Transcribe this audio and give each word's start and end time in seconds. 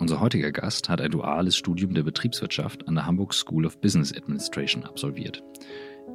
Unser 0.00 0.18
heutiger 0.18 0.50
Gast 0.50 0.88
hat 0.88 1.02
ein 1.02 1.10
duales 1.10 1.54
Studium 1.54 1.92
der 1.92 2.02
Betriebswirtschaft 2.02 2.88
an 2.88 2.94
der 2.94 3.04
Hamburg 3.04 3.34
School 3.34 3.66
of 3.66 3.78
Business 3.82 4.16
Administration 4.16 4.84
absolviert. 4.84 5.44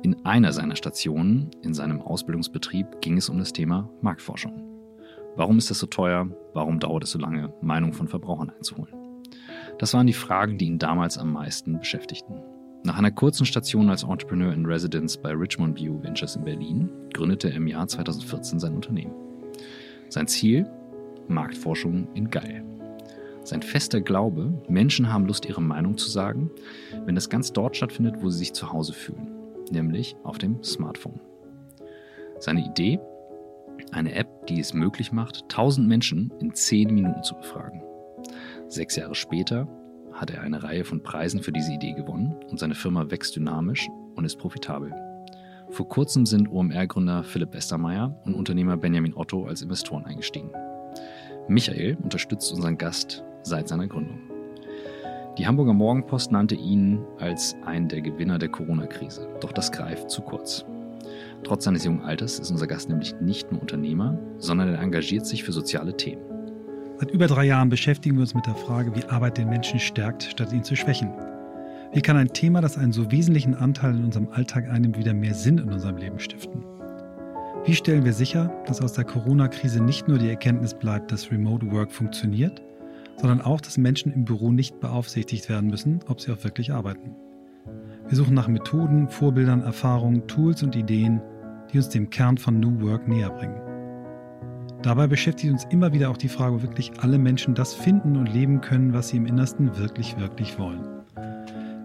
In 0.02 0.26
einer 0.26 0.52
seiner 0.54 0.76
Stationen 0.76 1.52
in 1.62 1.76
seinem 1.76 2.02
Ausbildungsbetrieb 2.02 3.00
ging 3.02 3.18
es 3.18 3.30
um 3.30 3.38
das 3.38 3.54
Thema 3.54 3.88
Marktforschung. 4.02 4.60
Warum 5.36 5.60
ist 5.60 5.70
das 5.70 5.78
so 5.78 5.86
teuer? 5.86 6.28
Warum 6.56 6.80
dauert 6.80 7.04
es 7.04 7.12
so 7.12 7.20
lange, 7.20 7.54
Meinung 7.62 7.94
von 7.94 8.08
Verbrauchern 8.08 8.50
einzuholen? 8.50 8.96
Das 9.78 9.94
waren 9.94 10.08
die 10.08 10.14
Fragen, 10.14 10.58
die 10.58 10.66
ihn 10.66 10.80
damals 10.80 11.20
am 11.20 11.32
meisten 11.32 11.78
beschäftigten. 11.78 12.42
Nach 12.84 12.98
einer 12.98 13.12
kurzen 13.12 13.46
Station 13.46 13.92
als 13.92 14.02
Entrepreneur 14.02 14.52
in 14.52 14.66
Residence 14.66 15.16
bei 15.16 15.32
Richmond 15.32 15.78
View 15.80 16.02
Ventures 16.02 16.36
in 16.36 16.44
Berlin 16.44 16.90
gründete 17.14 17.50
er 17.50 17.58
im 17.58 17.68
Jahr 17.68 17.88
2014 17.88 18.60
sein 18.60 18.74
Unternehmen. 18.74 19.14
Sein 20.10 20.28
Ziel? 20.28 20.66
Marktforschung 21.28 22.08
in 22.16 22.32
Geil. 22.32 22.66
Sein 23.46 23.62
fester 23.62 24.02
Glaube, 24.02 24.52
Menschen 24.68 25.14
haben 25.14 25.28
Lust, 25.28 25.46
ihre 25.46 25.62
Meinung 25.62 26.00
zu 26.00 26.10
sagen, 26.10 26.50
wenn 27.06 27.14
das 27.14 27.30
ganz 27.30 27.54
dort 27.54 27.78
stattfindet, 27.78 28.16
wo 28.24 28.30
sie 28.30 28.40
sich 28.40 28.54
zu 28.54 28.74
Hause 28.74 28.92
fühlen, 28.92 29.28
nämlich 29.72 30.16
auf 30.24 30.40
dem 30.40 30.64
Smartphone. 30.64 31.20
Seine 32.40 32.66
Idee? 32.66 33.00
Eine 33.92 34.16
App, 34.16 34.48
die 34.48 34.60
es 34.60 34.74
möglich 34.74 35.12
macht, 35.12 35.44
1000 35.44 35.88
Menschen 35.88 36.34
in 36.40 36.56
10 36.56 36.92
Minuten 36.92 37.22
zu 37.22 37.36
befragen. 37.36 37.84
Sechs 38.68 38.96
Jahre 38.96 39.14
später 39.14 39.68
hat 40.12 40.32
er 40.32 40.42
eine 40.42 40.64
Reihe 40.64 40.84
von 40.84 41.04
Preisen 41.04 41.44
für 41.44 41.52
diese 41.52 41.72
Idee 41.72 41.94
gewonnen 41.94 42.36
und 42.50 42.60
seine 42.60 42.74
Firma 42.74 43.12
wächst 43.12 43.36
dynamisch 43.36 43.88
und 44.16 44.26
ist 44.26 44.40
profitabel. 44.40 44.92
Vor 45.70 45.88
kurzem 45.88 46.26
sind 46.26 46.50
OMR-Gründer 46.50 47.24
Philipp 47.24 47.54
Westermeier 47.54 48.20
und 48.26 48.34
Unternehmer 48.34 48.76
Benjamin 48.76 49.16
Otto 49.16 49.46
als 49.46 49.62
Investoren 49.62 50.06
eingestiegen. 50.06 50.50
Michael 51.48 51.96
unterstützt 52.02 52.52
unseren 52.52 52.80
Gast 52.80 53.24
seit 53.46 53.68
seiner 53.68 53.88
Gründung. 53.88 54.20
Die 55.38 55.46
Hamburger 55.46 55.74
Morgenpost 55.74 56.32
nannte 56.32 56.56
ihn 56.56 57.00
als 57.20 57.56
einen 57.66 57.90
der 57.90 58.02
Gewinner 58.02 58.40
der 58.40 58.50
Corona-Krise. 58.50 59.28
Doch 59.42 59.52
das 59.52 59.72
greift 59.72 60.10
zu 60.10 60.22
kurz. 60.22 60.66
Trotz 61.44 61.66
seines 61.66 61.84
jungen 61.84 62.02
Alters 62.02 62.40
ist 62.40 62.52
unser 62.52 62.68
Gast 62.68 62.90
nämlich 62.90 63.16
nicht 63.20 63.52
nur 63.52 63.62
Unternehmer, 63.62 64.18
sondern 64.38 64.70
er 64.70 64.82
engagiert 64.82 65.26
sich 65.26 65.44
für 65.44 65.52
soziale 65.52 65.96
Themen. 65.96 66.24
Seit 66.98 67.12
über 67.12 67.28
drei 67.28 67.46
Jahren 67.46 67.70
beschäftigen 67.70 68.16
wir 68.16 68.22
uns 68.22 68.34
mit 68.34 68.46
der 68.46 68.56
Frage, 68.56 68.96
wie 68.96 69.04
Arbeit 69.10 69.38
den 69.38 69.50
Menschen 69.50 69.80
stärkt, 69.80 70.24
statt 70.24 70.54
ihn 70.54 70.64
zu 70.64 70.78
schwächen. 70.78 71.12
Wie 71.92 72.02
kann 72.02 72.16
ein 72.16 72.32
Thema, 72.32 72.62
das 72.62 72.78
einen 72.78 72.94
so 72.94 73.12
wesentlichen 73.12 73.54
Anteil 73.54 73.96
in 73.96 74.06
unserem 74.06 74.30
Alltag 74.30 74.70
einnimmt, 74.70 74.98
wieder 74.98 75.14
mehr 75.14 75.34
Sinn 75.34 75.58
in 75.58 75.72
unserem 75.72 75.98
Leben 75.98 76.20
stiften? 76.20 76.64
Wie 77.66 77.76
stellen 77.76 78.06
wir 78.06 78.14
sicher, 78.14 78.54
dass 78.66 78.82
aus 78.82 78.94
der 78.94 79.04
Corona-Krise 79.04 79.84
nicht 79.84 80.08
nur 80.08 80.18
die 80.18 80.30
Erkenntnis 80.30 80.74
bleibt, 80.74 81.12
dass 81.12 81.32
Remote 81.32 81.70
Work 81.72 81.92
funktioniert, 81.92 82.62
sondern 83.18 83.42
auch, 83.42 83.62
dass 83.62 83.78
Menschen 83.78 84.12
im 84.12 84.26
Büro 84.26 84.52
nicht 84.52 84.80
beaufsichtigt 84.80 85.50
werden 85.50 85.70
müssen, 85.70 86.00
ob 86.08 86.22
sie 86.22 86.32
auch 86.32 86.44
wirklich 86.44 86.74
arbeiten? 86.74 87.16
Wir 88.08 88.18
suchen 88.18 88.36
nach 88.36 88.48
Methoden, 88.48 89.10
Vorbildern, 89.10 89.62
Erfahrungen, 89.62 90.28
Tools 90.28 90.62
und 90.62 90.76
Ideen, 90.76 91.22
die 91.72 91.78
uns 91.78 91.90
dem 91.90 92.10
Kern 92.10 92.38
von 92.38 92.60
New 92.60 92.82
Work 92.82 93.08
näher 93.08 93.32
bringen. 93.32 93.60
Dabei 94.84 95.08
beschäftigt 95.08 95.52
uns 95.52 95.66
immer 95.72 95.94
wieder 95.94 96.12
auch 96.12 96.18
die 96.18 96.30
Frage, 96.30 96.56
ob 96.56 96.62
wirklich 96.62 96.92
alle 97.00 97.18
Menschen 97.18 97.56
das 97.56 97.74
finden 97.74 98.16
und 98.16 98.32
leben 98.32 98.62
können, 98.62 98.94
was 98.94 99.10
sie 99.10 99.18
im 99.18 99.26
Innersten 99.26 99.76
wirklich, 99.78 100.18
wirklich 100.20 100.60
wollen. 100.60 100.86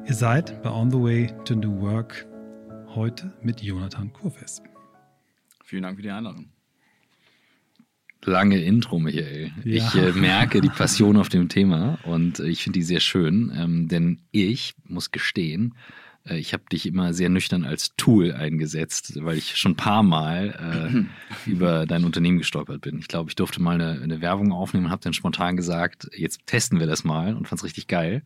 Ihr 0.06 0.14
seid 0.14 0.62
bei 0.62 0.70
On 0.70 0.90
the 0.90 0.98
Way 0.98 1.32
to 1.46 1.54
New 1.54 1.80
Work 1.80 2.26
heute 2.94 3.32
mit 3.40 3.62
Jonathan 3.62 4.12
Kurfest. 4.12 4.62
Vielen 5.64 5.84
Dank 5.84 5.96
für 5.96 6.02
die 6.02 6.10
Einladung. 6.10 6.50
Lange 8.24 8.58
Intro, 8.58 8.98
Michael. 8.98 9.50
Ja. 9.64 9.86
Ich 9.86 9.94
äh, 9.94 10.12
merke 10.12 10.60
die 10.60 10.68
Passion 10.68 11.16
auf 11.16 11.28
dem 11.28 11.48
Thema 11.48 11.98
und 12.04 12.38
äh, 12.38 12.48
ich 12.48 12.62
finde 12.62 12.78
die 12.78 12.84
sehr 12.84 13.00
schön, 13.00 13.52
ähm, 13.56 13.88
denn 13.88 14.20
ich 14.30 14.74
muss 14.86 15.10
gestehen, 15.10 15.74
äh, 16.26 16.38
ich 16.38 16.52
habe 16.52 16.64
dich 16.70 16.86
immer 16.86 17.14
sehr 17.14 17.28
nüchtern 17.28 17.64
als 17.64 17.94
Tool 17.96 18.32
eingesetzt, 18.32 19.24
weil 19.24 19.38
ich 19.38 19.56
schon 19.56 19.72
ein 19.72 19.76
paar 19.76 20.02
Mal 20.02 21.06
äh, 21.46 21.50
über 21.50 21.86
dein 21.86 22.04
Unternehmen 22.04 22.38
gestolpert 22.38 22.80
bin. 22.82 22.98
Ich 22.98 23.08
glaube, 23.08 23.30
ich 23.30 23.36
durfte 23.36 23.62
mal 23.62 23.80
eine, 23.80 24.00
eine 24.02 24.20
Werbung 24.20 24.52
aufnehmen 24.52 24.86
und 24.86 24.92
habe 24.92 25.02
dann 25.02 25.12
spontan 25.12 25.56
gesagt, 25.56 26.10
jetzt 26.16 26.46
testen 26.46 26.80
wir 26.80 26.86
das 26.86 27.04
mal 27.04 27.34
und 27.34 27.48
fand 27.48 27.60
es 27.60 27.64
richtig 27.64 27.86
geil. 27.86 28.22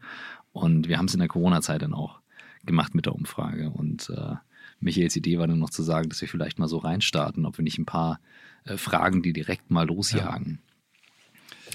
Und 0.53 0.89
wir 0.89 0.99
haben 0.99 1.07
es 1.07 1.15
in 1.15 1.21
der 1.21 1.29
Corona-Zeit 1.29 1.83
dann 1.83 1.95
auch 1.95 2.21
gemacht 2.65 2.95
mit 2.95 3.07
der 3.07 3.15
Umfrage. 3.15 3.71
Und 3.71 4.11
äh, 4.11 4.35
Michaels 4.81 5.17
Idee 5.17 5.39
war 5.39 5.47
dann 5.47 5.59
noch 5.59 5.71
zu 5.71 5.83
sagen, 5.83 6.09
dass 6.09 6.21
wir 6.21 6.29
vielleicht 6.29 6.59
mal 6.59 6.69
so 6.69 6.79
reinstarten, 6.79 7.47
ob 7.47 7.59
wir 7.59 7.65
nicht 7.65 7.79
ein 7.79 7.87
paar 7.87 8.21
äh, 8.65 8.77
Fragen, 8.77 9.23
die 9.23 9.33
direkt 9.33 9.71
mal 9.71 9.87
losjagen. 9.87 10.61
Ja. 10.61 10.75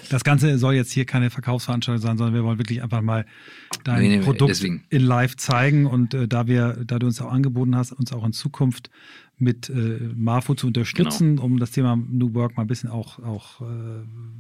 Das 0.10 0.24
Ganze 0.24 0.58
soll 0.58 0.74
jetzt 0.74 0.92
hier 0.92 1.06
keine 1.06 1.30
Verkaufsveranstaltung 1.30 2.02
sein, 2.02 2.18
sondern 2.18 2.34
wir 2.34 2.44
wollen 2.44 2.58
wirklich 2.58 2.82
einfach 2.82 3.02
mal 3.02 3.26
dein 3.84 4.02
nee, 4.02 4.18
nee, 4.18 4.24
Produkt 4.24 4.52
deswegen. 4.52 4.84
in 4.90 5.02
live 5.02 5.36
zeigen. 5.36 5.86
Und 5.86 6.14
äh, 6.14 6.28
da 6.28 6.48
wir, 6.48 6.84
da 6.86 7.00
du 7.00 7.08
uns 7.08 7.22
auch 7.22 7.32
angeboten 7.32 7.76
hast, 7.76 7.92
uns 7.92 8.12
auch 8.14 8.26
in 8.26 8.34
Zukunft 8.34 8.90
mit 9.38 9.70
äh, 9.70 10.00
Marfo 10.16 10.54
zu 10.54 10.68
unterstützen, 10.68 11.38
genau. 11.38 11.46
um 11.46 11.60
das 11.60 11.72
Thema 11.72 11.96
New 11.96 12.34
Work 12.34 12.58
mal 12.58 12.64
ein 12.64 12.68
bisschen 12.68 12.90
auch, 12.90 13.20
auch 13.20 13.62
äh, 13.62 13.66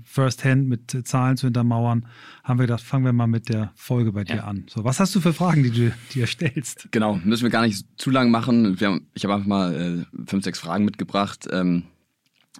first-hand 0.03 0.67
mit 0.67 0.93
äh, 0.93 1.03
Zahlen 1.03 1.37
zu 1.37 1.47
hintermauern, 1.47 2.05
haben 2.43 2.59
wir 2.59 2.63
gedacht, 2.63 2.83
fangen 2.83 3.05
wir 3.05 3.13
mal 3.13 3.27
mit 3.27 3.47
der 3.47 3.71
Folge 3.75 4.11
bei 4.11 4.21
ja. 4.21 4.35
dir 4.35 4.43
an. 4.45 4.65
So, 4.67 4.83
was 4.83 4.99
hast 4.99 5.15
du 5.15 5.21
für 5.21 5.33
Fragen, 5.33 5.63
die 5.63 5.71
du 5.71 5.93
dir 6.13 6.27
stellst? 6.27 6.89
Genau, 6.91 7.15
müssen 7.23 7.43
wir 7.43 7.49
gar 7.49 7.65
nicht 7.65 7.85
zu 7.97 8.09
lang 8.09 8.29
machen. 8.29 8.77
Haben, 8.81 9.07
ich 9.13 9.23
habe 9.23 9.35
einfach 9.35 9.47
mal 9.47 10.05
äh, 10.09 10.25
fünf, 10.25 10.43
sechs 10.43 10.59
Fragen 10.59 10.83
mitgebracht, 10.83 11.47
ähm, 11.51 11.83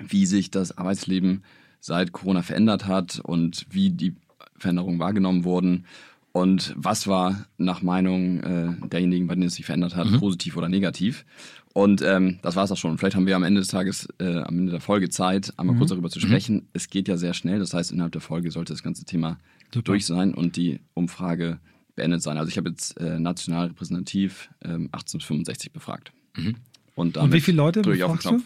wie 0.01 0.25
sich 0.25 0.51
das 0.51 0.77
Arbeitsleben 0.77 1.43
seit 1.79 2.11
Corona 2.11 2.41
verändert 2.41 2.87
hat 2.87 3.19
und 3.19 3.65
wie 3.69 3.89
die 3.89 4.15
Veränderungen 4.57 4.99
wahrgenommen 4.99 5.43
wurden 5.45 5.85
und 6.31 6.73
was 6.77 7.07
war 7.07 7.47
nach 7.57 7.81
Meinung 7.81 8.39
äh, 8.41 8.87
derjenigen, 8.87 9.27
bei 9.27 9.35
denen 9.35 9.47
es 9.47 9.55
sich 9.55 9.65
verändert 9.65 9.95
hat, 9.95 10.09
mhm. 10.09 10.19
positiv 10.19 10.57
oder 10.57 10.69
negativ. 10.69 11.25
Und 11.73 12.01
ähm, 12.01 12.39
das 12.41 12.55
war 12.55 12.63
es 12.63 12.71
auch 12.71 12.77
schon. 12.77 12.97
Vielleicht 12.97 13.15
haben 13.15 13.25
wir 13.25 13.35
am 13.35 13.43
Ende 13.43 13.61
des 13.61 13.69
Tages, 13.69 14.07
äh, 14.19 14.37
am 14.37 14.59
Ende 14.59 14.71
der 14.71 14.81
Folge 14.81 15.09
Zeit, 15.09 15.53
einmal 15.57 15.75
mhm. 15.75 15.79
kurz 15.79 15.89
darüber 15.89 16.09
zu 16.09 16.19
sprechen. 16.19 16.55
Mhm. 16.55 16.67
Es 16.73 16.89
geht 16.89 17.07
ja 17.07 17.17
sehr 17.17 17.33
schnell. 17.33 17.59
Das 17.59 17.73
heißt, 17.73 17.91
innerhalb 17.91 18.11
der 18.11 18.21
Folge 18.21 18.51
sollte 18.51 18.73
das 18.73 18.83
ganze 18.83 19.05
Thema 19.05 19.37
Super. 19.73 19.85
durch 19.85 20.05
sein 20.05 20.33
und 20.33 20.55
die 20.55 20.79
Umfrage 20.93 21.59
beendet 21.95 22.21
sein. 22.21 22.37
Also 22.37 22.49
ich 22.49 22.57
habe 22.57 22.69
jetzt 22.69 22.99
äh, 22.99 23.19
national 23.19 23.67
repräsentativ 23.67 24.49
ähm, 24.63 24.89
1865 24.91 25.71
befragt. 25.71 26.11
Mhm. 26.35 26.55
Und, 26.95 27.17
und, 27.17 27.33
wie 27.33 27.41
viele 27.41 27.57
Leute 27.57 27.81
drücke 27.81 27.97
ich 27.97 28.03
auf 28.03 28.11
den 28.11 28.19
Knopf. 28.19 28.43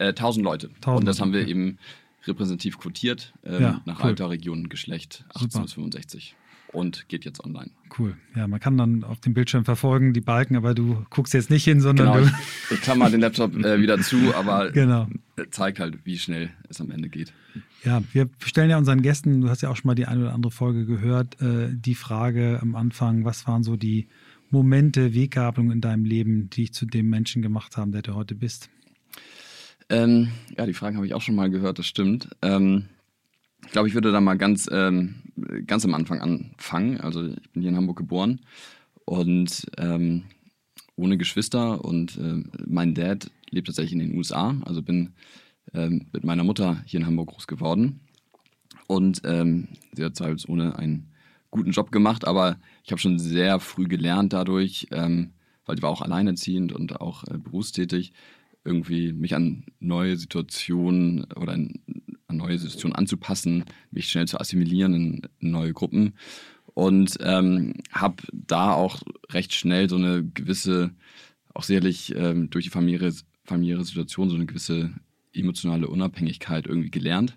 Äh, 0.00 0.08
1000 0.08 0.44
Leute. 0.44 0.68
1000, 0.76 1.00
und 1.00 1.04
das 1.04 1.20
haben 1.20 1.32
wir 1.32 1.42
okay. 1.42 1.50
eben 1.50 1.78
repräsentativ 2.26 2.78
quotiert, 2.78 3.34
ähm, 3.44 3.62
ja, 3.62 3.82
nach 3.84 4.00
cool. 4.00 4.06
Alter, 4.06 4.30
Region, 4.30 4.68
Geschlecht 4.68 5.24
18 5.34 5.50
Super. 5.50 5.64
bis 5.64 5.72
65 5.74 6.36
und 6.72 7.08
geht 7.08 7.24
jetzt 7.24 7.44
online. 7.44 7.70
Cool. 7.98 8.16
Ja, 8.34 8.46
man 8.46 8.60
kann 8.60 8.78
dann 8.78 9.04
auf 9.04 9.20
dem 9.20 9.34
Bildschirm 9.34 9.64
verfolgen, 9.64 10.12
die 10.12 10.20
Balken, 10.20 10.56
aber 10.56 10.74
du 10.74 11.04
guckst 11.10 11.34
jetzt 11.34 11.50
nicht 11.50 11.64
hin, 11.64 11.80
sondern 11.80 12.12
genau, 12.12 12.20
du. 12.20 12.32
Ich, 12.70 12.76
ich 12.76 12.80
klammer 12.80 13.10
den 13.10 13.20
Laptop 13.20 13.54
äh, 13.56 13.80
wieder 13.80 14.00
zu, 14.00 14.34
aber 14.34 14.70
genau. 14.72 15.08
zeigt 15.50 15.80
halt, 15.80 15.98
wie 16.04 16.18
schnell 16.18 16.50
es 16.68 16.80
am 16.80 16.90
Ende 16.90 17.08
geht. 17.08 17.32
Ja, 17.84 18.02
wir 18.12 18.28
stellen 18.44 18.70
ja 18.70 18.78
unseren 18.78 19.02
Gästen, 19.02 19.40
du 19.40 19.48
hast 19.48 19.62
ja 19.62 19.70
auch 19.70 19.76
schon 19.76 19.88
mal 19.88 19.94
die 19.94 20.06
eine 20.06 20.22
oder 20.22 20.34
andere 20.34 20.52
Folge 20.52 20.86
gehört, 20.86 21.40
äh, 21.42 21.68
die 21.72 21.94
Frage 21.94 22.58
am 22.62 22.74
Anfang, 22.74 23.24
was 23.24 23.46
waren 23.46 23.64
so 23.64 23.76
die 23.76 24.06
Momente, 24.50 25.14
Weggabelungen 25.14 25.72
in 25.72 25.80
deinem 25.80 26.04
Leben, 26.04 26.50
die 26.50 26.62
dich 26.62 26.72
zu 26.72 26.86
dem 26.86 27.08
Menschen 27.08 27.42
gemacht 27.42 27.76
haben, 27.76 27.92
der 27.92 28.02
du 28.02 28.14
heute 28.14 28.34
bist? 28.34 28.70
Ähm, 29.90 30.28
ja, 30.56 30.66
die 30.66 30.72
Fragen 30.72 30.96
habe 30.96 31.06
ich 31.06 31.14
auch 31.14 31.20
schon 31.20 31.34
mal 31.34 31.50
gehört, 31.50 31.80
das 31.80 31.86
stimmt. 31.86 32.28
Ähm, 32.42 32.86
ich 33.66 33.72
glaube, 33.72 33.88
ich 33.88 33.94
würde 33.94 34.12
da 34.12 34.20
mal 34.20 34.38
ganz, 34.38 34.68
ähm, 34.72 35.16
ganz 35.66 35.84
am 35.84 35.94
Anfang 35.94 36.20
anfangen. 36.20 37.00
Also 37.00 37.26
ich 37.26 37.50
bin 37.50 37.62
hier 37.62 37.70
in 37.70 37.76
Hamburg 37.76 37.98
geboren 37.98 38.40
und 39.04 39.66
ähm, 39.78 40.24
ohne 40.94 41.18
Geschwister 41.18 41.84
und 41.84 42.16
äh, 42.18 42.44
mein 42.66 42.94
Dad 42.94 43.30
lebt 43.50 43.66
tatsächlich 43.66 43.94
in 43.94 43.98
den 43.98 44.16
USA. 44.16 44.54
Also 44.64 44.80
bin 44.80 45.14
ähm, 45.74 46.06
mit 46.12 46.22
meiner 46.22 46.44
Mutter 46.44 46.82
hier 46.86 47.00
in 47.00 47.06
Hamburg 47.06 47.30
groß 47.30 47.48
geworden 47.48 48.00
und 48.86 49.22
ähm, 49.24 49.68
sie 49.92 50.04
hat 50.04 50.14
zwar 50.14 50.34
ohne 50.46 50.78
einen 50.78 51.12
guten 51.50 51.72
Job 51.72 51.90
gemacht, 51.90 52.28
aber 52.28 52.58
ich 52.84 52.92
habe 52.92 53.00
schon 53.00 53.18
sehr 53.18 53.58
früh 53.58 53.88
gelernt 53.88 54.32
dadurch, 54.32 54.86
weil 54.90 55.76
die 55.76 55.82
war 55.82 55.90
auch 55.90 56.02
alleinerziehend 56.02 56.72
und 56.72 57.00
auch 57.00 57.24
äh, 57.24 57.38
berufstätig, 57.38 58.12
irgendwie 58.64 59.12
mich 59.12 59.34
an 59.34 59.64
neue 59.78 60.16
Situationen 60.16 61.24
oder 61.34 61.52
an 61.52 61.80
neue 62.36 62.58
Situationen 62.58 62.94
anzupassen, 62.94 63.64
mich 63.90 64.08
schnell 64.08 64.28
zu 64.28 64.38
assimilieren 64.38 64.94
in, 64.94 65.22
neue 65.40 65.72
Gruppen 65.72 66.14
und 66.74 67.16
ähm, 67.20 67.74
habe 67.92 68.22
da 68.32 68.72
auch 68.72 69.02
recht 69.30 69.54
schnell 69.54 69.88
so 69.88 69.96
eine 69.96 70.24
gewisse, 70.24 70.90
auch 71.54 71.64
sicherlich 71.64 72.14
ähm, 72.14 72.50
durch 72.50 72.64
die 72.64 72.70
familiäre, 72.70 73.12
familiäre 73.44 73.84
Situation 73.84 74.28
so 74.28 74.36
eine 74.36 74.46
gewisse 74.46 74.92
emotionale 75.32 75.88
Unabhängigkeit 75.88 76.66
irgendwie 76.66 76.90
gelernt, 76.90 77.36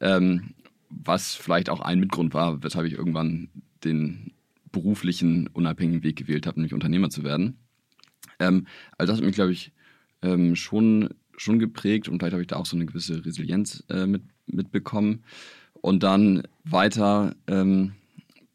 ähm, 0.00 0.54
was 0.88 1.34
vielleicht 1.34 1.70
auch 1.70 1.80
ein 1.80 2.00
Mitgrund 2.00 2.34
war, 2.34 2.62
weshalb 2.62 2.86
ich 2.86 2.94
irgendwann 2.94 3.48
den 3.84 4.32
beruflichen 4.70 5.48
unabhängigen 5.48 6.02
Weg 6.02 6.16
gewählt 6.16 6.46
habe, 6.46 6.58
nämlich 6.58 6.74
Unternehmer 6.74 7.10
zu 7.10 7.24
werden. 7.24 7.58
Ähm, 8.38 8.66
also 8.96 9.12
das 9.12 9.18
hat 9.20 9.26
mich, 9.26 9.34
glaube 9.34 9.52
ich, 9.52 9.72
ähm, 10.22 10.56
schon, 10.56 11.10
schon 11.36 11.58
geprägt 11.58 12.08
und 12.08 12.18
vielleicht 12.18 12.32
habe 12.32 12.42
ich 12.42 12.48
da 12.48 12.56
auch 12.56 12.66
so 12.66 12.76
eine 12.76 12.86
gewisse 12.86 13.24
Resilienz 13.24 13.84
äh, 13.88 14.06
mit, 14.06 14.22
mitbekommen. 14.46 15.24
Und 15.80 16.04
dann 16.04 16.44
weiter 16.64 17.34
ähm, 17.48 17.92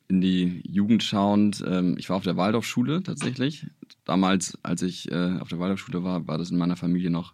in 0.07 0.21
die 0.21 0.61
Jugend 0.65 1.03
schauend. 1.03 1.63
Ähm, 1.67 1.95
ich 1.97 2.09
war 2.09 2.15
auf 2.15 2.23
der 2.23 2.37
Waldorfschule 2.37 3.03
tatsächlich. 3.03 3.67
Damals, 4.05 4.57
als 4.63 4.81
ich 4.81 5.11
äh, 5.11 5.37
auf 5.39 5.49
der 5.49 5.59
Waldorfschule 5.59 6.03
war, 6.03 6.27
war 6.27 6.37
das 6.37 6.51
in 6.51 6.57
meiner 6.57 6.77
Familie 6.77 7.09
noch 7.09 7.33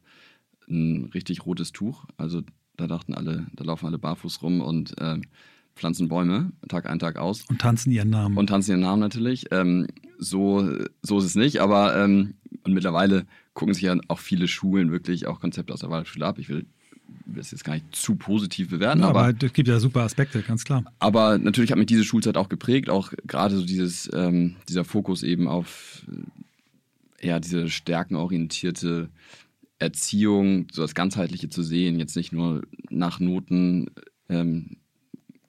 ein 0.67 1.11
richtig 1.13 1.45
rotes 1.45 1.71
Tuch. 1.71 2.05
Also 2.17 2.41
da 2.77 2.87
dachten 2.87 3.13
alle, 3.13 3.45
da 3.53 3.63
laufen 3.63 3.85
alle 3.85 3.99
barfuß 3.99 4.41
rum 4.41 4.61
und 4.61 4.97
äh, 4.99 5.19
pflanzen 5.75 6.07
Bäume, 6.07 6.51
Tag 6.67 6.89
ein, 6.89 6.99
Tag 6.99 7.17
aus. 7.17 7.45
Und 7.49 7.61
tanzen 7.61 7.91
ihren 7.91 8.09
Namen. 8.09 8.37
Und 8.37 8.47
tanzen 8.47 8.71
ihren 8.71 8.81
Namen 8.81 8.99
natürlich. 8.99 9.45
Ähm, 9.51 9.87
so, 10.19 10.69
so 11.01 11.19
ist 11.19 11.25
es 11.25 11.35
nicht, 11.35 11.59
aber 11.59 11.95
ähm, 11.95 12.35
und 12.63 12.73
mittlerweile 12.73 13.25
gucken 13.53 13.73
sich 13.73 13.83
ja 13.83 13.95
auch 14.07 14.19
viele 14.19 14.47
Schulen 14.47 14.91
wirklich 14.91 15.27
auch 15.27 15.39
Konzepte 15.39 15.73
aus 15.73 15.81
der 15.81 15.89
Waldorfschule 15.89 16.25
ab. 16.25 16.39
Ich 16.39 16.49
will 16.49 16.65
das 17.25 17.51
jetzt 17.51 17.63
gar 17.63 17.73
nicht 17.73 17.95
zu 17.95 18.15
positiv 18.15 18.69
bewerten. 18.69 19.01
Ja, 19.01 19.09
aber 19.09 19.33
es 19.41 19.53
gibt 19.53 19.67
ja 19.67 19.79
super 19.79 20.01
Aspekte, 20.01 20.41
ganz 20.41 20.63
klar. 20.63 20.83
Aber 20.99 21.37
natürlich 21.37 21.71
hat 21.71 21.77
mich 21.77 21.87
diese 21.87 22.03
Schulzeit 22.03 22.37
auch 22.37 22.49
geprägt, 22.49 22.89
auch 22.89 23.13
gerade 23.25 23.55
so 23.55 23.65
dieses, 23.65 24.09
ähm, 24.13 24.55
dieser 24.67 24.83
Fokus 24.83 25.23
eben 25.23 25.47
auf 25.47 26.03
äh, 27.21 27.27
ja, 27.27 27.39
diese 27.39 27.69
stärkenorientierte 27.69 29.09
Erziehung, 29.79 30.67
so 30.71 30.81
das 30.81 30.95
Ganzheitliche 30.95 31.49
zu 31.49 31.63
sehen, 31.63 31.99
jetzt 31.99 32.15
nicht 32.15 32.33
nur 32.33 32.63
nach 32.89 33.19
Noten 33.19 33.87
ähm, 34.29 34.77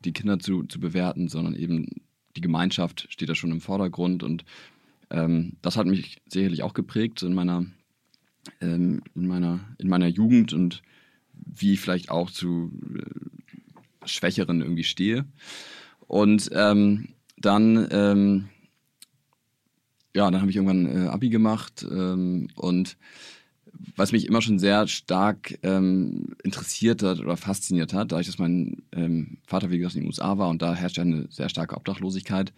die 0.04 0.12
Kinder 0.12 0.38
zu, 0.38 0.64
zu 0.64 0.80
bewerten, 0.80 1.28
sondern 1.28 1.54
eben 1.54 2.03
die 2.36 2.40
Gemeinschaft 2.40 3.06
steht 3.10 3.28
da 3.28 3.34
schon 3.34 3.52
im 3.52 3.60
Vordergrund 3.60 4.22
und 4.22 4.44
ähm, 5.10 5.56
das 5.62 5.76
hat 5.76 5.86
mich 5.86 6.20
sicherlich 6.28 6.62
auch 6.62 6.74
geprägt 6.74 7.22
in 7.22 7.34
meiner, 7.34 7.66
ähm, 8.60 9.02
in 9.14 9.26
meiner, 9.26 9.60
in 9.78 9.88
meiner 9.88 10.08
Jugend 10.08 10.52
und 10.52 10.82
wie 11.32 11.74
ich 11.74 11.80
vielleicht 11.80 12.10
auch 12.10 12.30
zu 12.30 12.72
äh, 12.96 14.08
Schwächeren 14.08 14.60
irgendwie 14.60 14.84
stehe. 14.84 15.26
Und 16.06 16.50
ähm, 16.52 17.08
dann, 17.36 17.88
ähm, 17.90 18.48
ja, 20.14 20.30
dann 20.30 20.40
habe 20.40 20.50
ich 20.50 20.56
irgendwann 20.56 20.86
äh, 20.86 21.08
Abi 21.08 21.28
gemacht 21.30 21.86
ähm, 21.88 22.48
und 22.54 22.96
was 23.96 24.12
mich 24.12 24.26
immer 24.26 24.42
schon 24.42 24.58
sehr 24.58 24.86
stark 24.86 25.58
ähm, 25.62 26.34
interessiert 26.42 27.02
hat 27.02 27.20
oder 27.20 27.36
fasziniert 27.36 27.92
hat, 27.92 28.12
dadurch, 28.12 28.26
dass 28.26 28.38
mein 28.38 28.82
ähm, 28.92 29.38
Vater, 29.46 29.70
wie 29.70 29.78
gesagt, 29.78 29.94
in 29.96 30.02
den 30.02 30.08
USA 30.08 30.38
war 30.38 30.48
und 30.48 30.62
da 30.62 30.74
herrscht 30.74 30.96
ja 30.96 31.02
eine 31.02 31.26
sehr 31.30 31.48
starke 31.48 31.76
Obdachlosigkeit, 31.76 32.52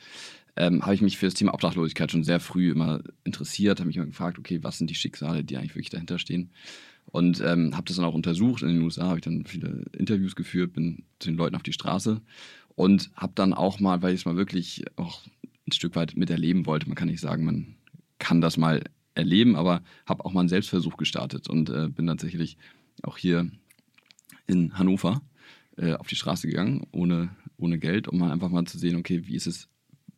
ähm, 0.56 0.82
habe 0.82 0.94
ich 0.94 1.02
mich 1.02 1.18
für 1.18 1.26
das 1.26 1.34
Thema 1.34 1.52
Obdachlosigkeit 1.52 2.10
schon 2.10 2.24
sehr 2.24 2.40
früh 2.40 2.70
immer 2.70 3.02
interessiert, 3.24 3.78
habe 3.78 3.88
mich 3.88 3.96
immer 3.96 4.06
gefragt, 4.06 4.38
okay, 4.38 4.60
was 4.62 4.78
sind 4.78 4.88
die 4.88 4.94
Schicksale, 4.94 5.44
die 5.44 5.56
eigentlich 5.56 5.74
wirklich 5.74 5.90
dahinter 5.90 6.18
stehen? 6.18 6.50
Und 7.06 7.40
ähm, 7.40 7.76
habe 7.76 7.86
das 7.86 7.96
dann 7.96 8.04
auch 8.04 8.14
untersucht. 8.14 8.62
In 8.62 8.68
den 8.68 8.82
USA 8.82 9.04
habe 9.06 9.18
ich 9.18 9.24
dann 9.24 9.44
viele 9.46 9.84
Interviews 9.96 10.34
geführt, 10.34 10.72
bin 10.72 11.04
zu 11.18 11.28
den 11.28 11.36
Leuten 11.36 11.54
auf 11.54 11.62
die 11.62 11.72
Straße 11.72 12.20
und 12.74 13.10
habe 13.14 13.32
dann 13.34 13.52
auch 13.52 13.80
mal, 13.80 14.02
weil 14.02 14.14
ich 14.14 14.20
es 14.20 14.26
mal 14.26 14.36
wirklich 14.36 14.84
auch 14.96 15.22
ein 15.68 15.72
Stück 15.72 15.94
weit 15.94 16.16
miterleben 16.16 16.66
wollte, 16.66 16.86
man 16.86 16.96
kann 16.96 17.08
nicht 17.08 17.20
sagen, 17.20 17.44
man 17.44 17.76
kann 18.18 18.40
das 18.40 18.56
mal 18.56 18.82
erleben, 19.16 19.56
aber 19.56 19.82
habe 20.06 20.24
auch 20.24 20.32
mal 20.32 20.40
einen 20.40 20.48
Selbstversuch 20.48 20.96
gestartet 20.96 21.48
und 21.48 21.70
äh, 21.70 21.88
bin 21.88 22.06
tatsächlich 22.06 22.56
auch 23.02 23.16
hier 23.16 23.50
in 24.46 24.78
Hannover 24.78 25.22
äh, 25.76 25.94
auf 25.94 26.06
die 26.06 26.16
Straße 26.16 26.46
gegangen, 26.46 26.86
ohne, 26.92 27.30
ohne 27.56 27.78
Geld, 27.78 28.08
um 28.08 28.18
mal 28.18 28.30
einfach 28.30 28.50
mal 28.50 28.64
zu 28.66 28.78
sehen, 28.78 28.96
okay, 28.96 29.26
wie 29.26 29.34
ist 29.34 29.46
es, 29.46 29.68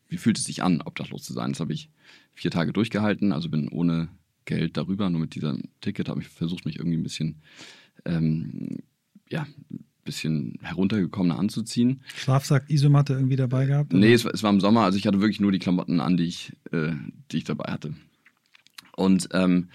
wie 0.09 0.17
fühlt 0.17 0.39
es 0.39 0.45
sich 0.45 0.63
an, 0.63 0.83
obdachlos 0.83 1.23
zu 1.23 1.33
sein. 1.33 1.53
Das 1.53 1.61
habe 1.61 1.73
ich 1.73 1.91
vier 2.35 2.51
Tage 2.51 2.73
durchgehalten, 2.73 3.33
also 3.33 3.49
bin 3.49 3.69
ohne 3.69 4.09
Geld 4.45 4.77
darüber, 4.77 5.11
nur 5.11 5.21
mit 5.21 5.35
diesem 5.35 5.65
Ticket 5.81 6.09
habe 6.09 6.21
ich 6.21 6.29
versucht, 6.29 6.65
mich 6.65 6.77
irgendwie 6.77 6.97
ein 6.97 7.03
bisschen, 7.03 7.43
ähm, 8.05 8.79
ja, 9.29 9.47
bisschen 10.05 10.59
heruntergekommener 10.63 11.39
anzuziehen. 11.39 12.01
Schlafsack, 12.17 12.71
Isomatte 12.71 13.13
irgendwie 13.13 13.37
dabei 13.37 13.67
gehabt? 13.67 13.93
Oder? 13.93 14.01
Nee, 14.01 14.15
es 14.15 14.25
war, 14.25 14.33
es 14.33 14.43
war, 14.43 14.51
im 14.51 14.61
Sommer, 14.61 14.85
also 14.85 14.97
ich 14.97 15.07
hatte 15.07 15.21
wirklich 15.21 15.41
nur 15.41 15.53
die 15.53 15.59
Klamotten 15.59 16.01
an, 16.01 16.17
die 16.17 16.25
ich, 16.25 16.53
äh, 16.73 16.93
die 17.31 17.37
ich 17.37 17.45
dabei 17.45 17.71
hatte. 17.71 17.95
Und 18.99 19.29
ähm, 19.33 19.69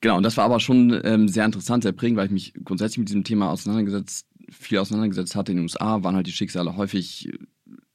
genau, 0.00 0.16
und 0.16 0.22
das 0.22 0.36
war 0.36 0.44
aber 0.44 0.60
schon 0.60 1.00
ähm, 1.04 1.28
sehr 1.28 1.46
interessant, 1.46 1.82
sehr 1.82 1.92
prägend, 1.92 2.18
weil 2.18 2.26
ich 2.26 2.32
mich 2.32 2.54
grundsätzlich 2.64 2.98
mit 2.98 3.08
diesem 3.08 3.24
Thema 3.24 3.50
auseinandergesetzt, 3.50 4.26
viel 4.50 4.78
auseinandergesetzt 4.78 5.34
hatte. 5.34 5.52
In 5.52 5.58
den 5.58 5.64
USA 5.64 6.02
waren 6.02 6.14
halt 6.14 6.26
die 6.26 6.32
Schicksale 6.32 6.76
häufig 6.76 7.30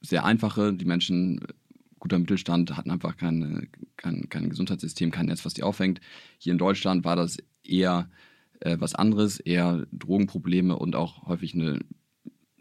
sehr 0.02 0.26
einfache. 0.26 0.74
Die 0.74 0.86
Menschen, 0.86 1.42
guter 2.00 2.18
Mittelstand, 2.18 2.76
hatten 2.76 2.92
einfach 2.92 3.18
keine, 3.18 3.68
kein, 3.98 4.28
kein 4.30 4.50
Gesundheitssystem, 4.50 5.12
kein 5.12 5.28
Netz, 5.28 5.46
was 5.46 5.54
die 5.54 5.64
auffängt. 5.64 6.02
Hier 6.40 6.52
in 6.52 6.58
Deutschland 6.58 7.06
war 7.06 7.16
das 7.16 7.38
eher 7.64 8.10
äh, 8.62 8.78
was 8.80 8.96
anderes, 8.96 9.40
eher 9.40 9.86
Drogenprobleme 9.92 10.78
und 10.78 10.96
auch 10.96 11.28
häufig 11.28 11.54
eine, 11.54 11.80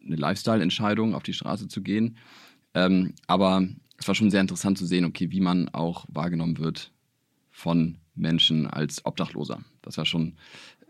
eine 0.05 0.17
Lifestyle-Entscheidung, 0.17 1.15
auf 1.15 1.23
die 1.23 1.33
Straße 1.33 1.69
zu 1.69 1.83
gehen. 1.83 2.19
Ähm, 2.75 3.15
aber 3.27 3.67
es 3.97 4.09
war 4.09 4.15
schon 4.15 4.31
sehr 4.31 4.41
interessant 4.41 4.77
zu 4.77 4.85
sehen, 4.85 5.05
okay, 5.05 5.31
wie 5.31 5.41
man 5.41 5.69
auch 5.71 6.07
wahrgenommen 6.09 6.59
wird 6.59 6.94
von 7.55 7.99
Menschen 8.17 8.67
als 8.67 9.07
Obdachloser. 9.07 9.61
Das 9.81 9.97
war 9.97 10.05
schon 10.05 10.35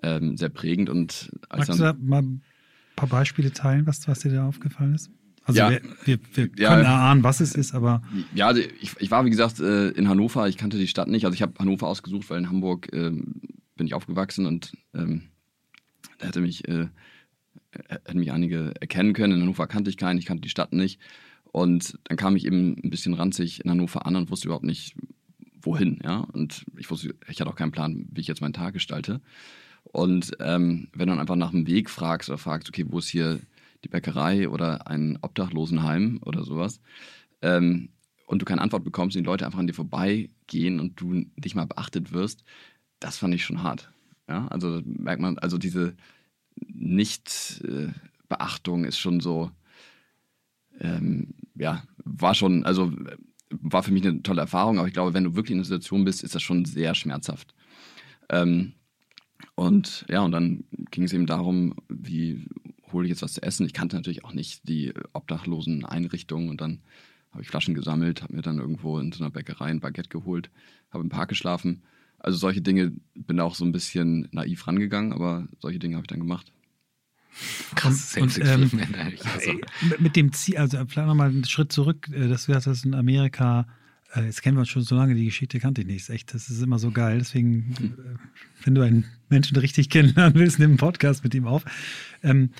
ähm, 0.02 0.38
sehr 0.38 0.48
prägend. 0.48 0.88
Und 0.88 1.30
als 1.50 1.68
Magst 1.68 1.78
du 1.78 1.84
da 1.84 1.92
mal 1.92 2.22
ein 2.22 2.42
paar 2.96 3.08
Beispiele 3.08 3.52
teilen, 3.52 3.86
was, 3.86 4.08
was 4.08 4.20
dir 4.20 4.32
da 4.32 4.48
aufgefallen 4.48 4.94
ist? 4.94 5.10
Also 5.44 5.60
ja, 5.60 5.70
wir, 5.70 5.82
wir, 6.04 6.18
wir 6.32 6.50
ja, 6.56 6.70
können 6.70 6.86
erahnen, 6.86 7.22
was 7.22 7.40
es 7.40 7.54
ist, 7.54 7.74
aber... 7.74 8.02
Ja, 8.34 8.46
also 8.46 8.62
ich, 8.80 8.92
ich 8.98 9.10
war, 9.10 9.26
wie 9.26 9.30
gesagt, 9.30 9.60
äh, 9.60 9.90
in 9.90 10.08
Hannover. 10.08 10.48
Ich 10.48 10.56
kannte 10.56 10.78
die 10.78 10.88
Stadt 10.88 11.08
nicht. 11.08 11.26
Also 11.26 11.34
ich 11.34 11.42
habe 11.42 11.52
Hannover 11.58 11.86
ausgesucht, 11.86 12.30
weil 12.30 12.38
in 12.38 12.48
Hamburg 12.48 12.88
ähm, 12.94 13.42
bin 13.76 13.86
ich 13.86 13.92
aufgewachsen 13.92 14.46
und 14.46 14.72
ähm, 14.94 15.24
da 16.18 16.28
hätte 16.28 16.40
mich, 16.40 16.66
äh, 16.66 16.88
hätten 17.88 18.20
mich 18.20 18.32
einige 18.32 18.72
erkennen 18.80 19.12
können. 19.12 19.34
In 19.34 19.42
Hannover 19.42 19.66
kannte 19.66 19.90
ich 19.90 19.98
keinen, 19.98 20.18
ich 20.18 20.24
kannte 20.24 20.40
die 20.40 20.48
Stadt 20.48 20.72
nicht. 20.72 20.98
Und 21.52 21.98
dann 22.04 22.16
kam 22.16 22.36
ich 22.36 22.46
eben 22.46 22.78
ein 22.82 22.88
bisschen 22.88 23.12
ranzig 23.12 23.62
in 23.62 23.70
Hannover 23.70 24.06
an 24.06 24.16
und 24.16 24.30
wusste 24.30 24.48
überhaupt 24.48 24.64
nicht, 24.64 24.96
wohin, 25.64 26.00
ja. 26.04 26.18
Und 26.18 26.66
ich 26.78 26.90
wusste, 26.90 27.14
ich 27.28 27.40
hatte 27.40 27.50
auch 27.50 27.56
keinen 27.56 27.72
Plan, 27.72 28.06
wie 28.10 28.20
ich 28.20 28.26
jetzt 28.26 28.40
meinen 28.40 28.52
Tag 28.52 28.74
gestalte. 28.74 29.20
Und 29.84 30.32
ähm, 30.40 30.88
wenn 30.92 31.06
du 31.06 31.12
dann 31.12 31.20
einfach 31.20 31.36
nach 31.36 31.50
dem 31.50 31.66
Weg 31.66 31.90
fragst 31.90 32.28
oder 32.28 32.38
fragst, 32.38 32.68
okay, 32.68 32.86
wo 32.88 32.98
ist 32.98 33.08
hier 33.08 33.40
die 33.84 33.88
Bäckerei 33.88 34.48
oder 34.48 34.86
ein 34.86 35.18
Obdachlosenheim 35.20 36.20
oder 36.24 36.44
sowas, 36.44 36.80
ähm, 37.42 37.90
und 38.26 38.40
du 38.40 38.46
keine 38.46 38.62
Antwort 38.62 38.84
bekommst 38.84 39.16
und 39.16 39.22
die 39.22 39.26
Leute 39.26 39.44
einfach 39.44 39.58
an 39.58 39.66
dir 39.66 39.74
vorbeigehen 39.74 40.80
und 40.80 40.98
du 41.00 41.26
nicht 41.36 41.54
mal 41.54 41.66
beachtet 41.66 42.12
wirst, 42.12 42.42
das 42.98 43.18
fand 43.18 43.34
ich 43.34 43.44
schon 43.44 43.62
hart. 43.62 43.90
Ja, 44.28 44.48
also 44.48 44.80
merkt 44.84 45.20
man, 45.20 45.38
also 45.38 45.58
diese 45.58 45.94
Nicht-Beachtung 46.56 48.86
ist 48.86 48.98
schon 48.98 49.20
so, 49.20 49.50
ähm, 50.80 51.34
ja, 51.54 51.84
war 51.98 52.34
schon, 52.34 52.64
also 52.64 52.90
war 53.62 53.82
für 53.82 53.92
mich 53.92 54.06
eine 54.06 54.22
tolle 54.22 54.40
Erfahrung, 54.40 54.78
aber 54.78 54.88
ich 54.88 54.94
glaube, 54.94 55.14
wenn 55.14 55.24
du 55.24 55.34
wirklich 55.34 55.52
in 55.52 55.58
einer 55.58 55.64
Situation 55.64 56.04
bist, 56.04 56.22
ist 56.22 56.34
das 56.34 56.42
schon 56.42 56.64
sehr 56.64 56.94
schmerzhaft. 56.94 57.54
Ähm, 58.28 58.72
und 59.54 60.04
ja, 60.08 60.22
und 60.22 60.32
dann 60.32 60.64
ging 60.90 61.04
es 61.04 61.12
eben 61.12 61.26
darum, 61.26 61.74
wie 61.88 62.46
hole 62.92 63.06
ich 63.06 63.10
jetzt 63.10 63.22
was 63.22 63.34
zu 63.34 63.42
essen. 63.42 63.66
Ich 63.66 63.72
kannte 63.72 63.96
natürlich 63.96 64.24
auch 64.24 64.32
nicht 64.32 64.68
die 64.68 64.92
obdachlosen 65.12 65.84
Einrichtungen 65.84 66.48
und 66.48 66.60
dann 66.60 66.80
habe 67.32 67.42
ich 67.42 67.48
Flaschen 67.48 67.74
gesammelt, 67.74 68.22
habe 68.22 68.34
mir 68.34 68.42
dann 68.42 68.58
irgendwo 68.58 68.98
in 68.98 69.12
so 69.12 69.22
einer 69.22 69.30
Bäckerei 69.30 69.66
ein 69.66 69.80
Baguette 69.80 70.08
geholt, 70.08 70.50
habe 70.90 71.02
im 71.02 71.10
Park 71.10 71.28
geschlafen. 71.28 71.82
Also 72.18 72.38
solche 72.38 72.62
Dinge 72.62 72.92
bin 73.14 73.40
auch 73.40 73.54
so 73.54 73.64
ein 73.64 73.72
bisschen 73.72 74.28
naiv 74.30 74.66
rangegangen, 74.66 75.12
aber 75.12 75.46
solche 75.58 75.78
Dinge 75.78 75.96
habe 75.96 76.04
ich 76.04 76.08
dann 76.08 76.20
gemacht. 76.20 76.53
Krass, 77.74 78.16
und, 78.16 78.38
und 78.38 78.46
ähm, 78.46 78.70
also. 79.34 79.52
mit 79.98 80.16
dem 80.16 80.32
Ziel, 80.32 80.58
also 80.58 80.78
vielleicht 80.86 81.08
nochmal 81.08 81.28
einen 81.28 81.44
Schritt 81.44 81.72
zurück, 81.72 82.08
äh, 82.12 82.28
das 82.28 82.48
wäre 82.48 82.60
das 82.60 82.84
in 82.84 82.94
Amerika, 82.94 83.66
äh, 84.14 84.24
jetzt 84.24 84.42
kennen 84.42 84.56
wir 84.56 84.60
uns 84.60 84.68
schon 84.68 84.82
so 84.82 84.94
lange, 84.94 85.14
die 85.14 85.24
Geschichte 85.24 85.58
kannte 85.58 85.80
ich 85.82 85.86
nicht. 85.86 86.08
Echt, 86.10 86.34
das 86.34 86.48
ist 86.48 86.62
immer 86.62 86.78
so 86.78 86.90
geil. 86.90 87.18
Deswegen, 87.18 87.74
hm. 87.76 87.94
wenn 88.62 88.74
du 88.74 88.82
einen 88.82 89.04
Menschen 89.28 89.56
richtig 89.56 89.90
kennenlernen 89.90 90.38
willst, 90.38 90.58
nimm 90.58 90.70
einen 90.70 90.76
Podcast 90.78 91.24
mit 91.24 91.34
ihm 91.34 91.46
auf. 91.46 91.64
Ähm, 92.22 92.50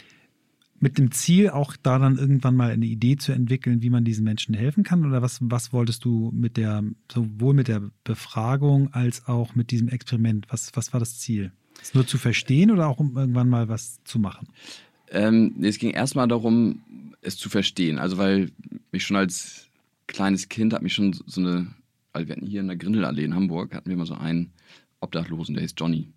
mit 0.80 0.98
dem 0.98 1.12
Ziel, 1.12 1.50
auch 1.50 1.76
da 1.82 1.98
dann 1.98 2.18
irgendwann 2.18 2.56
mal 2.56 2.70
eine 2.70 2.84
Idee 2.84 3.16
zu 3.16 3.32
entwickeln, 3.32 3.80
wie 3.80 3.90
man 3.90 4.04
diesen 4.04 4.24
Menschen 4.24 4.54
helfen 4.54 4.84
kann? 4.84 5.06
Oder 5.06 5.22
was, 5.22 5.38
was 5.40 5.72
wolltest 5.72 6.04
du 6.04 6.30
mit 6.34 6.56
der, 6.56 6.82
sowohl 7.10 7.54
mit 7.54 7.68
der 7.68 7.90
Befragung 8.02 8.92
als 8.92 9.26
auch 9.26 9.54
mit 9.54 9.70
diesem 9.70 9.88
Experiment? 9.88 10.46
Was, 10.50 10.72
was 10.74 10.92
war 10.92 11.00
das 11.00 11.18
Ziel? 11.18 11.52
Es 11.82 11.94
nur 11.94 12.06
zu 12.06 12.18
verstehen 12.18 12.70
oder 12.70 12.88
auch 12.88 12.98
um 12.98 13.16
irgendwann 13.16 13.48
mal 13.48 13.68
was 13.68 14.02
zu 14.04 14.18
machen? 14.18 14.48
Ähm, 15.10 15.56
es 15.62 15.78
ging 15.78 15.90
erstmal 15.90 16.28
darum, 16.28 16.82
es 17.20 17.36
zu 17.36 17.48
verstehen. 17.48 17.98
Also, 17.98 18.18
weil 18.18 18.50
mich 18.92 19.04
schon 19.04 19.16
als 19.16 19.68
kleines 20.06 20.48
Kind 20.48 20.72
hat 20.72 20.82
mich 20.82 20.94
schon 20.94 21.12
so 21.12 21.40
eine, 21.40 21.68
also 22.12 22.28
wir 22.28 22.36
hatten 22.36 22.46
hier 22.46 22.60
in 22.60 22.68
der 22.68 22.76
Grindelallee 22.76 23.24
in 23.24 23.34
Hamburg, 23.34 23.74
hatten 23.74 23.90
wir 23.90 23.96
mal 23.96 24.06
so 24.06 24.14
einen 24.14 24.52
Obdachlosen, 25.00 25.54
der 25.54 25.62
hieß 25.62 25.74
Johnny. 25.76 26.08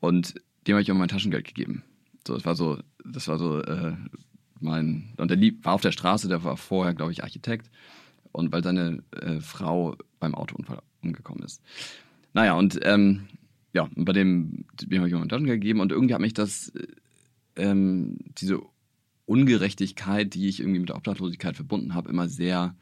Und 0.00 0.34
dem 0.66 0.74
habe 0.74 0.82
ich 0.82 0.90
auch 0.90 0.96
mein 0.96 1.08
Taschengeld 1.08 1.46
gegeben. 1.46 1.82
So, 2.26 2.34
das 2.34 2.44
war 2.44 2.54
so, 2.54 2.78
das 3.04 3.28
war 3.28 3.38
so 3.38 3.60
äh, 3.62 3.94
mein, 4.60 5.14
und 5.16 5.28
der 5.28 5.36
lieb, 5.36 5.64
war 5.64 5.74
auf 5.74 5.80
der 5.80 5.92
Straße, 5.92 6.28
der 6.28 6.44
war 6.44 6.56
vorher, 6.56 6.94
glaube 6.94 7.12
ich, 7.12 7.22
Architekt. 7.22 7.70
Und 8.32 8.52
weil 8.52 8.62
seine 8.62 9.02
äh, 9.12 9.40
Frau 9.40 9.96
beim 10.20 10.34
Autounfall 10.34 10.80
umgekommen 11.02 11.42
ist. 11.42 11.62
Naja, 12.32 12.54
und 12.54 12.78
ähm, 12.82 13.26
ja, 13.72 13.88
und 13.94 14.04
bei 14.04 14.12
dem, 14.12 14.64
dem 14.82 14.98
habe 14.98 15.08
ich 15.08 15.14
einen 15.14 15.28
Taschengeld 15.28 15.60
gegeben 15.60 15.80
und 15.80 15.92
irgendwie 15.92 16.14
hat 16.14 16.20
mich 16.20 16.34
das, 16.34 16.72
ähm, 17.56 18.18
diese 18.38 18.60
Ungerechtigkeit, 19.26 20.34
die 20.34 20.48
ich 20.48 20.60
irgendwie 20.60 20.80
mit 20.80 20.88
der 20.88 20.96
Obdachlosigkeit 20.96 21.54
verbunden 21.54 21.94
habe, 21.94 22.10
immer 22.10 22.28
sehr 22.28 22.74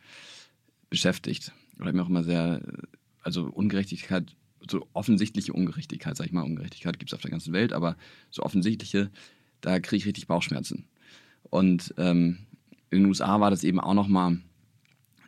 beschäftigt. 0.89 1.53
Oder 1.79 1.93
mir 1.93 2.03
auch 2.03 2.09
immer 2.09 2.25
sehr, 2.25 2.63
also 3.23 3.45
Ungerechtigkeit, 3.45 4.35
so 4.69 4.89
offensichtliche 4.95 5.53
Ungerechtigkeit, 5.53 6.17
sag 6.17 6.27
ich 6.27 6.33
mal, 6.33 6.43
Ungerechtigkeit 6.43 6.99
gibt 6.99 7.11
es 7.11 7.15
auf 7.15 7.21
der 7.21 7.31
ganzen 7.31 7.53
Welt, 7.53 7.73
aber 7.73 7.97
so 8.31 8.43
offensichtliche, 8.43 9.11
da 9.61 9.79
kriege 9.79 9.99
ich 9.99 10.07
richtig 10.07 10.27
Bauchschmerzen. 10.27 10.87
Und 11.43 11.95
ähm, 11.99 12.39
in 12.91 13.01
den 13.01 13.07
USA 13.07 13.41
war 13.41 13.51
das 13.51 13.65
eben 13.65 13.81
auch 13.81 13.95
nochmal 13.95 14.39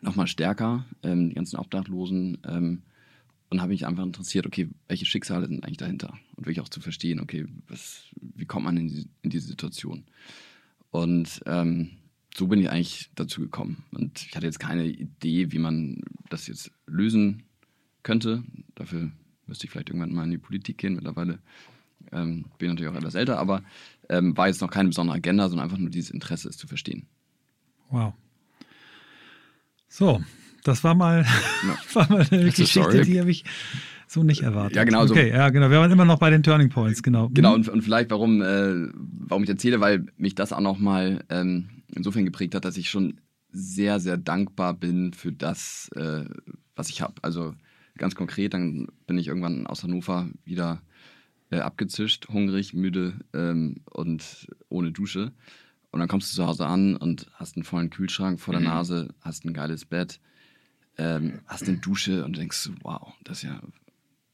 noch 0.00 0.16
mal 0.16 0.26
stärker, 0.26 0.86
ähm, 1.02 1.28
die 1.28 1.34
ganzen 1.34 1.58
Obdachlosen. 1.58 2.38
Und 3.50 3.60
habe 3.60 3.72
mich 3.72 3.86
einfach 3.86 4.04
interessiert, 4.04 4.46
okay, 4.46 4.68
welche 4.86 5.06
Schicksale 5.06 5.46
sind 5.48 5.64
eigentlich 5.64 5.76
dahinter? 5.76 6.16
Und 6.36 6.46
wirklich 6.46 6.60
auch 6.60 6.68
zu 6.68 6.80
verstehen, 6.80 7.20
okay, 7.20 7.46
was, 7.66 8.04
wie 8.20 8.46
kommt 8.46 8.64
man 8.64 8.76
in, 8.76 8.88
die, 8.88 9.08
in 9.22 9.30
diese 9.30 9.48
Situation? 9.48 10.04
Und 10.90 11.40
ähm, 11.46 11.90
so 12.34 12.46
bin 12.46 12.60
ich 12.60 12.70
eigentlich 12.70 13.10
dazu 13.16 13.40
gekommen. 13.40 13.84
Und 13.90 14.24
ich 14.24 14.36
hatte 14.36 14.46
jetzt 14.46 14.60
keine 14.60 14.86
Idee, 14.86 15.50
wie 15.50 15.58
man 15.58 16.00
das 16.28 16.46
jetzt 16.46 16.70
lösen 16.86 17.42
könnte. 18.04 18.44
Dafür 18.76 19.10
müsste 19.46 19.66
ich 19.66 19.70
vielleicht 19.70 19.90
irgendwann 19.90 20.14
mal 20.14 20.24
in 20.24 20.30
die 20.30 20.38
Politik 20.38 20.78
gehen. 20.78 20.94
Mittlerweile 20.94 21.40
ähm, 22.12 22.44
bin 22.58 22.68
ich 22.68 22.74
natürlich 22.74 22.92
auch 22.92 22.96
etwas 22.96 23.14
älter, 23.14 23.38
aber 23.38 23.62
ähm, 24.08 24.36
war 24.36 24.46
jetzt 24.46 24.60
noch 24.60 24.70
keine 24.70 24.88
besondere 24.88 25.16
Agenda, 25.16 25.48
sondern 25.48 25.64
einfach 25.64 25.78
nur 25.78 25.90
dieses 25.90 26.10
Interesse, 26.10 26.48
es 26.48 26.56
zu 26.56 26.66
verstehen. 26.66 27.06
Wow. 27.90 28.14
So, 29.88 30.22
das 30.64 30.84
war 30.84 30.94
mal, 30.94 31.24
war 31.94 32.10
mal 32.10 32.26
eine 32.30 32.44
Geschichte, 32.44 32.82
sorry. 32.82 33.02
die 33.02 33.20
habe 33.20 33.30
ich 33.30 33.44
so 34.06 34.22
nicht 34.22 34.42
erwartet. 34.42 34.76
Ja, 34.76 34.84
genau. 34.84 35.04
Okay, 35.04 35.30
so. 35.30 35.36
ja, 35.36 35.50
genau. 35.50 35.70
Wir 35.70 35.78
waren 35.78 35.90
immer 35.90 36.04
noch 36.04 36.18
bei 36.18 36.30
den 36.30 36.42
Turning 36.42 36.68
Points, 36.68 37.02
genau. 37.02 37.28
Genau, 37.28 37.54
und, 37.54 37.68
und 37.68 37.82
vielleicht, 37.82 38.10
warum, 38.10 38.42
äh, 38.42 38.88
warum 38.94 39.44
ich 39.44 39.48
erzähle, 39.48 39.80
weil 39.80 40.06
mich 40.16 40.34
das 40.34 40.52
auch 40.52 40.60
nochmal 40.60 41.24
ähm, 41.28 41.68
insofern 41.94 42.24
geprägt 42.24 42.54
hat, 42.54 42.64
dass 42.64 42.76
ich 42.76 42.90
schon 42.90 43.20
sehr, 43.52 44.00
sehr 44.00 44.16
dankbar 44.16 44.74
bin 44.74 45.12
für 45.12 45.32
das, 45.32 45.90
äh, 45.94 46.24
was 46.74 46.88
ich 46.88 47.02
habe. 47.02 47.14
Also 47.22 47.54
ganz 47.98 48.14
konkret, 48.14 48.54
dann 48.54 48.88
bin 49.06 49.18
ich 49.18 49.28
irgendwann 49.28 49.66
aus 49.66 49.82
Hannover 49.82 50.28
wieder 50.44 50.82
äh, 51.50 51.58
abgezischt, 51.58 52.28
hungrig, 52.28 52.74
müde 52.74 53.14
ähm, 53.32 53.76
und 53.90 54.48
ohne 54.68 54.92
Dusche. 54.92 55.32
Und 55.90 56.00
dann 56.00 56.08
kommst 56.08 56.32
du 56.32 56.36
zu 56.36 56.46
Hause 56.46 56.66
an 56.66 56.96
und 56.96 57.26
hast 57.34 57.56
einen 57.56 57.64
vollen 57.64 57.90
Kühlschrank 57.90 58.40
vor 58.40 58.52
der 58.52 58.60
mhm. 58.60 58.68
Nase, 58.68 59.08
hast 59.20 59.44
ein 59.44 59.54
geiles 59.54 59.84
Bett, 59.84 60.20
ähm, 60.98 61.40
hast 61.46 61.68
eine 61.68 61.78
Dusche 61.78 62.24
und 62.24 62.36
denkst, 62.36 62.70
wow, 62.82 63.12
das 63.24 63.38
ist 63.38 63.44
ja 63.44 63.60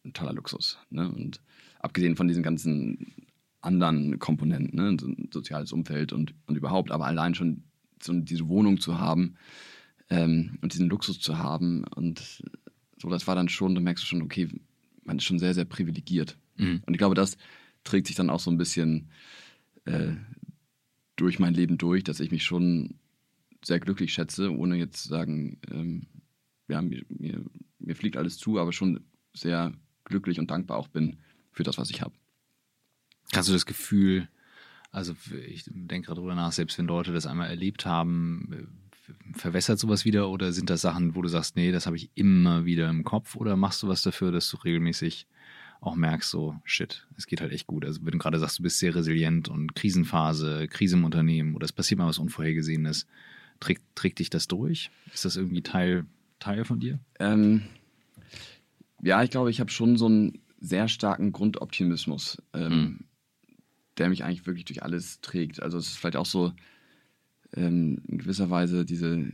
ein 0.04 0.12
toller 0.12 0.32
Luxus. 0.32 0.78
Ne? 0.90 1.08
Und 1.10 1.40
abgesehen 1.80 2.16
von 2.16 2.28
diesen 2.28 2.42
ganzen 2.42 3.14
anderen 3.60 4.18
Komponenten, 4.18 4.76
ne? 4.76 4.96
so 5.00 5.12
soziales 5.32 5.72
Umfeld 5.72 6.12
und, 6.12 6.34
und 6.46 6.56
überhaupt, 6.56 6.90
aber 6.90 7.06
allein 7.06 7.34
schon 7.34 7.64
so 8.02 8.12
diese 8.12 8.48
Wohnung 8.48 8.80
zu 8.80 8.98
haben 8.98 9.36
ähm, 10.10 10.58
und 10.62 10.72
diesen 10.72 10.88
Luxus 10.88 11.20
zu 11.20 11.38
haben 11.38 11.84
und 11.84 12.42
so, 12.98 13.10
das 13.10 13.26
war 13.26 13.34
dann 13.34 13.48
schon, 13.48 13.74
da 13.74 13.80
merkst 13.80 14.02
du 14.04 14.06
schon, 14.06 14.22
okay, 14.22 14.48
man 15.04 15.18
ist 15.18 15.24
schon 15.24 15.38
sehr, 15.38 15.54
sehr 15.54 15.64
privilegiert. 15.64 16.38
Mhm. 16.56 16.82
Und 16.86 16.94
ich 16.94 16.98
glaube, 16.98 17.14
das 17.14 17.36
trägt 17.84 18.06
sich 18.06 18.16
dann 18.16 18.30
auch 18.30 18.40
so 18.40 18.50
ein 18.50 18.56
bisschen 18.56 19.10
äh, 19.84 20.12
durch 21.16 21.38
mein 21.38 21.54
Leben 21.54 21.78
durch, 21.78 22.04
dass 22.04 22.20
ich 22.20 22.30
mich 22.30 22.44
schon 22.44 22.94
sehr 23.64 23.80
glücklich 23.80 24.12
schätze, 24.12 24.54
ohne 24.54 24.76
jetzt 24.76 25.02
zu 25.02 25.08
sagen, 25.08 25.58
ähm, 25.70 26.06
ja, 26.68 26.82
mir, 26.82 27.04
mir, 27.08 27.44
mir 27.78 27.96
fliegt 27.96 28.16
alles 28.16 28.38
zu, 28.38 28.58
aber 28.58 28.72
schon 28.72 29.04
sehr 29.34 29.72
glücklich 30.04 30.38
und 30.38 30.50
dankbar 30.50 30.78
auch 30.78 30.88
bin 30.88 31.18
für 31.50 31.62
das, 31.62 31.78
was 31.78 31.90
ich 31.90 32.02
habe. 32.02 32.14
Hast 33.34 33.48
du 33.48 33.52
das 33.52 33.66
Gefühl, 33.66 34.28
also 34.90 35.14
ich 35.46 35.64
denke 35.66 36.06
gerade 36.06 36.20
drüber 36.20 36.34
nach, 36.34 36.52
selbst 36.52 36.78
wenn 36.78 36.86
Leute 36.86 37.12
das 37.12 37.26
einmal 37.26 37.50
erlebt 37.50 37.86
haben, 37.86 38.82
verwässert 39.34 39.78
sowas 39.78 40.04
wieder 40.04 40.30
oder 40.30 40.52
sind 40.52 40.70
das 40.70 40.80
Sachen, 40.80 41.14
wo 41.14 41.22
du 41.22 41.28
sagst, 41.28 41.56
nee, 41.56 41.72
das 41.72 41.86
habe 41.86 41.96
ich 41.96 42.10
immer 42.14 42.64
wieder 42.64 42.88
im 42.88 43.04
Kopf 43.04 43.36
oder 43.36 43.56
machst 43.56 43.82
du 43.82 43.88
was 43.88 44.02
dafür, 44.02 44.32
dass 44.32 44.48
du 44.50 44.56
regelmäßig 44.56 45.26
auch 45.80 45.94
merkst, 45.94 46.30
so, 46.30 46.56
shit, 46.64 47.06
es 47.16 47.26
geht 47.26 47.40
halt 47.40 47.52
echt 47.52 47.66
gut. 47.66 47.84
Also 47.84 48.00
wenn 48.04 48.12
du 48.12 48.18
gerade 48.18 48.38
sagst, 48.38 48.58
du 48.58 48.62
bist 48.62 48.78
sehr 48.78 48.94
resilient 48.94 49.48
und 49.48 49.74
Krisenphase, 49.74 50.68
Krise 50.68 50.96
im 50.96 51.04
Unternehmen 51.04 51.54
oder 51.54 51.64
es 51.64 51.72
passiert 51.72 51.98
mal 51.98 52.08
was 52.08 52.18
Unvorhergesehenes, 52.18 53.06
trägt, 53.60 53.82
trägt 53.94 54.18
dich 54.18 54.30
das 54.30 54.48
durch? 54.48 54.90
Ist 55.12 55.24
das 55.24 55.36
irgendwie 55.36 55.62
Teil, 55.62 56.06
Teil 56.38 56.64
von 56.64 56.80
dir? 56.80 57.00
Ähm, 57.18 57.62
ja, 59.02 59.22
ich 59.22 59.30
glaube, 59.30 59.50
ich 59.50 59.60
habe 59.60 59.70
schon 59.70 59.96
so 59.96 60.06
einen 60.06 60.40
sehr 60.60 60.88
starken 60.88 61.32
Grundoptimismus, 61.32 62.42
ähm, 62.52 62.72
mhm. 62.72 63.04
der 63.98 64.08
mich 64.08 64.24
eigentlich 64.24 64.46
wirklich 64.46 64.64
durch 64.64 64.82
alles 64.82 65.20
trägt. 65.20 65.62
Also 65.62 65.78
es 65.78 65.88
ist 65.88 65.98
vielleicht 65.98 66.16
auch 66.16 66.26
so 66.26 66.52
ähm, 67.54 68.02
in 68.08 68.18
gewisser 68.18 68.50
Weise 68.50 68.84
diese 68.84 69.30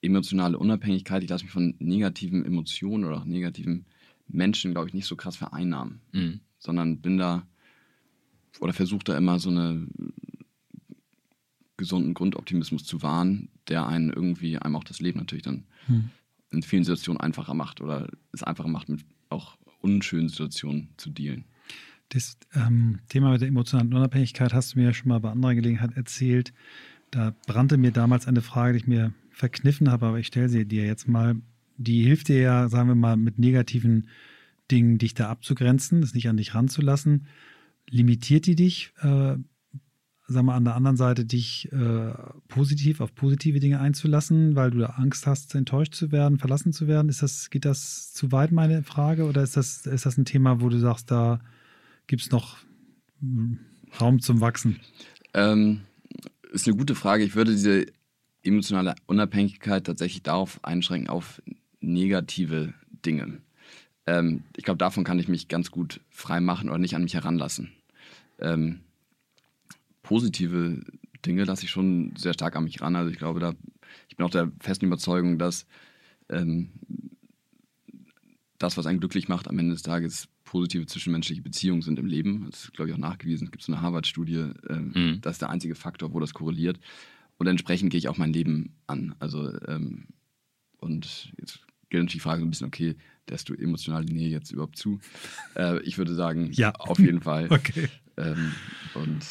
emotionale 0.00 0.58
Unabhängigkeit. 0.58 1.22
Ich 1.22 1.30
lasse 1.30 1.44
mich 1.44 1.52
von 1.52 1.74
negativen 1.78 2.44
Emotionen 2.44 3.04
oder 3.04 3.18
auch 3.18 3.24
negativen 3.24 3.86
Menschen, 4.26 4.72
glaube 4.72 4.88
ich, 4.88 4.94
nicht 4.94 5.06
so 5.06 5.16
krass 5.16 5.36
vereinnahmen, 5.36 6.00
mhm. 6.12 6.40
sondern 6.58 7.00
bin 7.00 7.18
da 7.18 7.46
oder 8.60 8.72
versuche 8.72 9.04
da 9.04 9.16
immer 9.16 9.38
so 9.38 9.50
einen 9.50 10.12
gesunden 11.78 12.12
Grundoptimismus 12.12 12.84
zu 12.84 13.02
wahren, 13.02 13.48
der 13.68 13.86
einen 13.86 14.12
irgendwie 14.12 14.58
einem 14.58 14.76
auch 14.76 14.84
das 14.84 15.00
Leben 15.00 15.18
natürlich 15.18 15.44
dann 15.44 15.64
mhm. 15.86 16.10
in 16.50 16.62
vielen 16.62 16.84
Situationen 16.84 17.20
einfacher 17.20 17.54
macht 17.54 17.80
oder 17.80 18.08
es 18.32 18.42
einfacher 18.42 18.68
macht, 18.68 18.90
mit 18.90 19.06
auch 19.30 19.56
unschönen 19.80 20.28
Situationen 20.28 20.90
zu 20.98 21.08
dealen. 21.10 21.44
Das 22.10 22.36
ähm, 22.54 22.98
Thema 23.08 23.30
mit 23.32 23.40
der 23.40 23.48
emotionalen 23.48 23.94
Unabhängigkeit 23.94 24.52
hast 24.52 24.74
du 24.74 24.78
mir 24.78 24.86
ja 24.86 24.92
schon 24.92 25.08
mal 25.08 25.20
bei 25.20 25.30
anderer 25.30 25.54
Gelegenheit 25.54 25.96
erzählt. 25.96 26.52
Da 27.10 27.34
brannte 27.46 27.78
mir 27.78 27.92
damals 27.92 28.26
eine 28.26 28.42
Frage, 28.42 28.74
die 28.74 28.78
ich 28.80 28.86
mir 28.86 29.14
verkniffen 29.30 29.90
habe, 29.90 30.06
aber 30.06 30.18
ich 30.18 30.26
stelle 30.26 30.48
sie 30.48 30.66
dir 30.66 30.84
jetzt 30.84 31.08
mal 31.08 31.36
die 31.78 32.02
hilft 32.02 32.28
dir 32.28 32.40
ja, 32.40 32.68
sagen 32.68 32.88
wir 32.88 32.94
mal, 32.94 33.16
mit 33.16 33.38
negativen 33.38 34.08
Dingen 34.70 34.98
dich 34.98 35.14
da 35.14 35.30
abzugrenzen, 35.30 36.02
das 36.02 36.12
nicht 36.12 36.28
an 36.28 36.36
dich 36.36 36.54
ranzulassen. 36.54 37.26
Limitiert 37.88 38.46
die 38.46 38.56
dich, 38.56 38.92
äh, 39.00 39.36
sag 40.28 40.44
mal, 40.44 40.54
an 40.54 40.64
der 40.64 40.76
anderen 40.76 40.98
Seite 40.98 41.24
dich 41.24 41.72
äh, 41.72 42.12
positiv 42.48 43.00
auf 43.00 43.14
positive 43.14 43.60
Dinge 43.60 43.80
einzulassen, 43.80 44.54
weil 44.54 44.70
du 44.70 44.78
da 44.78 44.86
Angst 44.90 45.26
hast, 45.26 45.54
enttäuscht 45.54 45.94
zu 45.94 46.12
werden, 46.12 46.38
verlassen 46.38 46.72
zu 46.72 46.86
werden? 46.86 47.08
Ist 47.08 47.22
das, 47.22 47.48
geht 47.48 47.64
das 47.64 48.12
zu 48.12 48.30
weit, 48.30 48.52
meine 48.52 48.82
Frage? 48.82 49.24
Oder 49.24 49.42
ist 49.42 49.56
das, 49.56 49.86
ist 49.86 50.04
das 50.04 50.18
ein 50.18 50.26
Thema, 50.26 50.60
wo 50.60 50.68
du 50.68 50.78
sagst, 50.78 51.10
da 51.10 51.40
gibt 52.06 52.22
es 52.22 52.30
noch 52.30 52.58
hm, 53.20 53.58
Raum 53.98 54.20
zum 54.20 54.42
Wachsen? 54.42 54.78
Ähm, 55.32 55.80
ist 56.52 56.68
eine 56.68 56.76
gute 56.76 56.94
Frage. 56.94 57.24
Ich 57.24 57.34
würde 57.34 57.52
diese 57.52 57.86
emotionale 58.42 58.96
Unabhängigkeit 59.06 59.84
tatsächlich 59.84 60.22
darauf 60.22 60.62
einschränken, 60.62 61.08
auf 61.08 61.40
negative 61.80 62.74
Dinge. 63.04 63.38
Ähm, 64.06 64.42
ich 64.56 64.64
glaube, 64.64 64.78
davon 64.78 65.04
kann 65.04 65.18
ich 65.18 65.28
mich 65.28 65.48
ganz 65.48 65.70
gut 65.70 66.00
frei 66.10 66.40
machen 66.40 66.68
oder 66.68 66.78
nicht 66.78 66.94
an 66.94 67.02
mich 67.02 67.14
heranlassen. 67.14 67.72
Ähm, 68.40 68.80
positive 70.08 70.80
Dinge 71.26 71.44
lasse 71.44 71.64
ich 71.64 71.70
schon 71.70 72.14
sehr 72.16 72.32
stark 72.32 72.56
an 72.56 72.64
mich 72.64 72.80
ran. 72.80 72.96
Also 72.96 73.10
ich 73.10 73.18
glaube, 73.18 73.40
da, 73.40 73.52
ich 74.08 74.16
bin 74.16 74.24
auch 74.24 74.30
der 74.30 74.50
festen 74.58 74.86
Überzeugung, 74.86 75.38
dass 75.38 75.66
ähm, 76.30 76.70
das, 78.58 78.78
was 78.78 78.86
einen 78.86 79.00
glücklich 79.00 79.28
macht, 79.28 79.48
am 79.48 79.58
Ende 79.58 79.74
des 79.74 79.82
Tages 79.82 80.28
positive 80.44 80.86
zwischenmenschliche 80.86 81.42
Beziehungen 81.42 81.82
sind 81.82 81.98
im 81.98 82.06
Leben. 82.06 82.46
Das 82.50 82.64
ist, 82.64 82.72
glaube 82.72 82.88
ich, 82.88 82.94
auch 82.94 83.00
nachgewiesen. 83.00 83.48
Es 83.48 83.50
gibt 83.50 83.62
so 83.62 83.70
eine 83.70 83.82
Harvard-Studie, 83.82 84.52
äh, 84.70 84.76
mhm. 84.76 85.18
das 85.20 85.34
ist 85.34 85.42
der 85.42 85.50
einzige 85.50 85.74
Faktor, 85.74 86.14
wo 86.14 86.20
das 86.20 86.32
korreliert. 86.32 86.80
Und 87.36 87.46
entsprechend 87.46 87.90
gehe 87.90 87.98
ich 87.98 88.08
auch 88.08 88.16
mein 88.16 88.32
Leben 88.32 88.76
an. 88.86 89.14
Also 89.18 89.52
ähm, 89.66 90.06
und 90.78 91.34
jetzt 91.38 91.60
gilt 91.90 92.04
natürlich 92.04 92.12
die 92.12 92.20
Frage 92.20 92.40
so 92.40 92.46
ein 92.46 92.50
bisschen, 92.50 92.66
okay, 92.66 92.96
lässt 93.28 93.50
du 93.50 93.54
emotionale 93.54 94.06
Nähe 94.06 94.30
jetzt 94.30 94.52
überhaupt 94.52 94.78
zu? 94.78 95.00
Äh, 95.54 95.82
ich 95.82 95.98
würde 95.98 96.14
sagen, 96.14 96.50
ja, 96.52 96.72
auf 96.72 96.98
jeden 96.98 97.20
Fall. 97.20 97.48
okay. 97.50 97.88
Ähm, 98.16 98.52
und. 98.94 99.26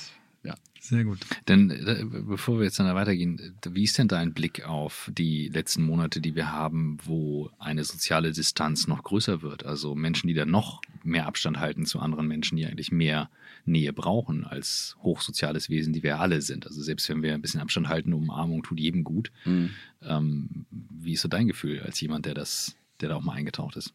Sehr 0.79 1.03
gut. 1.03 1.19
Denn 1.47 1.69
äh, 1.69 2.05
bevor 2.05 2.57
wir 2.57 2.65
jetzt 2.65 2.79
dann 2.79 2.93
weitergehen, 2.95 3.55
wie 3.69 3.83
ist 3.83 3.97
denn 3.97 4.07
dein 4.07 4.33
Blick 4.33 4.65
auf 4.65 5.11
die 5.13 5.49
letzten 5.49 5.83
Monate, 5.83 6.21
die 6.21 6.35
wir 6.35 6.51
haben, 6.51 6.97
wo 7.03 7.49
eine 7.59 7.83
soziale 7.83 8.31
Distanz 8.31 8.87
noch 8.87 9.03
größer 9.03 9.41
wird? 9.41 9.65
Also 9.65 9.95
Menschen, 9.95 10.27
die 10.27 10.33
da 10.33 10.45
noch 10.45 10.81
mehr 11.03 11.25
Abstand 11.25 11.59
halten 11.59 11.85
zu 11.85 11.99
anderen 11.99 12.27
Menschen, 12.27 12.57
die 12.57 12.65
eigentlich 12.65 12.91
mehr 12.91 13.29
Nähe 13.65 13.93
brauchen 13.93 14.45
als 14.45 14.95
hochsoziales 15.01 15.69
Wesen, 15.69 15.93
die 15.93 16.03
wir 16.03 16.19
alle 16.19 16.41
sind. 16.41 16.67
Also 16.67 16.81
selbst 16.81 17.09
wenn 17.09 17.21
wir 17.21 17.33
ein 17.33 17.41
bisschen 17.41 17.61
Abstand 17.61 17.87
halten, 17.87 18.13
Umarmung 18.13 18.63
tut 18.63 18.79
jedem 18.79 19.03
gut. 19.03 19.31
Mhm. 19.45 19.71
Ähm, 20.01 20.65
wie 20.69 21.13
ist 21.13 21.21
so 21.21 21.27
dein 21.27 21.47
Gefühl 21.47 21.81
als 21.81 21.99
jemand, 21.99 22.25
der 22.25 22.33
das, 22.33 22.75
der 23.01 23.09
da 23.09 23.15
auch 23.15 23.23
mal 23.23 23.33
eingetaucht 23.33 23.75
ist? 23.75 23.93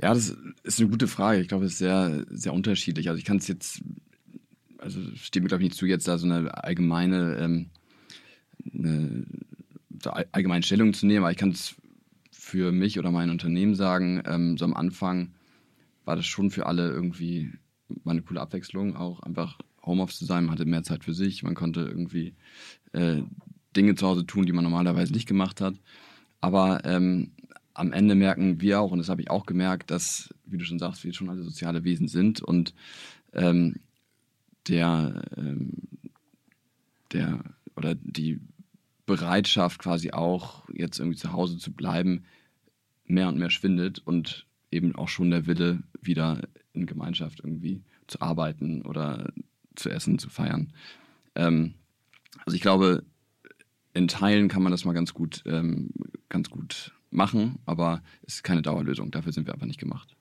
Ja, 0.00 0.14
das 0.14 0.34
ist 0.62 0.80
eine 0.80 0.88
gute 0.88 1.08
Frage. 1.08 1.40
Ich 1.40 1.48
glaube, 1.48 1.66
es 1.66 1.72
ist 1.72 1.78
sehr, 1.78 2.24
sehr 2.30 2.54
unterschiedlich. 2.54 3.08
Also 3.08 3.18
ich 3.18 3.24
kann 3.24 3.36
es 3.36 3.48
jetzt 3.48 3.82
also 4.80 5.00
steht 5.16 5.42
mir 5.42 5.48
glaube 5.48 5.62
ich 5.62 5.70
nicht 5.70 5.78
zu, 5.78 5.86
jetzt 5.86 6.08
da 6.08 6.18
so 6.18 6.26
eine 6.26 6.62
allgemeine, 6.64 7.36
ähm, 7.38 7.70
eine, 8.74 9.26
allgemeine 10.32 10.62
Stellung 10.62 10.92
zu 10.92 11.06
nehmen, 11.06 11.24
aber 11.24 11.30
ich 11.30 11.38
kann 11.38 11.50
es 11.50 11.76
für 12.30 12.72
mich 12.72 12.98
oder 12.98 13.10
mein 13.10 13.30
Unternehmen 13.30 13.74
sagen, 13.74 14.22
ähm, 14.26 14.56
so 14.56 14.64
am 14.64 14.74
Anfang 14.74 15.34
war 16.04 16.16
das 16.16 16.26
schon 16.26 16.50
für 16.50 16.66
alle 16.66 16.88
irgendwie 16.88 17.52
mal 18.04 18.12
eine 18.12 18.22
coole 18.22 18.40
Abwechslung, 18.40 18.96
auch 18.96 19.20
einfach 19.20 19.58
Homeoffice 19.84 20.18
zu 20.18 20.24
sein, 20.24 20.44
man 20.44 20.54
hatte 20.54 20.64
mehr 20.64 20.82
Zeit 20.82 21.04
für 21.04 21.14
sich, 21.14 21.42
man 21.42 21.54
konnte 21.54 21.80
irgendwie 21.80 22.34
äh, 22.92 23.22
Dinge 23.76 23.94
zu 23.94 24.06
Hause 24.06 24.26
tun, 24.26 24.46
die 24.46 24.52
man 24.52 24.64
normalerweise 24.64 25.12
nicht 25.12 25.28
gemacht 25.28 25.60
hat. 25.60 25.74
Aber 26.40 26.84
ähm, 26.84 27.32
am 27.74 27.92
Ende 27.92 28.14
merken 28.14 28.60
wir 28.60 28.80
auch, 28.80 28.90
und 28.90 28.98
das 28.98 29.08
habe 29.08 29.22
ich 29.22 29.30
auch 29.30 29.46
gemerkt, 29.46 29.90
dass, 29.90 30.34
wie 30.44 30.58
du 30.58 30.64
schon 30.64 30.78
sagst, 30.78 31.04
wir 31.04 31.12
schon 31.12 31.30
alle 31.30 31.42
soziale 31.42 31.84
Wesen 31.84 32.08
sind 32.08 32.42
und 32.42 32.74
ähm, 33.32 33.76
der, 34.68 35.22
ähm, 35.36 35.72
der 37.12 37.40
oder 37.76 37.94
die 37.94 38.40
Bereitschaft 39.06 39.80
quasi 39.80 40.12
auch 40.12 40.68
jetzt 40.72 40.98
irgendwie 40.98 41.18
zu 41.18 41.32
Hause 41.32 41.58
zu 41.58 41.72
bleiben 41.72 42.24
mehr 43.06 43.28
und 43.28 43.38
mehr 43.38 43.50
schwindet 43.50 43.98
und 43.98 44.46
eben 44.70 44.94
auch 44.94 45.08
schon 45.08 45.30
der 45.30 45.46
Wille 45.46 45.82
wieder 46.00 46.40
in 46.72 46.86
Gemeinschaft 46.86 47.40
irgendwie 47.40 47.82
zu 48.06 48.20
arbeiten 48.20 48.82
oder 48.82 49.32
zu 49.74 49.90
essen, 49.90 50.18
zu 50.18 50.30
feiern. 50.30 50.72
Ähm, 51.34 51.74
also 52.44 52.54
ich 52.54 52.62
glaube, 52.62 53.04
in 53.94 54.08
Teilen 54.08 54.48
kann 54.48 54.62
man 54.62 54.72
das 54.72 54.84
mal 54.84 54.92
ganz 54.92 55.14
gut, 55.14 55.42
ähm, 55.46 55.90
ganz 56.28 56.50
gut 56.50 56.92
machen, 57.10 57.58
aber 57.66 58.02
es 58.22 58.36
ist 58.36 58.44
keine 58.44 58.62
Dauerlösung. 58.62 59.10
Dafür 59.10 59.32
sind 59.32 59.46
wir 59.46 59.54
einfach 59.54 59.66
nicht 59.66 59.80
gemacht. 59.80 60.16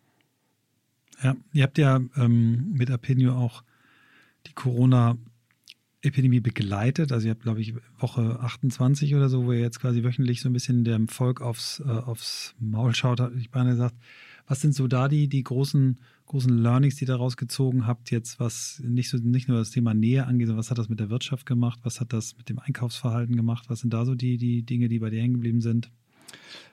Ja, 1.22 1.36
ihr 1.54 1.64
habt 1.64 1.78
ja 1.78 2.00
ähm, 2.16 2.72
mit 2.72 2.90
Apinio 2.90 3.36
auch 3.36 3.64
die 4.50 4.54
Corona-Epidemie 4.54 6.40
begleitet. 6.40 7.12
Also 7.12 7.28
ihr 7.28 7.32
habt, 7.32 7.44
glaube 7.44 7.62
ich, 7.62 7.74
Woche 7.98 8.40
28 8.42 9.16
oder 9.16 9.30
so, 9.30 9.46
wo 9.46 9.54
ihr 9.54 9.60
jetzt 9.60 9.80
quasi 9.80 10.04
wöchentlich 10.04 10.42
so 10.42 10.50
ein 10.50 10.54
bisschen 10.54 10.84
dem 10.84 11.08
Volk 11.08 11.42
aufs, 11.42 11.82
äh, 11.86 11.90
aufs 11.90 12.56
Maul 12.60 12.96
schaut, 12.96 13.20
habe 13.20 13.38
ich 13.38 13.52
beinahe 13.52 13.74
gesagt. 13.74 13.96
Was 14.48 14.62
sind 14.62 14.74
so 14.74 14.88
da 14.88 15.08
die, 15.08 15.28
die 15.28 15.44
großen, 15.44 16.00
großen 16.26 16.58
Learnings, 16.58 16.96
die 16.96 17.04
ihr 17.04 17.08
daraus 17.08 17.38
gezogen 17.38 17.86
habt, 17.86 18.10
jetzt 18.10 18.40
was 18.40 18.82
nicht, 18.84 19.10
so, 19.10 19.18
nicht 19.18 19.48
nur 19.48 19.60
das 19.60 19.70
Thema 19.70 19.94
Nähe 19.94 20.26
angeht, 20.26 20.48
sondern 20.48 20.60
was 20.60 20.72
hat 20.72 20.80
das 20.80 20.90
mit 20.90 21.00
der 21.00 21.12
Wirtschaft 21.12 21.46
gemacht, 21.46 21.80
was 21.84 22.00
hat 22.00 22.14
das 22.14 22.36
mit 22.36 22.50
dem 22.50 22.58
Einkaufsverhalten 22.58 23.36
gemacht, 23.36 23.70
was 23.70 23.82
sind 23.82 23.94
da 23.94 24.06
so 24.06 24.16
die, 24.16 24.38
die 24.38 24.64
Dinge, 24.64 24.90
die 24.90 24.98
bei 24.98 25.12
dir 25.12 25.22
hängen 25.22 25.36
geblieben 25.36 25.62
sind? 25.62 25.92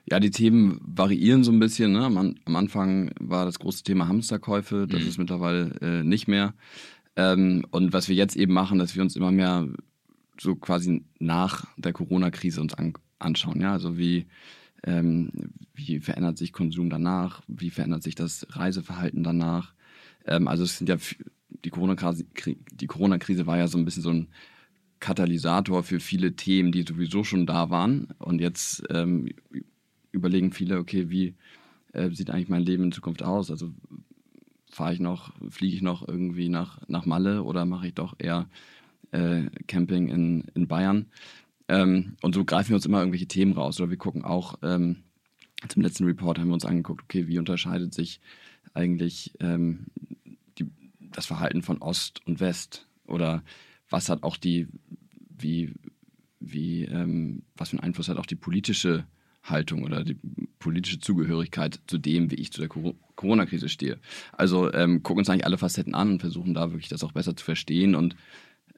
Ja, 0.09 0.19
die 0.19 0.31
Themen 0.31 0.79
variieren 0.81 1.43
so 1.43 1.51
ein 1.51 1.59
bisschen. 1.59 1.91
Ne? 1.91 2.05
Am, 2.05 2.17
am, 2.17 2.55
Anfang 2.55 3.11
war 3.19 3.45
das 3.45 3.59
große 3.59 3.83
Thema 3.83 4.07
Hamsterkäufe, 4.07 4.87
das 4.87 5.01
mhm. 5.01 5.07
ist 5.07 5.17
mittlerweile 5.17 5.75
äh, 5.81 6.03
nicht 6.03 6.27
mehr. 6.27 6.53
Ähm, 7.17 7.65
und 7.71 7.91
was 7.91 8.07
wir 8.07 8.15
jetzt 8.15 8.37
eben 8.37 8.53
machen, 8.53 8.79
dass 8.79 8.95
wir 8.95 9.01
uns 9.01 9.15
immer 9.15 9.31
mehr 9.31 9.67
so 10.39 10.55
quasi 10.55 11.03
nach 11.19 11.65
der 11.75 11.91
Corona-Krise 11.91 12.61
uns 12.61 12.75
an, 12.75 12.93
anschauen. 13.19 13.59
Ja, 13.59 13.73
also 13.73 13.97
wie 13.97 14.27
ähm, 14.83 15.31
wie 15.73 15.99
verändert 15.99 16.37
sich 16.37 16.53
Konsum 16.53 16.89
danach? 16.89 17.41
Wie 17.47 17.71
verändert 17.71 18.03
sich 18.03 18.15
das 18.15 18.45
Reiseverhalten 18.51 19.23
danach? 19.23 19.73
Ähm, 20.25 20.47
also 20.47 20.63
es 20.63 20.77
sind 20.77 20.87
ja 20.87 20.97
die 21.65 21.69
Corona-Krise, 21.71 22.25
die 22.71 22.87
Corona-Krise 22.87 23.47
war 23.47 23.57
ja 23.57 23.67
so 23.67 23.77
ein 23.79 23.85
bisschen 23.85 24.03
so 24.03 24.11
ein 24.11 24.27
Katalysator 24.99 25.83
für 25.83 25.99
viele 25.99 26.35
Themen, 26.35 26.71
die 26.71 26.83
sowieso 26.87 27.23
schon 27.23 27.47
da 27.47 27.69
waren. 27.71 28.09
Und 28.19 28.39
jetzt 28.39 28.83
ähm, 28.89 29.29
überlegen 30.11 30.51
viele, 30.51 30.77
okay, 30.77 31.09
wie 31.09 31.35
äh, 31.93 32.11
sieht 32.11 32.29
eigentlich 32.29 32.49
mein 32.49 32.63
Leben 32.63 32.83
in 32.83 32.91
Zukunft 32.91 33.23
aus? 33.23 33.49
Also 33.49 33.73
fahre 34.69 34.93
ich 34.93 34.99
noch, 34.99 35.33
fliege 35.49 35.75
ich 35.75 35.81
noch 35.81 36.07
irgendwie 36.07 36.49
nach, 36.49 36.79
nach 36.87 37.05
Malle 37.05 37.43
oder 37.43 37.65
mache 37.65 37.87
ich 37.87 37.93
doch 37.93 38.15
eher 38.17 38.49
äh, 39.11 39.43
Camping 39.67 40.09
in, 40.09 40.45
in 40.53 40.67
Bayern? 40.67 41.07
Ähm, 41.67 42.15
und 42.21 42.35
so 42.35 42.45
greifen 42.45 42.69
wir 42.69 42.75
uns 42.75 42.85
immer 42.85 42.99
irgendwelche 42.99 43.27
Themen 43.27 43.53
raus. 43.53 43.79
Oder 43.79 43.89
wir 43.89 43.97
gucken 43.97 44.23
auch, 44.23 44.59
ähm, 44.61 45.03
zum 45.67 45.81
letzten 45.81 46.05
Report 46.05 46.37
haben 46.37 46.47
wir 46.47 46.53
uns 46.53 46.65
angeguckt, 46.65 47.03
okay, 47.03 47.27
wie 47.27 47.39
unterscheidet 47.39 47.93
sich 47.93 48.19
eigentlich 48.73 49.33
ähm, 49.39 49.87
die, 50.59 50.67
das 50.99 51.25
Verhalten 51.25 51.63
von 51.63 51.81
Ost 51.81 52.25
und 52.25 52.39
West? 52.39 52.87
Oder 53.07 53.43
was 53.89 54.09
hat 54.09 54.23
auch 54.23 54.37
die, 54.37 54.67
wie, 55.29 55.73
wie, 56.39 56.83
ähm, 56.85 57.43
was 57.55 57.69
für 57.69 57.77
einen 57.77 57.83
Einfluss 57.83 58.09
hat 58.09 58.17
auch 58.17 58.25
die 58.25 58.35
politische 58.35 59.05
Haltung 59.43 59.83
oder 59.83 60.03
die 60.03 60.17
politische 60.59 60.99
Zugehörigkeit 60.99 61.79
zu 61.87 61.97
dem, 61.97 62.31
wie 62.31 62.35
ich 62.35 62.51
zu 62.51 62.59
der 62.59 62.69
Corona-Krise 63.17 63.67
stehe. 63.67 63.97
Also 64.31 64.71
ähm, 64.73 65.03
gucken 65.03 65.19
uns 65.19 65.29
eigentlich 65.29 65.45
alle 65.45 65.57
Facetten 65.57 65.93
an 65.93 66.11
und 66.11 66.19
versuchen 66.21 66.53
da 66.53 66.71
wirklich 66.71 66.87
das 66.87 67.03
auch 67.03 67.11
besser 67.11 67.35
zu 67.35 67.43
verstehen 67.43 67.95
und 67.95 68.15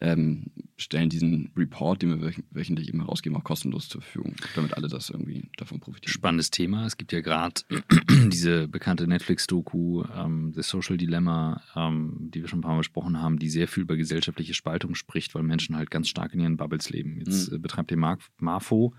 ähm, 0.01 0.45
stellen 0.77 1.09
diesen 1.09 1.51
Report, 1.57 2.01
den 2.01 2.21
wir 2.21 2.33
wöchentlich 2.51 2.89
immer 2.89 3.05
rausgeben, 3.05 3.38
auch 3.38 3.43
kostenlos 3.43 3.89
zur 3.89 4.01
Verfügung, 4.01 4.35
damit 4.55 4.75
alle 4.75 4.88
das 4.88 5.09
irgendwie 5.09 5.49
davon 5.57 5.79
profitieren. 5.79 6.13
Spannendes 6.13 6.51
Thema. 6.51 6.85
Es 6.85 6.97
gibt 6.97 7.12
ja 7.12 7.19
gerade 7.21 7.62
diese 8.31 8.67
bekannte 8.67 9.07
Netflix-Doku, 9.07 10.03
ähm, 10.15 10.53
The 10.53 10.62
Social 10.62 10.97
Dilemma, 10.97 11.62
ähm, 11.75 12.29
die 12.33 12.41
wir 12.41 12.47
schon 12.47 12.59
ein 12.59 12.62
paar 12.62 12.71
Mal 12.71 12.79
besprochen 12.79 13.21
haben, 13.21 13.39
die 13.39 13.49
sehr 13.49 13.67
viel 13.67 13.83
über 13.83 13.97
gesellschaftliche 13.97 14.53
Spaltung 14.53 14.95
spricht, 14.95 15.35
weil 15.35 15.43
Menschen 15.43 15.75
halt 15.75 15.91
ganz 15.91 16.07
stark 16.07 16.33
in 16.33 16.39
ihren 16.39 16.57
Bubbles 16.57 16.89
leben. 16.89 17.17
Jetzt 17.17 17.49
mhm. 17.49 17.57
äh, 17.57 17.59
betreibt 17.59 17.91
ihr 17.91 17.97
Mark 17.97 18.21
Marfo. 18.38 18.93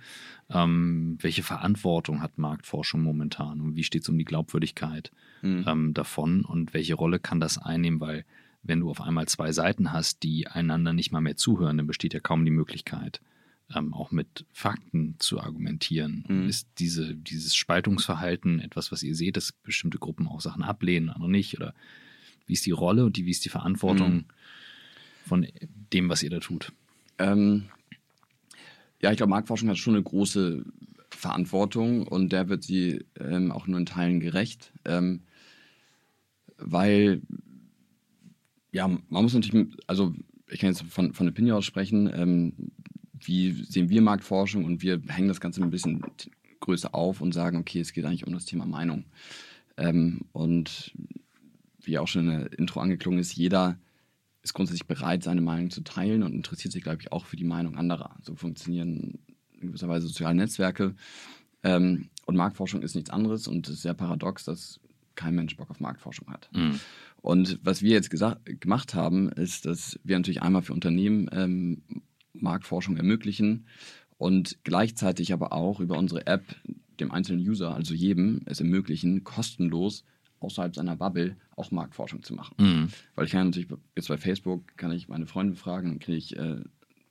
Ähm, 0.50 1.16
welche 1.20 1.42
Verantwortung 1.42 2.20
hat 2.20 2.36
Marktforschung 2.36 3.02
momentan 3.02 3.60
und 3.60 3.76
wie 3.76 3.84
steht 3.84 4.02
es 4.02 4.08
um 4.08 4.18
die 4.18 4.24
Glaubwürdigkeit 4.24 5.12
mhm. 5.42 5.64
Ähm, 5.66 5.94
davon 5.94 6.44
und 6.44 6.74
welche 6.74 6.94
Rolle 6.94 7.18
kann 7.18 7.40
das 7.40 7.56
einnehmen, 7.56 8.00
weil 8.00 8.24
wenn 8.62 8.80
du 8.80 8.90
auf 8.90 9.00
einmal 9.00 9.26
zwei 9.26 9.52
Seiten 9.52 9.92
hast, 9.92 10.22
die 10.22 10.46
einander 10.46 10.92
nicht 10.92 11.12
mal 11.12 11.20
mehr 11.20 11.36
zuhören, 11.36 11.78
dann 11.78 11.86
besteht 11.86 12.14
ja 12.14 12.20
kaum 12.20 12.44
die 12.44 12.50
Möglichkeit, 12.50 13.20
ähm, 13.74 13.94
auch 13.94 14.10
mit 14.10 14.44
Fakten 14.52 15.16
zu 15.18 15.40
argumentieren. 15.40 16.24
Mhm. 16.28 16.48
Ist 16.48 16.68
diese, 16.78 17.14
dieses 17.14 17.54
Spaltungsverhalten 17.54 18.60
etwas, 18.60 18.92
was 18.92 19.02
ihr 19.02 19.14
seht, 19.14 19.36
dass 19.36 19.52
bestimmte 19.52 19.98
Gruppen 19.98 20.26
auch 20.26 20.40
Sachen 20.40 20.62
ablehnen, 20.62 21.10
andere 21.10 21.30
nicht? 21.30 21.56
Oder 21.56 21.74
wie 22.46 22.52
ist 22.52 22.66
die 22.66 22.72
Rolle 22.72 23.04
und 23.04 23.16
die, 23.16 23.26
wie 23.26 23.30
ist 23.30 23.44
die 23.44 23.50
Verantwortung 23.50 24.14
mhm. 24.14 24.24
von 25.26 25.46
dem, 25.92 26.08
was 26.08 26.22
ihr 26.22 26.30
da 26.30 26.40
tut? 26.40 26.72
Ähm, 27.18 27.66
ja, 29.00 29.10
ich 29.10 29.16
glaube, 29.16 29.30
Marktforschung 29.30 29.68
hat 29.68 29.78
schon 29.78 29.94
eine 29.94 30.02
große 30.02 30.64
Verantwortung 31.10 32.06
und 32.06 32.30
der 32.32 32.48
wird 32.48 32.62
sie 32.62 33.04
ähm, 33.18 33.52
auch 33.52 33.66
nur 33.66 33.78
in 33.78 33.86
Teilen 33.86 34.20
gerecht, 34.20 34.72
ähm, 34.84 35.22
weil 36.56 37.22
ja, 38.72 38.88
man 38.88 39.22
muss 39.22 39.34
natürlich, 39.34 39.68
also 39.86 40.14
ich 40.48 40.60
kann 40.60 40.70
jetzt 40.70 40.82
von, 40.82 41.12
von 41.12 41.28
Opinion 41.28 41.58
aus 41.58 41.64
sprechen, 41.64 42.10
ähm, 42.12 42.52
wie 43.18 43.52
sehen 43.52 43.90
wir 43.90 44.02
Marktforschung 44.02 44.64
und 44.64 44.82
wir 44.82 45.00
hängen 45.08 45.28
das 45.28 45.40
Ganze 45.40 45.62
ein 45.62 45.70
bisschen 45.70 46.02
größer 46.60 46.94
auf 46.94 47.20
und 47.20 47.32
sagen, 47.32 47.58
okay, 47.58 47.80
es 47.80 47.92
geht 47.92 48.04
eigentlich 48.04 48.26
um 48.26 48.32
das 48.32 48.44
Thema 48.44 48.66
Meinung. 48.66 49.04
Ähm, 49.76 50.22
und 50.32 50.92
wie 51.82 51.98
auch 51.98 52.08
schon 52.08 52.28
in 52.28 52.38
der 52.38 52.58
Intro 52.58 52.80
angeklungen 52.80 53.20
ist, 53.20 53.34
jeder 53.34 53.78
ist 54.42 54.54
grundsätzlich 54.54 54.86
bereit, 54.86 55.22
seine 55.22 55.40
Meinung 55.40 55.70
zu 55.70 55.82
teilen 55.82 56.22
und 56.22 56.34
interessiert 56.34 56.72
sich, 56.72 56.82
glaube 56.82 56.98
ich, 57.00 57.12
auch 57.12 57.26
für 57.26 57.36
die 57.36 57.44
Meinung 57.44 57.76
anderer. 57.76 58.16
So 58.22 58.34
funktionieren 58.34 59.18
in 59.60 59.68
gewisser 59.68 59.88
Weise 59.88 60.06
soziale 60.06 60.34
Netzwerke. 60.34 60.94
Ähm, 61.62 62.08
und 62.24 62.36
Marktforschung 62.36 62.82
ist 62.82 62.94
nichts 62.94 63.10
anderes 63.10 63.48
und 63.48 63.68
es 63.68 63.74
ist 63.74 63.82
sehr 63.82 63.94
paradox, 63.94 64.44
dass 64.44 64.80
kein 65.20 65.34
Mensch 65.34 65.56
Bock 65.56 65.70
auf 65.70 65.80
Marktforschung 65.80 66.30
hat. 66.30 66.48
Mhm. 66.52 66.80
Und 67.20 67.58
was 67.62 67.82
wir 67.82 67.90
jetzt 67.90 68.10
gesagt, 68.10 68.60
gemacht 68.60 68.94
haben, 68.94 69.28
ist, 69.28 69.66
dass 69.66 70.00
wir 70.02 70.18
natürlich 70.18 70.42
einmal 70.42 70.62
für 70.62 70.72
Unternehmen 70.72 71.28
ähm, 71.32 71.82
Marktforschung 72.32 72.96
ermöglichen 72.96 73.66
und 74.16 74.58
gleichzeitig 74.64 75.32
aber 75.32 75.52
auch 75.52 75.80
über 75.80 75.98
unsere 75.98 76.26
App 76.26 76.44
dem 77.00 77.10
einzelnen 77.12 77.46
User, 77.46 77.74
also 77.74 77.94
jedem, 77.94 78.40
es 78.46 78.60
ermöglichen, 78.60 79.24
kostenlos 79.24 80.04
außerhalb 80.40 80.74
seiner 80.74 80.96
Bubble 80.96 81.36
auch 81.56 81.70
Marktforschung 81.70 82.22
zu 82.22 82.34
machen. 82.34 82.54
Mhm. 82.58 82.88
Weil 83.14 83.26
ich 83.26 83.32
kann 83.32 83.48
natürlich, 83.48 83.68
jetzt 83.94 84.08
bei 84.08 84.16
Facebook, 84.16 84.76
kann 84.78 84.92
ich 84.92 85.08
meine 85.08 85.26
Freunde 85.26 85.56
fragen, 85.56 85.88
dann 85.88 85.98
kriege 85.98 86.16
ich 86.16 86.36
äh, 86.36 86.62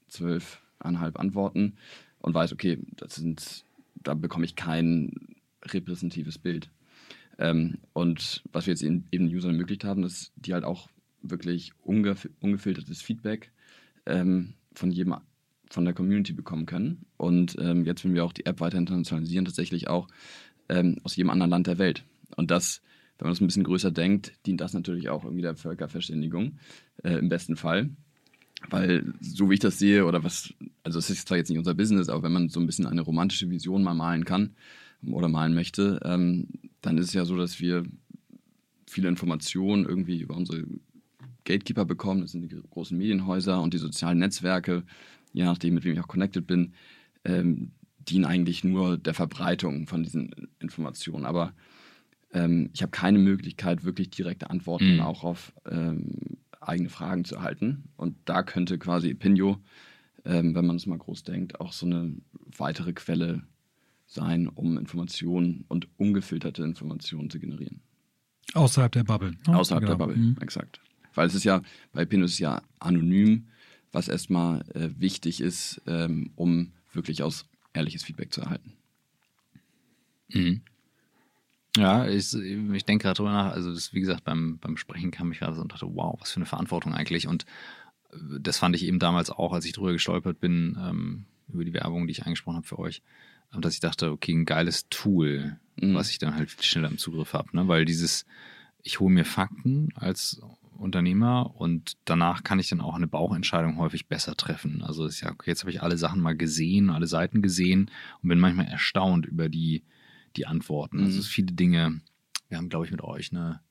zwölfeinhalb 0.07 1.19
Antworten 1.19 1.75
und 2.19 2.33
weiß, 2.33 2.53
okay, 2.53 2.79
das 2.95 3.15
sind, 3.15 3.63
da 3.95 4.15
bekomme 4.15 4.45
ich 4.45 4.55
kein 4.55 5.13
repräsentatives 5.63 6.39
Bild. 6.39 6.69
Ähm, 7.39 7.77
und 7.93 8.43
was 8.51 8.67
wir 8.67 8.73
jetzt 8.73 8.83
eben 8.83 9.09
den 9.11 9.33
Usern 9.33 9.51
ermöglicht 9.51 9.85
haben, 9.85 10.03
ist, 10.03 10.33
die 10.35 10.53
halt 10.53 10.65
auch 10.65 10.89
wirklich 11.21 11.71
ungef 11.83 12.29
ungefiltertes 12.41 13.01
Feedback 13.01 13.51
ähm, 14.05 14.53
von 14.73 14.91
jedem 14.91 15.15
von 15.71 15.85
der 15.85 15.93
Community 15.93 16.33
bekommen 16.33 16.65
können. 16.65 17.05
Und 17.17 17.55
ähm, 17.59 17.85
jetzt, 17.85 18.03
wenn 18.03 18.13
wir 18.13 18.25
auch 18.25 18.33
die 18.33 18.45
App 18.45 18.59
weiter 18.59 18.77
internationalisieren, 18.77 19.45
tatsächlich 19.45 19.87
auch 19.87 20.07
ähm, 20.67 20.97
aus 21.03 21.15
jedem 21.15 21.29
anderen 21.29 21.51
Land 21.51 21.67
der 21.67 21.77
Welt. 21.77 22.03
Und 22.35 22.49
das, 22.49 22.81
wenn 23.17 23.27
man 23.27 23.33
das 23.33 23.41
ein 23.41 23.47
bisschen 23.47 23.63
größer 23.63 23.91
denkt, 23.91 24.33
dient 24.47 24.61
das 24.61 24.73
natürlich 24.73 25.09
auch 25.09 25.23
irgendwie 25.23 25.43
der 25.43 25.55
Völkerverständigung 25.55 26.57
äh, 27.03 27.19
im 27.19 27.29
besten 27.29 27.55
Fall. 27.55 27.89
Weil, 28.69 29.13
so 29.21 29.49
wie 29.49 29.53
ich 29.53 29.59
das 29.59 29.77
sehe, 29.77 30.05
oder 30.05 30.23
was, 30.23 30.53
also 30.83 30.97
es 30.97 31.09
ist 31.09 31.27
zwar 31.27 31.37
jetzt 31.37 31.49
nicht 31.49 31.59
unser 31.59 31.75
Business, 31.75 32.09
aber 32.09 32.23
wenn 32.23 32.33
man 32.33 32.49
so 32.49 32.59
ein 32.59 32.65
bisschen 32.65 32.87
eine 32.87 33.01
romantische 33.01 33.49
Vision 33.49 33.83
mal 33.83 33.93
malen 33.93 34.25
kann 34.25 34.55
oder 35.05 35.27
malen 35.27 35.53
möchte, 35.53 35.99
ähm, 36.03 36.47
dann 36.81 36.97
ist 36.97 37.07
es 37.07 37.13
ja 37.13 37.25
so, 37.25 37.37
dass 37.37 37.59
wir 37.59 37.83
viele 38.87 39.07
Informationen 39.07 39.85
irgendwie 39.85 40.19
über 40.19 40.35
unsere 40.35 40.65
Gatekeeper 41.45 41.85
bekommen. 41.85 42.21
Das 42.21 42.31
sind 42.31 42.41
die 42.41 42.61
großen 42.69 42.97
Medienhäuser 42.97 43.61
und 43.61 43.73
die 43.73 43.77
sozialen 43.77 44.19
Netzwerke, 44.19 44.83
je 45.31 45.43
nachdem, 45.43 45.75
mit 45.75 45.83
wem 45.83 45.93
ich 45.93 45.99
auch 45.99 46.07
connected 46.07 46.47
bin, 46.47 46.73
ähm, 47.23 47.71
dienen 47.97 48.25
eigentlich 48.25 48.63
nur 48.63 48.97
der 48.97 49.13
Verbreitung 49.13 49.87
von 49.87 50.03
diesen 50.03 50.31
Informationen. 50.59 51.25
Aber 51.25 51.53
ähm, 52.33 52.69
ich 52.73 52.81
habe 52.81 52.91
keine 52.91 53.19
Möglichkeit, 53.19 53.83
wirklich 53.83 54.09
direkte 54.09 54.49
Antworten 54.49 54.95
mhm. 54.95 55.01
auch 55.01 55.23
auf, 55.23 55.53
ähm, 55.69 56.37
eigene 56.61 56.89
Fragen 56.89 57.25
zu 57.25 57.35
erhalten. 57.35 57.89
Und 57.95 58.15
da 58.25 58.43
könnte 58.43 58.77
quasi 58.77 59.13
Pinio, 59.13 59.57
ähm, 60.25 60.55
wenn 60.55 60.65
man 60.65 60.75
es 60.75 60.85
mal 60.85 60.97
groß 60.97 61.23
denkt, 61.23 61.59
auch 61.59 61.73
so 61.73 61.85
eine 61.85 62.13
weitere 62.57 62.93
Quelle 62.93 63.43
sein, 64.09 64.47
um 64.47 64.77
Informationen 64.77 65.65
und 65.67 65.87
ungefilterte 65.97 66.63
Informationen 66.63 67.29
zu 67.29 67.39
generieren. 67.39 67.81
Außerhalb 68.55 68.91
der 68.91 69.03
Bubble. 69.03 69.35
Ne? 69.47 69.57
Außerhalb 69.57 69.83
genau. 69.83 69.95
der 69.95 70.05
Bubble, 70.05 70.17
mhm. 70.17 70.37
exakt. 70.41 70.81
Weil 71.13 71.27
es 71.27 71.35
ist 71.35 71.43
ja, 71.43 71.61
bei 71.93 72.05
Pinio 72.05 72.25
ist 72.25 72.33
es 72.33 72.39
ja 72.39 72.63
anonym, 72.79 73.47
was 73.91 74.07
erstmal 74.07 74.61
äh, 74.73 74.89
wichtig 74.97 75.41
ist, 75.41 75.81
ähm, 75.85 76.31
um 76.35 76.73
wirklich 76.91 77.21
aus 77.21 77.45
ehrliches 77.73 78.03
Feedback 78.03 78.33
zu 78.33 78.41
erhalten. 78.41 78.73
Mhm. 80.29 80.61
Ja, 81.77 82.07
ich, 82.07 82.33
ich 82.33 82.85
denke 82.85 83.03
gerade 83.03 83.17
drüber 83.17 83.31
nach. 83.31 83.51
Also, 83.51 83.71
das, 83.71 83.93
wie 83.93 83.99
gesagt, 83.99 84.23
beim, 84.23 84.57
beim 84.57 84.75
Sprechen 84.75 85.11
kam 85.11 85.31
ich 85.31 85.39
gerade 85.39 85.55
so 85.55 85.61
und 85.61 85.71
dachte, 85.71 85.87
wow, 85.93 86.19
was 86.19 86.31
für 86.31 86.37
eine 86.37 86.45
Verantwortung 86.45 86.93
eigentlich. 86.95 87.27
Und 87.27 87.45
äh, 88.11 88.39
das 88.39 88.57
fand 88.57 88.75
ich 88.75 88.85
eben 88.85 88.97
damals 88.97 89.29
auch, 89.29 89.53
als 89.53 89.65
ich 89.65 89.73
drüber 89.73 89.91
gestolpert 89.91 90.39
bin, 90.39 90.77
ähm, 90.81 91.25
über 91.47 91.63
die 91.63 91.73
Werbung, 91.73 92.07
die 92.07 92.11
ich 92.11 92.23
angesprochen 92.23 92.57
habe 92.57 92.67
für 92.67 92.79
euch, 92.79 93.03
ähm, 93.53 93.61
dass 93.61 93.73
ich 93.73 93.79
dachte, 93.79 94.11
okay, 94.11 94.33
ein 94.33 94.45
geiles 94.45 94.87
Tool, 94.89 95.57
mhm. 95.79 95.95
was 95.95 96.09
ich 96.09 96.19
dann 96.19 96.35
halt 96.35 96.63
schneller 96.63 96.89
im 96.89 96.97
Zugriff 96.97 97.33
habe. 97.33 97.55
Ne? 97.55 97.67
Weil 97.67 97.85
dieses, 97.85 98.25
ich 98.83 98.99
hole 98.99 99.13
mir 99.13 99.25
Fakten 99.25 99.89
als 99.95 100.41
Unternehmer 100.77 101.55
und 101.55 101.97
danach 102.05 102.43
kann 102.43 102.59
ich 102.59 102.69
dann 102.69 102.81
auch 102.81 102.95
eine 102.95 103.07
Bauchentscheidung 103.07 103.77
häufig 103.77 104.07
besser 104.07 104.35
treffen. 104.35 104.81
Also 104.81 105.05
ist 105.05 105.21
ja, 105.21 105.31
okay, 105.31 105.49
jetzt 105.51 105.61
habe 105.61 105.71
ich 105.71 105.83
alle 105.83 105.97
Sachen 105.97 106.21
mal 106.21 106.37
gesehen, 106.37 106.89
alle 106.89 107.07
Seiten 107.07 107.41
gesehen 107.41 107.91
und 108.21 108.29
bin 108.29 108.39
manchmal 108.39 108.67
erstaunt 108.67 109.25
über 109.25 109.49
die 109.49 109.83
die 110.35 110.45
Antworten. 110.45 110.99
Also 110.99 111.11
mhm. 111.11 111.17
Also 111.17 111.29
viele 111.29 111.53
Dinge. 111.53 112.01
Wir 112.47 112.57
haben, 112.57 112.69
glaube 112.69 112.85
ich, 112.85 112.91
mit 112.91 113.01
euch 113.01 113.31
eine 113.31 113.61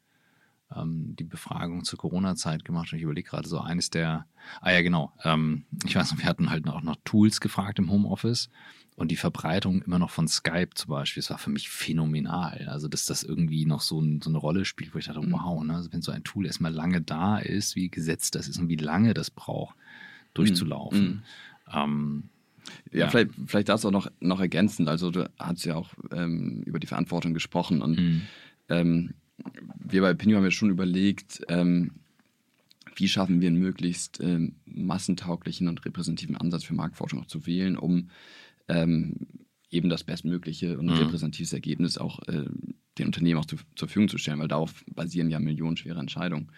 ähm, 0.75 1.17
die 1.19 1.25
Befragung 1.25 1.85
zur 1.85 1.99
Corona-Zeit 1.99 2.65
gemacht 2.65 2.93
und 2.93 2.99
ich 2.99 3.05
überlege 3.05 3.31
gerade 3.31 3.49
so 3.49 3.59
eines 3.59 3.91
der, 3.91 4.27
ah 4.61 4.71
ja 4.71 4.83
genau, 4.83 5.13
ähm, 5.25 5.65
ich 5.87 5.97
weiß 5.97 6.13
noch, 6.13 6.19
wir 6.19 6.27
hatten 6.27 6.51
halt 6.51 6.69
auch 6.69 6.83
noch 6.83 6.97
Tools 7.05 7.41
gefragt 7.41 7.79
im 7.79 7.91
Homeoffice 7.91 8.51
und 8.99 9.13
die 9.13 9.17
Verbreitung 9.17 9.83
immer 9.83 10.01
noch 10.01 10.11
von 10.11 10.27
Skype 10.27 10.71
zum 10.75 10.91
Beispiel, 10.91 11.21
das 11.21 11.31
war 11.31 11.39
für 11.39 11.51
mich 11.51 11.71
phänomenal. 11.71 12.67
Also 12.69 12.89
dass 12.89 13.07
das 13.07 13.23
irgendwie 13.23 13.65
noch 13.65 13.81
so, 13.81 14.01
ein, 14.01 14.21
so 14.21 14.29
eine 14.29 14.39
Rolle 14.39 14.65
spielt, 14.65 14.93
wo 14.93 14.99
ich 14.99 15.07
dachte, 15.07 15.21
mhm. 15.21 15.31
wow, 15.31 15.63
ne? 15.63 15.77
also 15.77 15.93
wenn 15.93 16.03
so 16.03 16.11
ein 16.11 16.25
Tool 16.25 16.47
erstmal 16.47 16.73
lange 16.73 17.01
da 17.01 17.39
ist, 17.39 17.77
wie 17.77 17.91
gesetzt 17.91 18.35
das 18.35 18.49
ist 18.49 18.59
und 18.59 18.69
wie 18.69 18.77
lange 18.77 19.15
das 19.15 19.31
braucht, 19.31 19.77
durchzulaufen. 20.35 21.01
Mhm. 21.01 21.23
Ähm, 21.73 22.23
ja, 22.91 22.99
ja, 22.99 23.09
vielleicht, 23.09 23.31
vielleicht 23.47 23.69
das 23.69 23.85
auch 23.85 23.93
noch, 23.93 24.11
noch 24.19 24.41
ergänzend. 24.41 24.89
Also 24.89 25.13
du 25.13 25.31
hast 25.39 25.65
ja 25.65 25.77
auch 25.77 25.91
ähm, 26.11 26.65
über 26.67 26.81
die 26.81 26.89
Verantwortung 26.89 27.35
gesprochen 27.35 27.83
und 27.83 28.01
mhm. 28.01 28.23
ähm, 28.69 29.15
wir 29.79 30.03
bei 30.03 30.13
Pinio 30.15 30.39
haben 30.39 30.45
ja 30.45 30.51
schon 30.51 30.71
überlegt, 30.71 31.43
ähm, 31.49 31.93
wie 32.97 33.07
schaffen 33.07 33.41
wir 33.41 33.47
einen 33.47 33.61
möglichst 33.61 34.19
ähm, 34.21 34.57
massentauglichen 34.67 35.69
und 35.69 35.85
repräsentativen 35.85 36.37
Ansatz 36.37 36.65
für 36.65 36.75
Marktforschung 36.75 37.21
auch 37.21 37.27
zu 37.27 37.47
wählen, 37.47 37.77
um 37.77 38.11
ähm, 38.69 39.17
eben 39.71 39.89
das 39.89 40.05
bestmögliche 40.05 40.79
und 40.79 40.87
mhm. 40.87 40.93
repräsentatives 40.93 41.53
Ergebnis 41.53 41.99
auch 41.99 42.21
äh, 42.29 42.47
den 42.99 43.07
Unternehmen 43.07 43.41
auch 43.41 43.47
zu, 43.47 43.57
zur 43.77 43.89
Verfügung 43.89 44.09
zu 44.09 44.19
stellen, 44.19 44.41
weil 44.41 44.49
darauf 44.49 44.85
basieren 44.87 45.31
ja 45.31 45.39
millionenschwere 45.39 46.01
Entscheidungen. 46.01 46.51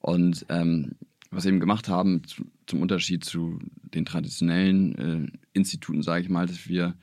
Und 0.00 0.44
ähm, 0.48 0.92
was 1.30 1.44
wir 1.44 1.50
eben 1.50 1.60
gemacht 1.60 1.88
haben, 1.88 2.24
zu, 2.24 2.44
zum 2.66 2.82
Unterschied 2.82 3.24
zu 3.24 3.58
den 3.94 4.04
traditionellen 4.04 4.94
äh, 4.98 5.38
Instituten, 5.52 6.02
sage 6.02 6.22
ich 6.22 6.28
mal, 6.28 6.46
dass 6.46 6.68
wir 6.68 6.94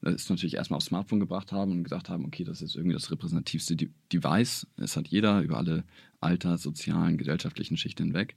das 0.00 0.28
natürlich 0.28 0.54
erstmal 0.54 0.78
aufs 0.78 0.86
Smartphone 0.86 1.20
gebracht 1.20 1.52
haben 1.52 1.72
und 1.72 1.84
gesagt 1.84 2.08
haben, 2.08 2.24
okay, 2.26 2.44
das 2.44 2.60
ist 2.60 2.76
irgendwie 2.76 2.94
das 2.94 3.10
repräsentativste 3.10 3.76
De 3.76 3.88
Device. 4.12 4.66
Es 4.76 4.96
hat 4.96 5.08
jeder 5.08 5.40
über 5.40 5.56
alle 5.56 5.84
Alters-, 6.20 6.62
sozialen, 6.62 7.16
gesellschaftlichen 7.16 7.76
Schichten 7.76 8.04
hinweg. 8.04 8.36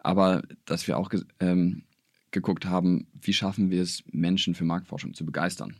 Aber 0.00 0.42
dass 0.66 0.86
wir 0.86 0.98
auch 0.98 1.10
ähm, 1.40 1.82
geguckt 2.34 2.66
haben, 2.66 3.06
wie 3.20 3.32
schaffen 3.32 3.70
wir 3.70 3.82
es, 3.82 4.04
Menschen 4.12 4.54
für 4.54 4.64
Marktforschung 4.64 5.14
zu 5.14 5.24
begeistern. 5.24 5.76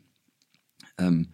Ähm, 0.99 1.29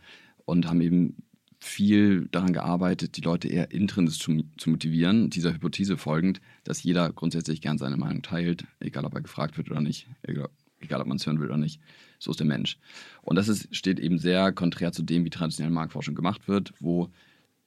und 0.45 0.67
haben 0.67 0.81
eben 0.81 1.17
viel 1.61 2.27
daran 2.33 2.53
gearbeitet, 2.53 3.17
die 3.17 3.21
Leute 3.21 3.47
eher 3.49 3.71
intrinsisch 3.71 4.19
zu, 4.19 4.43
zu, 4.57 4.71
motivieren, 4.71 5.31
dieser 5.31 5.53
Hypothese 5.53 5.97
folgend, 5.97 6.41
dass 6.65 6.83
jeder 6.83 7.13
grundsätzlich 7.13 7.61
gern 7.61 7.79
seine 7.79 7.99
Meinung 7.99 8.23
teilt, 8.23 8.65
egal 8.81 9.05
ob 9.05 9.15
er 9.15 9.21
gefragt 9.21 9.59
wird 9.59 9.71
oder 9.71 9.83
nicht, 9.83 10.09
egal, 10.23 10.49
egal 10.81 11.03
ob 11.03 11.07
man 11.07 11.19
es 11.19 11.27
hören 11.27 11.39
will 11.39 11.49
oder 11.49 11.59
nicht. 11.59 11.81
So 12.19 12.31
ist 12.31 12.41
der 12.41 12.47
Mensch. 12.47 12.79
Und 13.23 13.37
das 13.37 13.49
ist, 13.49 13.75
steht 13.77 14.01
eben 14.01 14.19
sehr 14.19 14.53
konträr 14.53 14.93
zu 14.93 15.03
dem, 15.03 15.25
wie 15.25 15.31
traditionelle 15.31 15.75
Marktforschung 15.75 16.15
gemacht 16.15 16.49
wird, 16.49 16.73
wo 16.81 17.11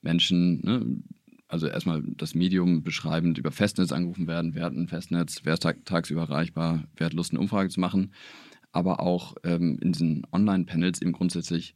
Menschen, 0.02 0.62
ne, 0.62 0.86
also 1.54 1.68
erstmal 1.68 2.02
das 2.18 2.34
Medium 2.34 2.82
beschreibend 2.82 3.38
über 3.38 3.52
Festnetz 3.52 3.92
angerufen 3.92 4.26
werden, 4.26 4.56
wer 4.56 4.66
hat 4.66 4.74
ein 4.74 4.88
Festnetz, 4.88 5.42
wer 5.44 5.54
ist 5.54 5.62
tag 5.62 5.86
tagsüber 5.86 6.22
erreichbar, 6.22 6.86
wer 6.98 7.06
hat 7.06 7.14
Lust, 7.14 7.32
eine 7.32 7.40
Umfrage 7.40 7.70
zu 7.70 7.80
machen, 7.80 8.12
aber 8.72 9.00
auch 9.00 9.36
ähm, 9.44 9.78
in 9.80 9.92
diesen 9.92 10.26
Online-Panels 10.32 11.04
eben 11.04 11.12
grundsätzlich 11.12 11.76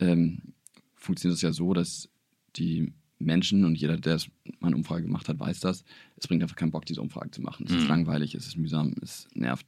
ähm, 0.00 0.54
funktioniert 0.96 1.36
es 1.36 1.42
ja 1.42 1.52
so, 1.52 1.74
dass 1.74 2.08
die 2.56 2.92
Menschen 3.20 3.64
und 3.64 3.76
jeder, 3.76 3.96
der 3.96 4.18
mal 4.58 4.66
eine 4.66 4.76
Umfrage 4.76 5.04
gemacht 5.04 5.28
hat, 5.28 5.38
weiß 5.38 5.60
das. 5.60 5.84
Es 6.16 6.26
bringt 6.26 6.42
einfach 6.42 6.56
keinen 6.56 6.72
Bock, 6.72 6.84
diese 6.84 7.00
Umfrage 7.00 7.30
zu 7.30 7.40
machen. 7.40 7.66
Es 7.66 7.72
mhm. 7.72 7.78
ist 7.78 7.88
langweilig, 7.88 8.34
es 8.34 8.48
ist 8.48 8.56
mühsam, 8.56 8.96
es 9.00 9.28
nervt. 9.32 9.66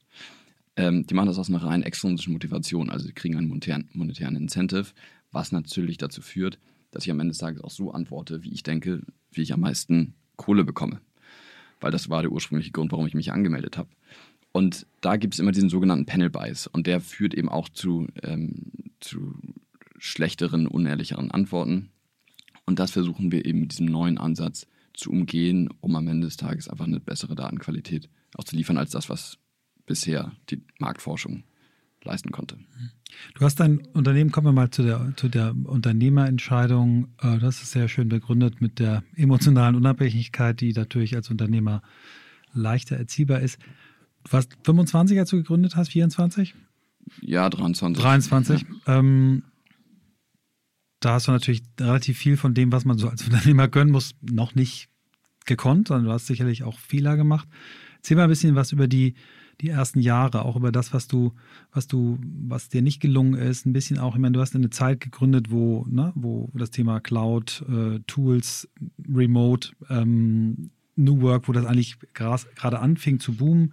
Ähm, 0.75 1.07
die 1.07 1.15
machen 1.15 1.29
das 1.29 1.39
aus 1.39 1.49
einer 1.49 1.63
rein 1.63 1.85
extrinsischen 1.85 2.33
Motivation. 2.33 2.91
Also 2.91 3.07
sie 3.07 3.13
kriegen 3.13 3.37
einen 3.37 3.47
monetären, 3.47 3.89
monetären 3.93 4.35
Incentive, 4.35 4.87
was 5.31 5.53
natürlich 5.53 5.99
dazu 5.99 6.21
führt, 6.21 6.59
dass 6.91 7.05
ich 7.05 7.13
am 7.13 7.21
Ende 7.21 7.31
des 7.31 7.39
Tages 7.39 7.63
auch 7.63 7.71
so 7.71 7.93
antworte, 7.93 8.43
wie 8.43 8.53
ich 8.53 8.65
denke, 8.65 9.03
wie 9.37 9.43
ich 9.43 9.53
am 9.53 9.61
meisten 9.61 10.15
Kohle 10.37 10.65
bekomme. 10.65 11.01
Weil 11.81 11.91
das 11.91 12.09
war 12.09 12.23
der 12.23 12.33
ursprüngliche 12.33 12.73
Grund, 12.73 12.93
warum 12.93 13.07
ich 13.07 13.15
mich 13.15 13.33
angemeldet 13.33 13.77
habe. 13.77 13.91
Und 14.53 14.87
da 15.03 15.17
gibt 15.17 15.35
es 15.35 15.41
immer 15.41 15.53
diesen 15.53 15.69
sogenannten 15.69 16.07
Panel 16.07 16.31
Bias. 16.31 16.67
Und 16.67 16.87
der 16.87 17.01
führt 17.01 17.35
eben 17.35 17.49
auch 17.49 17.69
zu, 17.69 18.07
ähm, 18.23 18.73
zu 19.01 19.35
schlechteren, 19.99 20.67
unehrlicheren 20.67 21.31
Antworten. 21.31 21.91
Und 22.65 22.79
das 22.79 22.91
versuchen 22.91 23.31
wir 23.33 23.45
eben 23.45 23.61
mit 23.61 23.73
diesem 23.73 23.87
neuen 23.87 24.19
Ansatz 24.19 24.67
zu 24.95 25.11
umgehen, 25.11 25.69
um 25.81 25.95
am 25.95 26.09
Ende 26.09 26.27
des 26.27 26.39
Tages 26.39 26.69
einfach 26.69 26.87
eine 26.87 27.01
bessere 27.01 27.35
Datenqualität 27.35 28.09
auch 28.35 28.45
zu 28.45 28.57
liefern 28.57 28.79
als 28.79 28.91
das, 28.91 29.09
was 29.09 29.39
bisher 29.87 30.33
die 30.51 30.63
Marktforschung 30.79 31.45
leisten 32.07 32.31
konnte. 32.31 32.57
Du 33.35 33.45
hast 33.45 33.61
dein 33.61 33.87
Unternehmen, 33.93 34.31
kommen 34.31 34.47
wir 34.47 34.53
mal 34.53 34.71
zu 34.71 34.83
der, 34.83 35.13
zu 35.17 35.29
der 35.29 35.55
Unternehmerentscheidung. 35.65 37.09
Äh, 37.21 37.39
das 37.39 37.63
ist 37.63 37.73
sehr 37.73 37.89
schön 37.89 38.09
begründet 38.09 38.61
mit 38.61 38.79
der 38.79 39.03
emotionalen 39.15 39.75
Unabhängigkeit, 39.75 40.61
die 40.61 40.73
natürlich 40.73 41.15
als 41.15 41.31
Unternehmer 41.31 41.83
leichter 42.53 42.97
erziehbar 42.97 43.41
ist. 43.41 43.59
Du 44.25 44.33
warst 44.33 44.57
25, 44.65 45.19
als 45.19 45.31
du 45.31 45.37
gegründet 45.37 45.77
hast, 45.77 45.91
24? 45.91 46.55
Ja, 47.21 47.49
23. 47.49 48.03
23. 48.03 48.63
Ja. 48.63 48.99
Ähm, 48.99 49.43
da 51.01 51.13
hast 51.13 51.29
du 51.29 51.33
natürlich 51.33 51.63
relativ 51.79 52.19
viel 52.19 52.37
von 52.37 52.55
dem, 52.55 52.73
was 52.73 52.85
man 52.85 52.99
so 52.99 53.09
als 53.09 53.23
Unternehmer 53.25 53.69
gönnen 53.69 53.93
muss, 53.93 54.15
noch 54.23 54.55
nicht 54.55 54.89
gekonnt, 55.45 55.89
sondern 55.89 56.07
du 56.07 56.13
hast 56.13 56.27
sicherlich 56.27 56.65
auch 56.65 56.79
Fehler 56.79 57.17
gemacht. 57.17 57.49
Erzähl 57.97 58.17
mal 58.17 58.25
ein 58.25 58.29
bisschen 58.29 58.57
was 58.57 58.73
über 58.73 58.89
die, 58.89 59.15
die 59.61 59.71
ersten 59.71 60.01
Jahre, 60.01 60.45
auch 60.45 60.57
über 60.57 60.71
das, 60.71 60.93
was 60.93 61.09
du, 61.09 61.33
was 61.73 61.87
du, 61.87 62.19
was 62.47 62.69
dir 62.69 62.83
nicht 62.83 63.01
gelungen 63.01 63.35
ist, 63.35 63.67
ein 63.67 63.73
bisschen 63.73 63.99
auch, 63.99 64.15
ich 64.15 64.21
meine, 64.21 64.35
du 64.35 64.41
hast 64.41 64.55
eine 64.55 64.71
Zeit 64.71 65.01
gegründet, 65.01 65.51
wo, 65.51 65.87
ne, 65.89 66.13
wo 66.15 66.51
das 66.55 66.71
Thema 66.71 67.01
Cloud, 67.01 67.65
äh, 67.69 68.01
Tools, 68.07 68.69
Remote, 69.09 69.71
ähm, 69.89 70.71
New 70.97 71.21
Work, 71.23 71.49
wo 71.49 71.53
das 71.53 71.67
eigentlich 71.67 71.99
gerade 72.15 72.79
anfing 72.79 73.21
zu 73.21 73.37
boomen. 73.37 73.73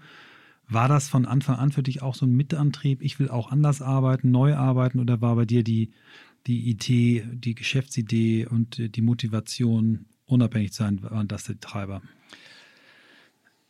War 0.69 0.87
das 0.87 1.09
von 1.09 1.25
Anfang 1.25 1.57
an 1.57 1.71
für 1.71 1.83
dich 1.83 2.01
auch 2.01 2.15
so 2.15 2.25
ein 2.25 2.33
Mitantrieb? 2.33 3.01
Ich 3.01 3.19
will 3.19 3.29
auch 3.29 3.51
anders 3.51 3.81
arbeiten, 3.81 4.31
neu 4.31 4.55
arbeiten 4.55 4.99
oder 4.99 5.21
war 5.21 5.35
bei 5.35 5.45
dir 5.45 5.63
die, 5.63 5.91
die 6.47 6.69
Idee, 6.69 7.25
die 7.31 7.55
Geschäftsidee 7.55 8.47
und 8.47 8.95
die 8.95 9.01
Motivation, 9.01 10.05
unabhängig 10.25 10.73
zu 10.73 10.83
sein, 10.83 11.01
waren 11.03 11.27
das 11.27 11.43
die 11.43 11.55
Treiber? 11.55 12.01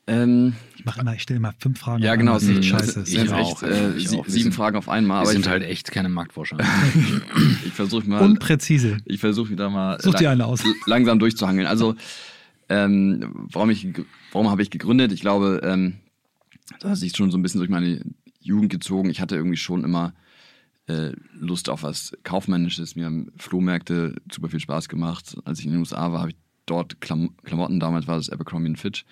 Ähm, 0.06 0.54
ich 0.78 0.86
mache 0.86 1.00
immer, 1.00 1.16
ich 1.16 1.22
stelle 1.22 1.38
immer 1.38 1.54
fünf 1.58 1.80
Fragen. 1.80 2.04
Ja, 2.04 2.16
genau. 2.16 2.38
Sie, 2.38 2.62
scheiße. 2.62 3.04
Ich, 3.08 3.16
ich 3.16 3.32
auch, 3.32 3.64
äh, 3.64 3.96
ich 3.96 4.10
auch. 4.10 4.26
Sieben 4.28 4.52
Fragen 4.52 4.76
auf 4.76 4.90
einmal. 4.90 5.24
Wir 5.24 5.32
sind 5.32 5.48
halt 5.48 5.64
echt 5.64 5.92
keine 5.92 6.10
Marktforscher. 6.10 6.58
ich 7.66 7.72
versuche 7.72 8.08
mal. 8.10 8.22
Unpräzise. 8.22 8.98
Ich 9.06 9.22
versuche 9.22 9.50
wieder 9.50 9.70
mal. 9.70 10.02
Such 10.02 10.16
dir 10.16 10.30
eine 10.30 10.46
aus. 10.46 10.62
Langsam 10.86 11.20
durchzuhangeln. 11.20 11.68
Also, 11.68 11.96
ähm, 12.68 13.48
warum 13.52 13.70
ich, 13.70 13.88
warum 14.34 14.50
habe 14.50 14.62
ich 14.62 14.70
gegründet? 14.70 15.14
Ich 15.14 15.22
glaube, 15.22 15.62
ähm, 15.64 16.00
das 16.80 16.92
hat 16.92 16.98
sich 16.98 17.16
schon 17.16 17.32
so 17.32 17.38
ein 17.38 17.42
bisschen 17.42 17.60
durch 17.60 17.70
meine 17.70 18.02
Jugend 18.42 18.72
gezogen. 18.72 19.10
Ich 19.10 19.22
hatte 19.22 19.36
irgendwie 19.36 19.58
schon 19.58 19.86
immer 19.86 20.14
äh, 20.88 21.12
Lust 21.34 21.70
auf 21.70 21.84
was 21.84 22.12
Kaufmännisches. 22.24 22.98
Mir 22.98 23.06
haben 23.06 23.32
Flohmärkte 23.38 24.16
super 24.30 24.50
viel 24.50 24.60
Spaß 24.60 24.90
gemacht. 24.90 25.38
Als 25.46 25.60
ich 25.60 25.66
in 25.66 25.72
den 25.72 25.80
USA 25.80 26.12
war, 26.12 26.20
habe 26.20 26.32
ich 26.32 26.38
dort 26.66 27.00
Klam 27.02 27.36
Klamotten, 27.44 27.80
damals 27.80 28.08
war 28.08 28.18
das 28.18 28.30
Abercrombie 28.30 28.76
Fitch, 28.76 29.06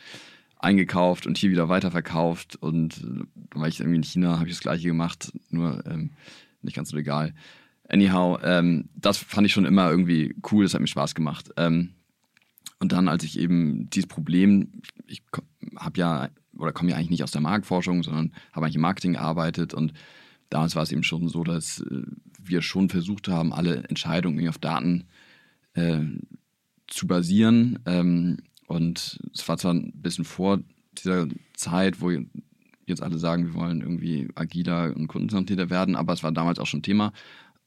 eingekauft 0.62 1.26
und 1.26 1.38
hier 1.38 1.52
wieder 1.52 1.70
weiterverkauft. 1.70 2.56
Und 2.56 3.04
äh, 3.04 3.58
war 3.60 3.68
ich 3.68 3.80
irgendwie 3.80 3.98
in 3.98 4.04
China, 4.04 4.38
habe 4.40 4.48
ich 4.48 4.56
das 4.56 4.62
gleiche 4.62 4.88
gemacht, 4.88 5.32
nur 5.50 5.84
ähm, 5.86 6.12
nicht 6.62 6.76
ganz 6.76 6.90
so 6.90 6.98
legal. 6.98 7.34
Anyhow, 7.90 8.40
ähm, 8.44 8.90
das 8.96 9.18
fand 9.18 9.46
ich 9.46 9.54
schon 9.54 9.66
immer 9.66 9.90
irgendwie 9.90 10.36
cool, 10.52 10.64
das 10.64 10.74
hat 10.74 10.82
mir 10.82 10.88
Spaß 10.88 11.16
gemacht. 11.16 11.52
Ähm, 11.58 11.92
und 12.80 12.94
dann, 12.94 13.08
als 13.08 13.24
ich 13.24 13.38
eben 13.38 13.90
dieses 13.90 14.08
Problem, 14.08 14.82
ich 15.08 15.22
habe 15.76 16.00
ja, 16.00 16.30
oder 16.58 16.72
komme 16.72 16.92
ja 16.92 16.98
eigentlich 16.98 17.10
nicht 17.12 17.24
aus 17.24 17.32
der 17.32 17.42
Marktforschung, 17.42 18.02
sondern 18.04 18.34
habe 18.54 18.66
eigentlich 18.66 18.76
im 18.76 18.82
Marketing 18.82 19.14
gearbeitet 19.14 19.74
und 19.74 19.94
damals 20.50 20.76
war 20.76 20.84
es 20.84 20.92
eben 20.92 21.04
schon 21.04 21.28
so, 21.28 21.44
dass 21.44 21.82
äh, 21.82 22.04
wir 22.42 22.62
schon 22.62 22.90
versucht 22.90 23.28
haben, 23.28 23.54
alle 23.54 23.84
Entscheidungen 23.88 24.48
auf 24.48 24.58
Daten 24.58 25.06
äh, 25.74 26.00
zu 26.88 27.08
basieren. 27.08 27.80
Ähm, 27.86 28.38
und 28.72 29.20
es 29.34 29.46
war 29.50 29.58
zwar 29.58 29.74
ein 29.74 29.92
bisschen 29.96 30.24
vor 30.24 30.62
dieser 30.98 31.28
Zeit, 31.54 32.00
wo 32.00 32.10
jetzt 32.86 33.04
alle 33.04 33.18
sagen, 33.18 33.48
wir 33.48 33.54
wollen 33.54 33.82
irgendwie 33.82 34.30
agiler 34.36 34.96
und 34.96 35.08
kundenzentrierter 35.08 35.70
werden, 35.70 35.98
aber 35.98 36.14
es 36.14 36.24
war 36.24 36.32
damals 36.32 36.58
auch 36.58 36.68
schon 36.68 36.82
Thema. 36.82 37.12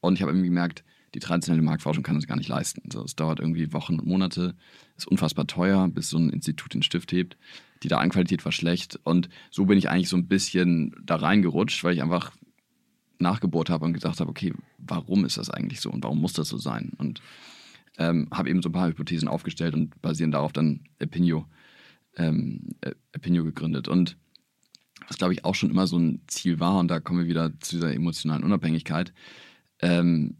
Und 0.00 0.14
ich 0.14 0.22
habe 0.22 0.32
irgendwie 0.32 0.48
gemerkt, 0.48 0.82
die 1.14 1.18
traditionelle 1.18 1.62
Marktforschung 1.62 2.02
kann 2.02 2.14
das 2.14 2.26
gar 2.26 2.38
nicht 2.38 2.48
leisten. 2.48 2.80
Also 2.86 3.04
es 3.04 3.16
dauert 3.16 3.38
irgendwie 3.38 3.74
Wochen 3.74 4.00
und 4.00 4.06
Monate, 4.06 4.54
ist 4.96 5.06
unfassbar 5.06 5.46
teuer, 5.46 5.88
bis 5.88 6.08
so 6.08 6.16
ein 6.16 6.30
Institut 6.30 6.72
den 6.72 6.82
Stift 6.82 7.12
hebt. 7.12 7.36
Die 7.82 7.88
Datenqualität 7.88 8.42
war 8.46 8.52
schlecht. 8.52 8.98
Und 9.04 9.28
so 9.50 9.66
bin 9.66 9.76
ich 9.76 9.90
eigentlich 9.90 10.08
so 10.08 10.16
ein 10.16 10.26
bisschen 10.26 10.94
da 11.04 11.16
reingerutscht, 11.16 11.84
weil 11.84 11.92
ich 11.92 12.02
einfach 12.02 12.32
nachgebohrt 13.18 13.68
habe 13.68 13.84
und 13.84 13.92
gesagt 13.92 14.20
habe, 14.20 14.30
okay, 14.30 14.54
warum 14.78 15.26
ist 15.26 15.36
das 15.36 15.50
eigentlich 15.50 15.82
so 15.82 15.90
und 15.90 16.02
warum 16.02 16.18
muss 16.18 16.32
das 16.32 16.48
so 16.48 16.56
sein? 16.56 16.92
Und 16.96 17.20
ähm, 17.98 18.28
habe 18.32 18.50
eben 18.50 18.62
so 18.62 18.68
ein 18.68 18.72
paar 18.72 18.88
Hypothesen 18.88 19.28
aufgestellt 19.28 19.74
und 19.74 20.00
basierend 20.02 20.34
darauf 20.34 20.52
dann 20.52 20.80
Epinio, 20.98 21.46
ähm, 22.16 22.74
Epinio 23.12 23.44
gegründet. 23.44 23.88
Und 23.88 24.16
was, 25.06 25.18
glaube 25.18 25.32
ich, 25.34 25.44
auch 25.44 25.54
schon 25.54 25.70
immer 25.70 25.86
so 25.86 25.98
ein 25.98 26.22
Ziel 26.26 26.60
war, 26.60 26.78
und 26.78 26.88
da 26.88 27.00
kommen 27.00 27.20
wir 27.20 27.26
wieder 27.26 27.58
zu 27.60 27.76
dieser 27.76 27.94
emotionalen 27.94 28.44
Unabhängigkeit, 28.44 29.12
ähm, 29.80 30.36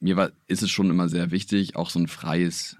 mir 0.00 0.16
war, 0.16 0.32
ist 0.48 0.62
es 0.62 0.70
schon 0.70 0.90
immer 0.90 1.08
sehr 1.08 1.30
wichtig, 1.30 1.76
auch 1.76 1.90
so 1.90 1.98
ein 1.98 2.08
freies, 2.08 2.76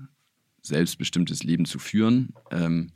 selbstbestimmtes 0.63 1.43
Leben 1.43 1.65
zu 1.65 1.79
führen. 1.79 2.35
Ähm, 2.51 2.93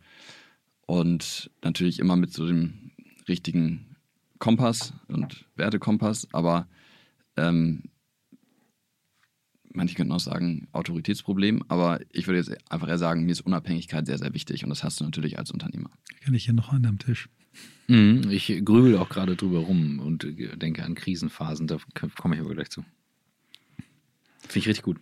und 0.86 1.50
natürlich 1.62 1.98
immer 1.98 2.16
mit 2.16 2.32
so 2.32 2.46
dem 2.46 2.92
richtigen 3.28 3.96
Kompass 4.38 4.94
und 5.08 5.46
Wertekompass, 5.56 6.28
aber 6.32 6.66
ähm, 7.36 7.84
manche 9.72 9.94
könnten 9.94 10.12
auch 10.12 10.20
sagen 10.20 10.68
Autoritätsproblem, 10.72 11.62
aber 11.68 12.00
ich 12.12 12.26
würde 12.26 12.38
jetzt 12.38 12.70
einfach 12.70 12.88
eher 12.88 12.98
sagen, 12.98 13.24
mir 13.24 13.32
ist 13.32 13.40
Unabhängigkeit 13.40 14.06
sehr, 14.06 14.18
sehr 14.18 14.34
wichtig 14.34 14.64
und 14.64 14.70
das 14.70 14.84
hast 14.84 15.00
du 15.00 15.04
natürlich 15.04 15.38
als 15.38 15.50
Unternehmer. 15.50 15.90
Kenne 16.20 16.36
ich 16.36 16.44
hier 16.44 16.54
noch 16.54 16.72
einen 16.72 16.86
am 16.86 16.98
Tisch. 16.98 17.28
Mhm, 17.88 18.30
ich 18.30 18.46
grübel 18.64 18.96
auch 18.98 19.08
gerade 19.08 19.36
drüber 19.36 19.60
rum 19.60 19.98
und 20.00 20.26
denke 20.56 20.84
an 20.84 20.94
Krisenphasen, 20.94 21.66
da 21.66 21.78
komme 21.94 22.34
ich 22.34 22.40
aber 22.40 22.54
gleich 22.54 22.70
zu. 22.70 22.84
Finde 24.40 24.58
ich 24.58 24.68
richtig 24.68 24.84
gut. 24.84 24.98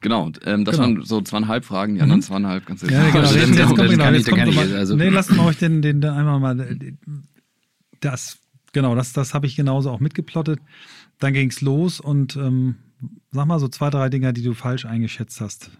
Genau, 0.00 0.30
ähm, 0.44 0.66
das 0.66 0.76
genau. 0.76 0.88
waren 0.88 1.02
so 1.02 1.22
zweieinhalb 1.22 1.64
Fragen, 1.64 1.94
die 1.94 2.02
anderen 2.02 2.20
mhm. 2.20 2.24
zweieinhalb 2.24 2.66
kannst 2.66 2.82
du 2.82 2.88
ja, 2.88 3.10
genau. 3.10 3.22
jetzt, 3.22 3.36
jetzt, 3.36 3.58
jetzt 3.58 3.68
kommt 3.68 3.88
genau, 3.88 4.10
jetzt 4.10 4.28
kommt 4.28 4.48
ich, 4.48 4.58
also. 4.58 4.96
Nee, 4.96 5.08
lassen 5.08 5.36
wir 5.36 5.44
euch 5.44 5.56
den, 5.56 5.80
den, 5.80 6.02
den 6.02 6.10
einmal 6.10 6.40
mal 6.40 6.78
das, 8.00 8.38
genau, 8.72 8.94
das, 8.94 9.14
das 9.14 9.32
habe 9.32 9.46
ich 9.46 9.56
genauso 9.56 9.90
auch 9.90 10.00
mitgeplottet. 10.00 10.60
Dann 11.20 11.32
ging 11.32 11.48
es 11.48 11.62
los 11.62 12.00
und 12.00 12.36
ähm, 12.36 12.76
sag 13.30 13.46
mal 13.46 13.58
so 13.58 13.68
zwei, 13.68 13.90
drei 13.90 14.08
Dinger, 14.08 14.32
die 14.32 14.42
du 14.42 14.54
falsch 14.54 14.84
eingeschätzt 14.84 15.40
hast. 15.40 15.70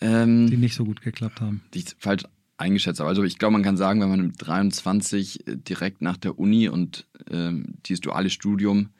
Ähm, 0.00 0.48
die 0.50 0.56
nicht 0.56 0.74
so 0.74 0.84
gut 0.84 1.00
geklappt 1.00 1.40
haben. 1.40 1.62
Die 1.72 1.80
ich 1.80 1.96
falsch 1.98 2.24
eingeschätzt 2.56 3.00
habe. 3.00 3.08
Also 3.08 3.24
ich 3.24 3.38
glaube, 3.38 3.52
man 3.52 3.62
kann 3.62 3.76
sagen, 3.76 4.00
wenn 4.00 4.10
man 4.10 4.26
mit 4.26 4.34
23 4.38 5.46
äh, 5.46 5.56
direkt 5.56 6.02
nach 6.02 6.16
der 6.16 6.38
Uni 6.38 6.68
und 6.68 7.06
ähm, 7.30 7.76
dieses 7.86 8.00
duale 8.00 8.30
Studium 8.30 8.90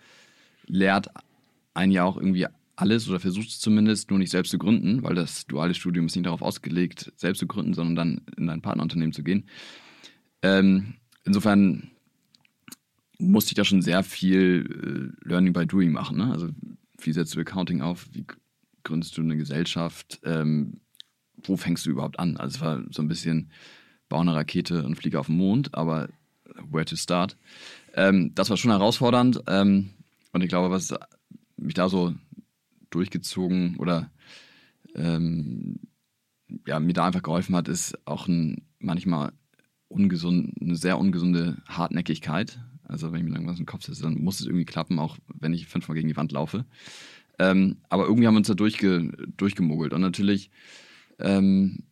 lehrt, 0.67 1.09
ein 1.75 1.91
Jahr 1.91 2.07
auch 2.07 2.17
irgendwie 2.17 2.47
alles 2.77 3.09
oder 3.09 3.21
versucht 3.21 3.49
es 3.49 3.61
zumindest 3.61 4.11
nur 4.11 4.19
nicht 4.19 4.31
selbst 4.31 4.51
zu 4.51 4.59
gründen, 4.59 5.03
weil 5.03 5.15
das 5.15 5.47
duale 5.47 5.75
Studium 5.75 6.07
ist 6.07 6.17
nicht 6.17 6.27
darauf 6.27 6.43
ausgelegt, 6.43 7.13
selbst 7.17 7.39
zu 7.39 7.47
gründen, 7.47 7.75
sondern 7.75 7.97
dann 7.97 8.21
in 8.37 8.51
ein 8.51 8.63
Partnerunternehmen 8.63 9.13
zu 9.13 9.23
gehen. 9.23 9.49
Ähm, 10.43 10.95
insofern 11.25 11.91
musste 13.19 13.53
ich 13.53 13.57
da 13.57 13.65
schon 13.65 13.83
sehr 13.83 14.03
viel 14.03 15.15
äh, 15.25 15.29
Learning 15.29 15.53
by 15.53 15.67
Doing 15.67 15.93
machen. 15.93 16.19
Ne? 16.19 16.31
Also 16.33 16.49
wie 16.99 17.13
setzt 17.13 17.35
du 17.35 17.41
Accounting 17.41 17.81
auf? 17.81 18.07
Wie 18.13 18.25
gründest 18.83 19.17
du 19.17 19.23
eine 19.23 19.37
Gesellschaft? 19.37 20.21
Ähm, 20.25 20.81
wo 21.43 21.57
fängst 21.57 21.87
du 21.87 21.91
überhaupt 21.91 22.19
an? 22.19 22.37
Also 22.37 22.57
es 22.57 22.61
war 22.61 22.83
so 22.91 23.03
ein 23.03 23.09
bisschen, 23.09 23.51
bau 24.09 24.21
eine 24.21 24.35
Rakete 24.35 24.85
und 24.85 24.97
fliege 24.97 25.19
auf 25.19 25.27
den 25.27 25.37
Mond, 25.37 25.75
aber 25.75 26.09
where 26.71 26.85
to 26.85 26.97
start? 26.97 27.37
Ähm, 27.95 28.33
das 28.35 28.51
war 28.51 28.57
schon 28.57 28.71
herausfordernd 28.71 29.43
ähm, 29.47 29.91
und 30.33 30.43
ich 30.43 30.49
glaube, 30.49 30.71
was 30.71 30.95
mich 31.57 31.75
da 31.75 31.89
so 31.89 32.15
durchgezogen 32.91 33.77
oder 33.77 34.11
ähm, 34.95 35.81
ja, 36.67 36.79
mir 36.81 36.93
da 36.93 37.07
einfach 37.07 37.23
geholfen 37.23 37.57
hat, 37.57 37.69
ist 37.69 37.99
auch 38.07 38.29
ein 38.29 38.63
manchmal 38.79 39.33
ungesund, 39.89 40.55
eine 40.61 40.77
sehr 40.77 40.99
ungesunde 40.99 41.57
Hartnäckigkeit. 41.67 42.61
Also 42.87 43.13
wenn 43.13 43.21
ich 43.21 43.25
mir 43.25 43.35
irgendwas 43.35 43.59
im 43.59 43.67
Kopf 43.67 43.85
setze, 43.85 44.03
dann 44.03 44.23
muss 44.23 44.41
es 44.41 44.47
irgendwie 44.47 44.65
klappen, 44.65 44.99
auch 44.99 45.17
wenn 45.27 45.53
ich 45.53 45.67
fünfmal 45.67 45.95
gegen 45.95 46.09
die 46.09 46.17
Wand 46.17 46.33
laufe. 46.33 46.65
Ähm, 47.39 47.79
aber 47.89 48.05
irgendwie 48.05 48.27
haben 48.27 48.35
wir 48.35 48.39
uns 48.39 48.49
da 48.49 48.55
durchge, 48.55 49.11
durchgemogelt. 49.37 49.93
Und 49.93 50.01
natürlich 50.01 50.51
ähm, 51.19 51.85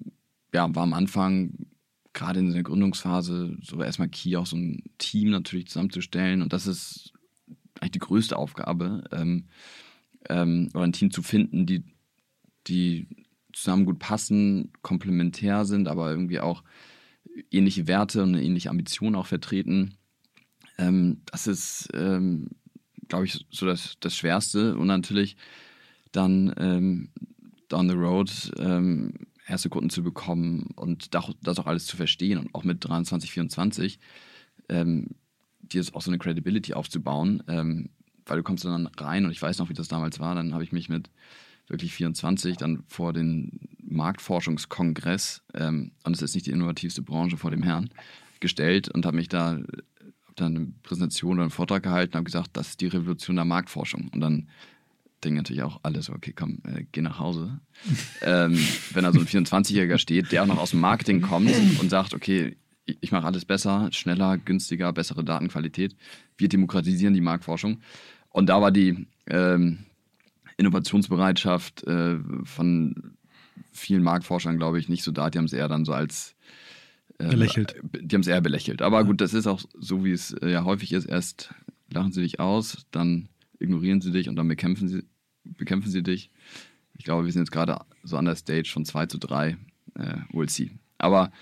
ja, 0.53 0.75
war 0.75 0.83
am 0.83 0.93
Anfang, 0.93 1.67
gerade 2.13 2.41
in 2.41 2.53
der 2.53 2.63
Gründungsphase, 2.63 3.57
so 3.63 3.83
erstmal 3.83 4.09
key, 4.09 4.37
auch 4.37 4.47
so 4.47 4.57
ein 4.57 4.83
Team 4.99 5.31
natürlich 5.31 5.69
zusammenzustellen. 5.69 6.43
Und 6.43 6.53
das 6.53 6.67
ist 6.67 7.13
eigentlich 7.81 7.93
die 7.93 7.99
größte 8.01 8.37
Aufgabe, 8.37 9.05
ähm, 9.13 9.47
ähm, 10.29 10.69
oder 10.75 10.85
ein 10.85 10.93
Team 10.93 11.11
zu 11.11 11.23
finden, 11.23 11.67
die, 11.67 11.85
die 12.67 13.09
zusammen 13.53 13.87
gut 13.87 13.99
passen, 13.99 14.73
komplementär 14.83 15.65
sind, 15.65 15.89
aber 15.89 16.11
irgendwie 16.11 16.41
auch 16.41 16.63
ähnliche 17.51 17.87
Werte 17.87 18.23
und 18.23 18.35
eine 18.35 18.45
ähnliche 18.45 18.71
Ambition 18.71 19.15
auch 19.15 19.27
vertreten. 19.27 19.95
Ähm, 20.83 21.23
das 21.27 21.47
ist, 21.47 21.89
ähm, 21.95 22.49
glaube 23.09 23.27
ich, 23.27 23.47
so 23.51 23.67
das, 23.67 23.95
das 24.01 24.17
Schwerste. 24.17 24.77
Und 24.77 24.87
natürlich 24.87 25.37
dann 26.13 26.53
ähm, 26.59 27.11
down 27.69 27.89
the 27.89 27.95
road 27.95 28.53
ähm, 28.59 29.15
erste 29.47 29.69
Kunden 29.69 29.91
zu 29.91 30.03
bekommen 30.03 30.71
und 30.77 31.15
das 31.15 31.59
auch 31.59 31.67
alles 31.67 31.87
zu 31.87 31.97
verstehen 31.97 32.39
und 32.39 32.55
auch 32.55 32.65
mit 32.65 32.85
23, 32.85 33.33
24 33.33 33.99
ähm, 34.69 35.09
dir 35.61 35.85
auch 35.93 36.03
so 36.03 36.11
eine 36.11 36.19
Credibility 36.19 36.75
aufzubauen, 36.75 37.43
ähm, 37.49 37.91
weil 38.27 38.37
du 38.37 38.43
kommst 38.43 38.65
dann 38.65 38.87
rein 38.87 39.25
und 39.25 39.33
ich 39.33 39.43
weiß 39.43 39.59
noch, 39.59 39.69
wie 39.69 39.75
das 39.75 39.89
damals 39.89 40.21
war, 40.21 40.35
dann 40.35 40.55
habe 40.55 40.65
ich 40.65 40.73
mich 40.73 40.89
mit 40.89 41.11
wirklich 41.67 41.93
24 41.95 42.57
dann 42.57 42.85
vor 42.87 43.13
den 43.13 43.69
Marktforschungskongress, 43.83 45.43
ähm, 45.55 45.93
und 46.05 46.15
es 46.15 46.23
ist 46.23 46.35
nicht 46.35 46.47
die 46.47 46.51
innovativste 46.51 47.03
Branche 47.03 47.37
vor 47.37 47.51
dem 47.51 47.63
Herrn, 47.63 47.91
gestellt 48.41 48.89
und 48.89 49.07
habe 49.07 49.17
mich 49.17 49.29
da, 49.29 49.61
dann 50.43 50.57
eine 50.57 50.73
Präsentation 50.83 51.35
oder 51.35 51.43
einen 51.43 51.51
Vortrag 51.51 51.83
gehalten 51.83 52.13
und 52.13 52.17
habe 52.17 52.25
gesagt, 52.25 52.51
das 52.55 52.71
ist 52.71 52.81
die 52.81 52.89
Revolution 52.89 53.37
der 53.37 53.45
Marktforschung. 53.45 54.09
Und 54.13 54.21
dann 54.21 54.49
denken 55.25 55.37
natürlich 55.37 55.63
auch 55.63 55.81
alle 55.83 56.03
so, 56.03 56.13
okay, 56.13 56.33
komm, 56.35 56.59
äh, 56.65 56.85
geh 56.93 57.01
nach 57.01 57.19
Hause. 57.19 57.61
ähm, 58.23 58.59
wenn 58.93 59.05
da 59.05 59.13
so 59.13 59.21
ein 59.21 59.27
24-Jähriger 59.27 59.99
steht, 59.99 60.33
der 60.33 60.43
auch 60.43 60.47
noch 60.47 60.59
aus 60.59 60.71
dem 60.71 60.81
Marketing 60.81 61.21
kommt 61.21 61.53
und 61.81 61.91
sagt, 61.91 62.15
okay, 62.15 62.57
ich 62.85 63.13
mache 63.13 63.27
alles 63.27 63.45
besser, 63.45 63.89
schneller, 63.93 64.39
günstiger, 64.39 64.93
bessere 64.93 65.25
Datenqualität. 65.25 65.97
Wir 66.37 66.49
demokratisieren 66.49 67.15
die 67.15 67.21
Marktforschung. 67.21 67.81
Und 68.31 68.49
da 68.49 68.61
war 68.61 68.73
die 68.73 69.07
ähm, 69.29 69.79
Innovationsbereitschaft 70.57 71.85
äh, 71.85 72.19
von 72.45 73.15
vielen 73.71 74.03
Marktforschern, 74.03 74.59
glaube 74.59 74.79
ich, 74.79 74.89
nicht 74.89 75.05
so 75.05 75.13
da. 75.13 75.31
Die 75.31 75.39
haben 75.39 75.45
es 75.45 75.53
eher 75.53 75.69
dann 75.69 75.85
so 75.85 75.93
als 75.93 76.35
belächelt. 77.31 77.77
Die 78.01 78.15
haben 78.15 78.23
es 78.23 78.27
eher 78.27 78.41
belächelt. 78.41 78.83
Aber 78.83 78.99
ja. 78.99 79.03
gut, 79.03 79.21
das 79.21 79.35
ist 79.35 79.47
auch 79.47 79.63
so, 79.79 80.05
wie 80.05 80.13
es 80.13 80.33
äh, 80.33 80.51
ja 80.51 80.65
häufig 80.65 80.93
ist. 80.93 81.07
Erst 81.07 81.55
lachen 81.91 82.13
sie 82.13 82.23
dich 82.23 82.41
aus, 82.41 82.87
dann 82.91 83.29
ignorieren 83.59 84.01
sie 84.01 84.13
dich 84.13 84.29
und 84.29 84.37
dann 84.37 84.49
bekämpfen 84.49 84.89
sie, 84.89 85.05
bekämpfen 85.45 85.91
sie 85.91 86.03
dich. 86.03 86.31
Ich 86.95 87.05
glaube, 87.05 87.25
wir 87.25 87.33
sind 87.33 87.43
jetzt 87.43 87.53
gerade 87.53 87.79
so 88.03 88.17
an 88.17 88.25
der 88.25 88.37
Stage 88.37 88.71
von 88.73 88.85
2 88.85 89.07
zu 89.07 89.19
3. 89.19 89.57
Äh, 89.95 90.17
we'll 90.33 90.51
see. 90.51 90.71
Aber 90.99 91.33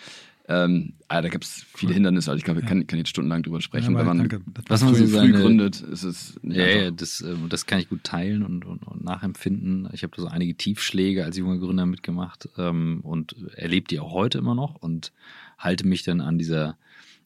ähm, 0.51 0.95
ah, 1.07 1.23
da 1.23 1.29
gibt 1.29 1.45
es 1.45 1.65
viele 1.77 1.95
Hindernisse. 1.95 2.29
Also 2.29 2.39
ich 2.39 2.45
glaube, 2.45 2.59
ich 2.59 2.67
kann, 2.67 2.85
kann, 2.85 2.99
jetzt 2.99 3.11
stundenlang 3.11 3.45
drüber 3.45 3.61
sprechen. 3.61 3.93
Ja, 3.93 3.99
Wenn 4.01 4.07
man 4.07 4.43
was 4.67 4.83
man 4.83 4.97
früh, 4.97 5.07
so 5.07 5.21
früh 5.21 5.33
gründet, 5.33 5.81
ist 5.81 6.03
es 6.03 6.41
nicht 6.43 6.57
Ja, 6.57 6.67
ja 6.67 6.91
das, 6.91 7.21
äh, 7.21 7.37
das 7.49 7.67
kann 7.67 7.79
ich 7.79 7.89
gut 7.89 8.03
teilen 8.03 8.43
und, 8.43 8.65
und, 8.65 8.83
und 8.83 9.05
nachempfinden. 9.05 9.89
Ich 9.93 10.03
habe 10.03 10.13
da 10.17 10.23
so 10.23 10.29
einige 10.29 10.57
Tiefschläge 10.57 11.25
als 11.25 11.37
junger 11.37 11.59
Gründer 11.59 11.87
mitgemacht 11.87 12.49
ähm, 12.59 12.99
und 13.05 13.37
erlebe 13.55 13.87
die 13.87 14.01
auch 14.01 14.13
heute 14.13 14.39
immer 14.39 14.57
noch 14.57 14.75
und 14.75 15.13
halte 15.61 15.87
mich 15.87 16.03
dann 16.03 16.21
an 16.21 16.39
dieser 16.39 16.77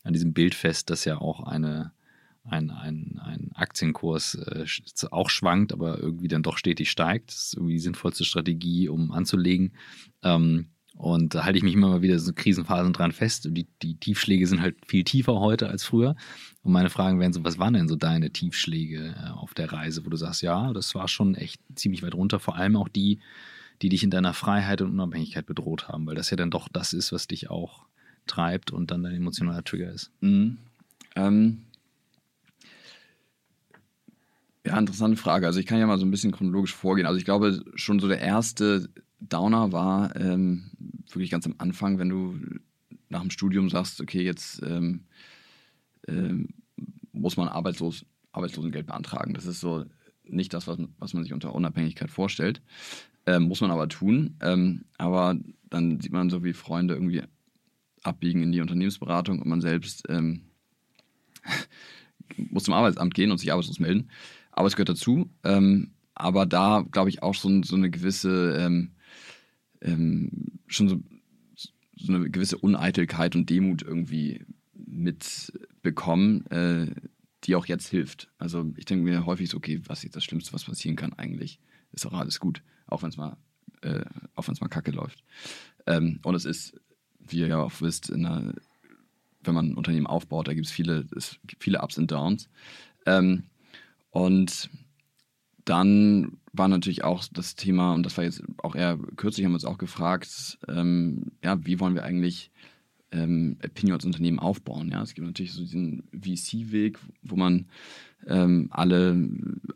an 0.02 0.12
diesem 0.12 0.34
Bild 0.34 0.54
fest, 0.54 0.90
dass 0.90 1.06
ja 1.06 1.18
auch 1.18 1.40
eine 1.44 1.92
ein, 2.46 2.70
ein, 2.70 3.20
ein 3.24 3.50
Aktienkurs 3.54 4.34
äh, 4.34 4.66
auch 5.10 5.30
schwankt, 5.30 5.72
aber 5.72 5.98
irgendwie 5.98 6.28
dann 6.28 6.42
doch 6.42 6.58
stetig 6.58 6.90
steigt. 6.90 7.30
Das 7.30 7.46
ist 7.46 7.54
irgendwie 7.54 7.74
die 7.74 7.80
sinnvollste 7.80 8.24
Strategie, 8.24 8.88
um 8.88 9.12
anzulegen. 9.12 9.72
Ähm, 10.22 10.66
und 10.96 11.34
da 11.34 11.44
halte 11.44 11.56
ich 11.58 11.64
mich 11.64 11.74
immer 11.74 11.88
mal 11.88 12.02
wieder 12.02 12.18
so 12.18 12.32
Krisenphasen 12.32 12.92
dran 12.92 13.12
fest. 13.12 13.48
Die, 13.50 13.66
die 13.82 13.96
Tiefschläge 13.96 14.46
sind 14.46 14.60
halt 14.60 14.76
viel 14.86 15.04
tiefer 15.04 15.40
heute 15.40 15.68
als 15.68 15.84
früher. 15.84 16.14
Und 16.62 16.72
meine 16.72 16.90
Fragen 16.90 17.18
wären 17.18 17.32
so, 17.32 17.42
was 17.44 17.58
waren 17.58 17.74
denn 17.74 17.88
so 17.88 17.96
deine 17.96 18.30
Tiefschläge 18.30 19.14
äh, 19.18 19.30
auf 19.30 19.54
der 19.54 19.72
Reise, 19.72 20.04
wo 20.04 20.10
du 20.10 20.16
sagst, 20.16 20.42
ja, 20.42 20.72
das 20.72 20.94
war 20.94 21.08
schon 21.08 21.34
echt 21.34 21.60
ziemlich 21.74 22.02
weit 22.02 22.14
runter. 22.14 22.38
Vor 22.38 22.56
allem 22.56 22.76
auch 22.76 22.88
die, 22.88 23.20
die 23.82 23.88
dich 23.88 24.04
in 24.04 24.10
deiner 24.10 24.34
Freiheit 24.34 24.82
und 24.82 24.90
Unabhängigkeit 24.90 25.46
bedroht 25.46 25.88
haben, 25.88 26.06
weil 26.06 26.14
das 26.14 26.30
ja 26.30 26.36
dann 26.36 26.50
doch 26.50 26.68
das 26.68 26.92
ist, 26.92 27.10
was 27.10 27.26
dich 27.26 27.50
auch 27.50 27.86
treibt 28.26 28.70
und 28.70 28.90
dann 28.90 29.02
dein 29.02 29.14
emotionaler 29.14 29.64
Trigger 29.64 29.90
ist. 29.90 30.10
Mhm. 30.20 30.58
Ähm, 31.16 31.62
ja, 34.66 34.78
interessante 34.78 35.16
Frage. 35.16 35.46
Also 35.46 35.60
ich 35.60 35.66
kann 35.66 35.78
ja 35.78 35.86
mal 35.86 35.98
so 35.98 36.06
ein 36.06 36.10
bisschen 36.10 36.32
chronologisch 36.32 36.74
vorgehen. 36.74 37.06
Also 37.06 37.18
ich 37.18 37.24
glaube, 37.24 37.62
schon 37.74 38.00
so 38.00 38.08
der 38.08 38.20
erste 38.20 38.88
Downer 39.20 39.72
war 39.72 40.16
ähm, 40.16 40.70
wirklich 41.10 41.30
ganz 41.30 41.46
am 41.46 41.54
Anfang, 41.58 41.98
wenn 41.98 42.08
du 42.08 42.38
nach 43.08 43.20
dem 43.20 43.30
Studium 43.30 43.68
sagst, 43.68 44.00
okay, 44.00 44.22
jetzt 44.22 44.62
ähm, 44.62 45.04
ähm, 46.08 46.48
muss 47.12 47.36
man 47.36 47.48
arbeitslos, 47.48 48.04
Arbeitslosengeld 48.32 48.86
beantragen. 48.86 49.34
Das 49.34 49.46
ist 49.46 49.60
so 49.60 49.84
nicht 50.24 50.54
das, 50.54 50.66
was, 50.66 50.78
was 50.98 51.14
man 51.14 51.22
sich 51.22 51.32
unter 51.32 51.54
Unabhängigkeit 51.54 52.10
vorstellt. 52.10 52.62
Ähm, 53.26 53.44
muss 53.44 53.60
man 53.60 53.70
aber 53.70 53.88
tun. 53.88 54.36
Ähm, 54.40 54.84
aber 54.98 55.36
dann 55.70 56.00
sieht 56.00 56.12
man 56.12 56.30
so, 56.30 56.42
wie 56.42 56.52
Freunde 56.52 56.94
irgendwie 56.94 57.22
abbiegen 58.04 58.42
in 58.42 58.52
die 58.52 58.60
Unternehmensberatung 58.60 59.40
und 59.40 59.48
man 59.48 59.60
selbst 59.60 60.04
ähm, 60.08 60.42
muss 62.36 62.64
zum 62.64 62.74
Arbeitsamt 62.74 63.14
gehen 63.14 63.30
und 63.30 63.38
sich 63.38 63.52
arbeitslos 63.52 63.80
melden. 63.80 64.10
Aber 64.52 64.68
es 64.68 64.76
gehört 64.76 64.90
dazu. 64.90 65.30
Ähm, 65.42 65.90
aber 66.14 66.46
da 66.46 66.84
glaube 66.90 67.10
ich 67.10 67.22
auch 67.22 67.34
schon 67.34 67.62
so 67.64 67.76
eine 67.76 67.90
gewisse, 67.90 68.56
ähm, 68.58 68.92
ähm, 69.80 70.30
schon 70.66 70.88
so, 70.88 71.00
so, 71.96 72.12
eine 72.12 72.30
gewisse 72.30 72.58
Uneitelkeit 72.58 73.34
und 73.34 73.50
Demut 73.50 73.82
irgendwie 73.82 74.44
mitbekommen, 74.74 76.46
äh, 76.46 76.86
die 77.44 77.56
auch 77.56 77.66
jetzt 77.66 77.88
hilft. 77.88 78.30
Also 78.38 78.72
ich 78.76 78.84
denke 78.84 79.04
mir 79.04 79.26
häufig 79.26 79.50
so, 79.50 79.56
okay, 79.56 79.80
was 79.86 80.04
ist 80.04 80.16
das 80.16 80.24
Schlimmste, 80.24 80.52
was 80.52 80.64
passieren 80.64 80.96
kann 80.96 81.12
eigentlich? 81.14 81.58
Ist 81.92 82.06
auch 82.06 82.12
alles 82.12 82.40
gut, 82.40 82.62
auch 82.86 83.02
wenn 83.02 83.10
es 83.10 83.16
mal, 83.16 83.36
äh, 83.82 84.04
mal 84.36 84.68
kacke 84.68 84.92
läuft. 84.92 85.22
Ähm, 85.86 86.20
und 86.22 86.34
es 86.34 86.44
ist, 86.44 86.80
wie 87.28 87.40
ihr 87.40 87.48
ja 87.48 87.62
auch 87.62 87.72
wisst, 87.80 88.12
einer, 88.12 88.54
wenn 89.42 89.54
man 89.54 89.70
ein 89.70 89.74
Unternehmen 89.74 90.06
aufbaut, 90.06 90.48
da 90.48 90.54
gibt 90.54 90.66
es 90.66 90.72
viele, 90.72 91.06
viele 91.58 91.82
Ups 91.82 91.98
und 91.98 92.10
Downs. 92.10 92.48
Ähm, 93.06 93.44
und 94.10 94.70
dann 95.64 96.38
war 96.52 96.68
natürlich 96.68 97.04
auch 97.04 97.24
das 97.32 97.56
Thema, 97.56 97.94
und 97.94 98.04
das 98.04 98.16
war 98.16 98.24
jetzt 98.24 98.42
auch 98.58 98.76
eher 98.76 98.98
kürzlich, 99.16 99.44
haben 99.44 99.52
wir 99.52 99.56
uns 99.56 99.64
auch 99.64 99.78
gefragt, 99.78 100.58
ähm, 100.68 101.32
ja, 101.42 101.64
wie 101.64 101.80
wollen 101.80 101.94
wir 101.94 102.04
eigentlich 102.04 102.50
ähm, 103.12 103.56
Opinion 103.64 103.96
als 103.96 104.04
Unternehmen 104.04 104.38
aufbauen? 104.38 104.90
Ja, 104.90 105.02
es 105.02 105.14
gibt 105.14 105.26
natürlich 105.26 105.52
so 105.52 105.62
diesen 105.62 106.04
VC-Weg, 106.12 106.98
wo 107.22 107.36
man 107.36 107.66
ähm, 108.26 108.68
alle 108.70 109.28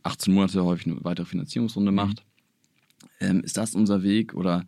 18 0.03 0.33
Monate 0.33 0.65
häufig 0.65 0.87
eine 0.87 1.05
weitere 1.05 1.27
Finanzierungsrunde 1.27 1.91
mhm. 1.91 1.97
macht. 1.97 2.25
Ähm, 3.21 3.41
ist 3.41 3.57
das 3.57 3.75
unser 3.75 4.03
Weg 4.03 4.35
oder 4.35 4.65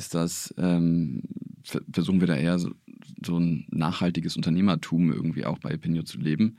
ist 0.00 0.14
das, 0.14 0.54
ähm, 0.56 1.22
versuchen 1.92 2.20
wir 2.20 2.26
da 2.26 2.34
eher 2.34 2.58
so, 2.58 2.70
so 3.24 3.38
ein 3.38 3.66
nachhaltiges 3.70 4.34
Unternehmertum 4.36 5.12
irgendwie 5.12 5.44
auch 5.44 5.58
bei 5.58 5.74
Opinion 5.74 6.06
zu 6.06 6.18
leben? 6.18 6.56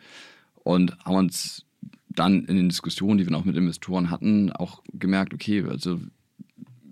Und 0.53 0.95
haben 1.03 1.15
uns 1.15 1.65
dann 2.07 2.45
in 2.45 2.55
den 2.55 2.69
Diskussionen, 2.69 3.17
die 3.17 3.27
wir 3.27 3.35
auch 3.35 3.45
mit 3.45 3.55
Investoren 3.55 4.11
hatten, 4.11 4.51
auch 4.51 4.83
gemerkt, 4.93 5.33
okay, 5.33 5.63
also 5.63 5.99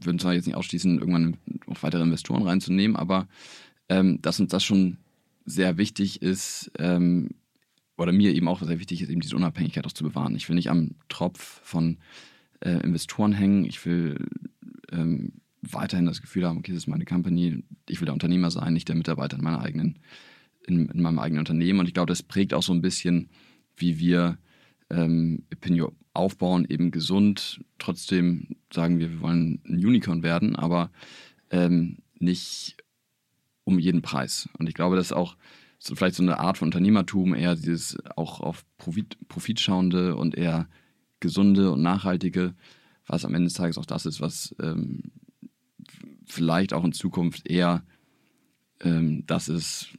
würden 0.02 0.18
zwar 0.18 0.34
jetzt 0.34 0.48
nicht 0.48 0.56
ausschließen, 0.56 0.98
irgendwann 0.98 1.38
noch 1.68 1.84
weitere 1.84 2.02
Investoren 2.02 2.44
reinzunehmen, 2.44 2.98
aber 2.98 3.28
ähm, 3.90 4.20
dass 4.22 4.40
uns 4.40 4.50
das 4.50 4.64
schon 4.64 4.98
sehr 5.46 5.78
wichtig 5.78 6.22
ist, 6.24 6.72
ähm, 6.80 7.30
oder 7.98 8.12
mir 8.12 8.34
eben 8.34 8.48
auch 8.48 8.64
sehr 8.64 8.80
wichtig 8.80 9.02
ist, 9.02 9.10
eben 9.10 9.22
diese 9.22 9.36
Unabhängigkeit 9.36 9.86
auch 9.86 9.92
zu 9.92 10.06
bewahren. 10.06 10.36
Ich 10.36 10.48
will 10.48 10.56
nicht 10.56 10.70
am 10.70 10.96
Tropf 11.10 11.60
von 11.64 11.98
äh, 12.62 12.80
Investoren 12.82 13.34
hängen. 13.34 13.66
Ich 13.66 13.86
will 13.86 14.26
ähm, 14.92 15.34
weiterhin 15.62 16.06
das 16.06 16.22
Gefühl 16.22 16.48
haben, 16.48 16.58
okay, 16.58 16.72
das 16.72 16.84
ist 16.84 16.88
meine 16.88 17.06
Company, 17.06 17.63
ich 17.88 18.00
will 18.00 18.06
der 18.06 18.13
Unternehmer 18.13 18.52
sein, 18.52 18.74
nicht 18.74 18.88
der 18.88 18.95
Mitarbeiter 18.95 19.38
in 19.38 19.43
meiner 19.43 19.62
eigenen, 19.62 20.00
in, 20.65 20.88
in 20.89 21.02
meinem 21.02 21.19
eigenen 21.19 21.39
Unternehmen. 21.39 21.80
Und 21.80 21.88
ich 21.88 21.93
glaube, 21.93 22.12
das 22.12 22.24
prägt 22.24 22.54
auch 22.54 22.63
so 22.63 22.74
ein 22.74 22.82
bisschen, 22.82 23.30
wie 23.76 24.00
wir 24.00 24.38
ähm, 24.89 25.43
Opinio 25.54 25.93
aufbauen, 26.13 26.65
eben 26.67 26.91
gesund. 26.91 27.62
Trotzdem 27.78 28.56
sagen 28.74 29.00
wir, 29.00 29.10
wir 29.12 29.22
wollen 29.22 29.62
ein 29.65 29.86
Unicorn 29.86 30.24
werden, 30.24 30.56
aber 30.56 30.91
ähm, 31.52 31.98
nicht 32.19 32.78
um 33.63 33.80
jeden 33.80 34.02
Preis. 34.02 34.50
Und 34.58 34.67
ich 34.67 34.76
glaube, 34.76 34.95
das 34.95 35.08
ist 35.08 35.13
auch 35.13 35.38
so 35.78 35.95
vielleicht 35.95 36.15
so 36.15 36.24
eine 36.24 36.39
Art 36.39 36.58
von 36.58 36.67
Unternehmertum, 36.67 37.34
eher 37.34 37.56
dieses 37.56 37.98
auch 38.15 38.41
auf 38.41 38.65
Profit, 38.78 39.17
Profit 39.30 39.60
schauende 39.60 40.15
und 40.15 40.36
eher 40.36 40.67
gesunde 41.22 41.72
und 41.72 41.82
nachhaltige, 41.82 42.54
was 43.06 43.26
am 43.26 43.34
Ende 43.34 43.48
des 43.48 43.54
Tages 43.54 43.78
auch 43.78 43.86
das 43.86 44.06
ist, 44.06 44.19
was 44.22 44.56
ähm, 44.62 45.04
vielleicht 46.30 46.74
auch 46.74 46.84
in 46.84 46.94
Zukunft 46.94 47.50
eher 47.50 47.84
ähm, 48.82 49.26
das 49.26 49.50
ist, 49.50 49.89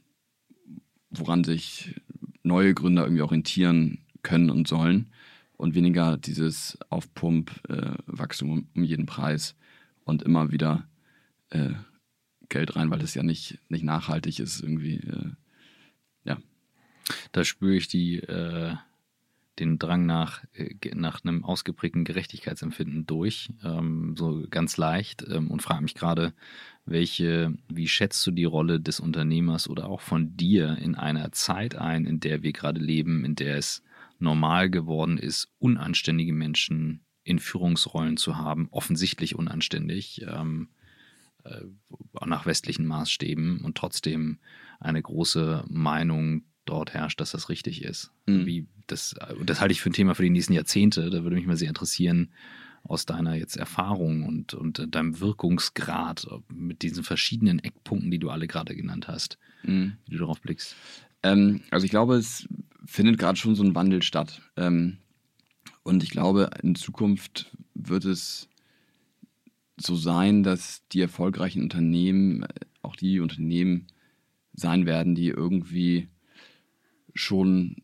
woran 1.09 1.43
sich 1.43 2.01
neue 2.43 2.73
Gründer 2.73 3.03
irgendwie 3.03 3.21
orientieren 3.21 3.99
können 4.23 4.49
und 4.49 4.67
sollen 4.67 5.11
und 5.57 5.75
weniger 5.75 6.17
dieses 6.17 6.77
Aufpump-Wachstum 6.89 8.49
äh, 8.49 8.53
um, 8.53 8.67
um, 8.75 8.83
jeden 8.83 9.05
Preis 9.05 9.55
und 10.03 10.23
immer 10.23 10.51
wieder 10.51 10.87
äh, 11.49 11.73
Geld 12.49 12.75
rein, 12.75 12.89
weil 12.89 12.99
das 12.99 13.13
ja 13.13 13.23
nicht, 13.23 13.59
nicht 13.69 13.83
nachhaltig 13.83 14.39
ist 14.39 14.61
irgendwie. 14.61 14.95
Äh, 14.97 15.31
ja. 16.25 16.37
Da 17.31 17.43
spüre 17.43 17.75
ich 17.75 17.87
die, 17.87 18.17
äh, 18.17 18.75
den 19.59 19.79
Drang 19.79 20.05
nach, 20.05 20.43
äh, 20.53 20.75
nach 20.95 21.23
einem 21.23 21.43
ausgeprägten 21.43 22.03
Gerechtigkeitsempfinden 22.03 23.05
durch, 23.05 23.49
ähm, 23.63 24.15
so 24.17 24.45
ganz 24.49 24.77
leicht 24.77 25.25
ähm, 25.29 25.51
und 25.51 25.61
frage 25.61 25.83
mich 25.83 25.95
gerade, 25.95 26.33
welche, 26.85 27.53
wie 27.69 27.87
schätzt 27.87 28.25
du 28.25 28.31
die 28.31 28.45
Rolle 28.45 28.79
des 28.79 28.99
Unternehmers 28.99 29.69
oder 29.69 29.87
auch 29.87 30.01
von 30.01 30.35
dir 30.35 30.77
in 30.77 30.95
einer 30.95 31.31
Zeit 31.31 31.75
ein, 31.75 32.05
in 32.05 32.19
der 32.19 32.43
wir 32.43 32.53
gerade 32.53 32.79
leben, 32.79 33.23
in 33.25 33.35
der 33.35 33.57
es 33.57 33.83
normal 34.19 34.69
geworden 34.69 35.17
ist, 35.17 35.49
unanständige 35.59 36.33
Menschen 36.33 37.05
in 37.23 37.39
Führungsrollen 37.39 38.17
zu 38.17 38.37
haben, 38.37 38.67
offensichtlich 38.71 39.35
unanständig, 39.35 40.25
ähm, 40.27 40.69
äh, 41.43 41.61
nach 42.25 42.45
westlichen 42.45 42.85
Maßstäben 42.85 43.61
und 43.61 43.77
trotzdem 43.77 44.39
eine 44.79 45.01
große 45.01 45.65
Meinung 45.67 46.43
dort 46.65 46.93
herrscht, 46.93 47.19
dass 47.19 47.31
das 47.31 47.49
richtig 47.49 47.83
ist. 47.83 48.11
Mhm. 48.25 48.45
Wie 48.45 48.67
das, 48.87 49.15
das 49.45 49.61
halte 49.61 49.71
ich 49.71 49.81
für 49.81 49.89
ein 49.89 49.93
Thema 49.93 50.15
für 50.15 50.23
die 50.23 50.29
nächsten 50.29 50.53
Jahrzehnte. 50.53 51.09
Da 51.09 51.23
würde 51.23 51.35
mich 51.35 51.47
mal 51.47 51.57
sehr 51.57 51.69
interessieren, 51.69 52.31
aus 52.83 53.05
deiner 53.05 53.35
jetzt 53.35 53.57
Erfahrung 53.57 54.23
und, 54.23 54.53
und 54.53 54.87
deinem 54.95 55.19
Wirkungsgrad 55.19 56.27
mit 56.49 56.81
diesen 56.81 57.03
verschiedenen 57.03 57.59
Eckpunkten, 57.59 58.11
die 58.11 58.19
du 58.19 58.29
alle 58.29 58.47
gerade 58.47 58.75
genannt 58.75 59.07
hast, 59.07 59.37
mhm. 59.63 59.97
wie 60.05 60.13
du 60.13 60.19
darauf 60.19 60.41
blickst. 60.41 60.75
Ähm, 61.23 61.61
also 61.69 61.85
ich 61.85 61.91
glaube, 61.91 62.15
es 62.15 62.47
findet 62.85 63.19
gerade 63.19 63.37
schon 63.37 63.55
so 63.55 63.63
ein 63.63 63.75
Wandel 63.75 64.01
statt. 64.01 64.41
Ähm, 64.57 64.97
und 65.83 66.03
ich 66.03 66.09
glaube, 66.09 66.49
in 66.61 66.75
Zukunft 66.75 67.55
wird 67.75 68.05
es 68.05 68.49
so 69.77 69.95
sein, 69.95 70.43
dass 70.43 70.83
die 70.91 71.01
erfolgreichen 71.01 71.63
Unternehmen 71.63 72.43
äh, 72.43 72.47
auch 72.81 72.95
die 72.95 73.19
Unternehmen 73.19 73.87
sein 74.53 74.85
werden, 74.85 75.15
die 75.15 75.27
irgendwie 75.27 76.07
schon 77.13 77.75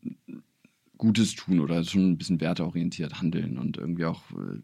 Gutes 0.96 1.34
tun 1.34 1.60
oder 1.60 1.84
schon 1.84 2.10
ein 2.10 2.18
bisschen 2.18 2.40
werteorientiert 2.40 3.20
handeln 3.20 3.56
und 3.58 3.76
irgendwie 3.76 4.04
auch 4.04 4.22
äh, 4.32 4.60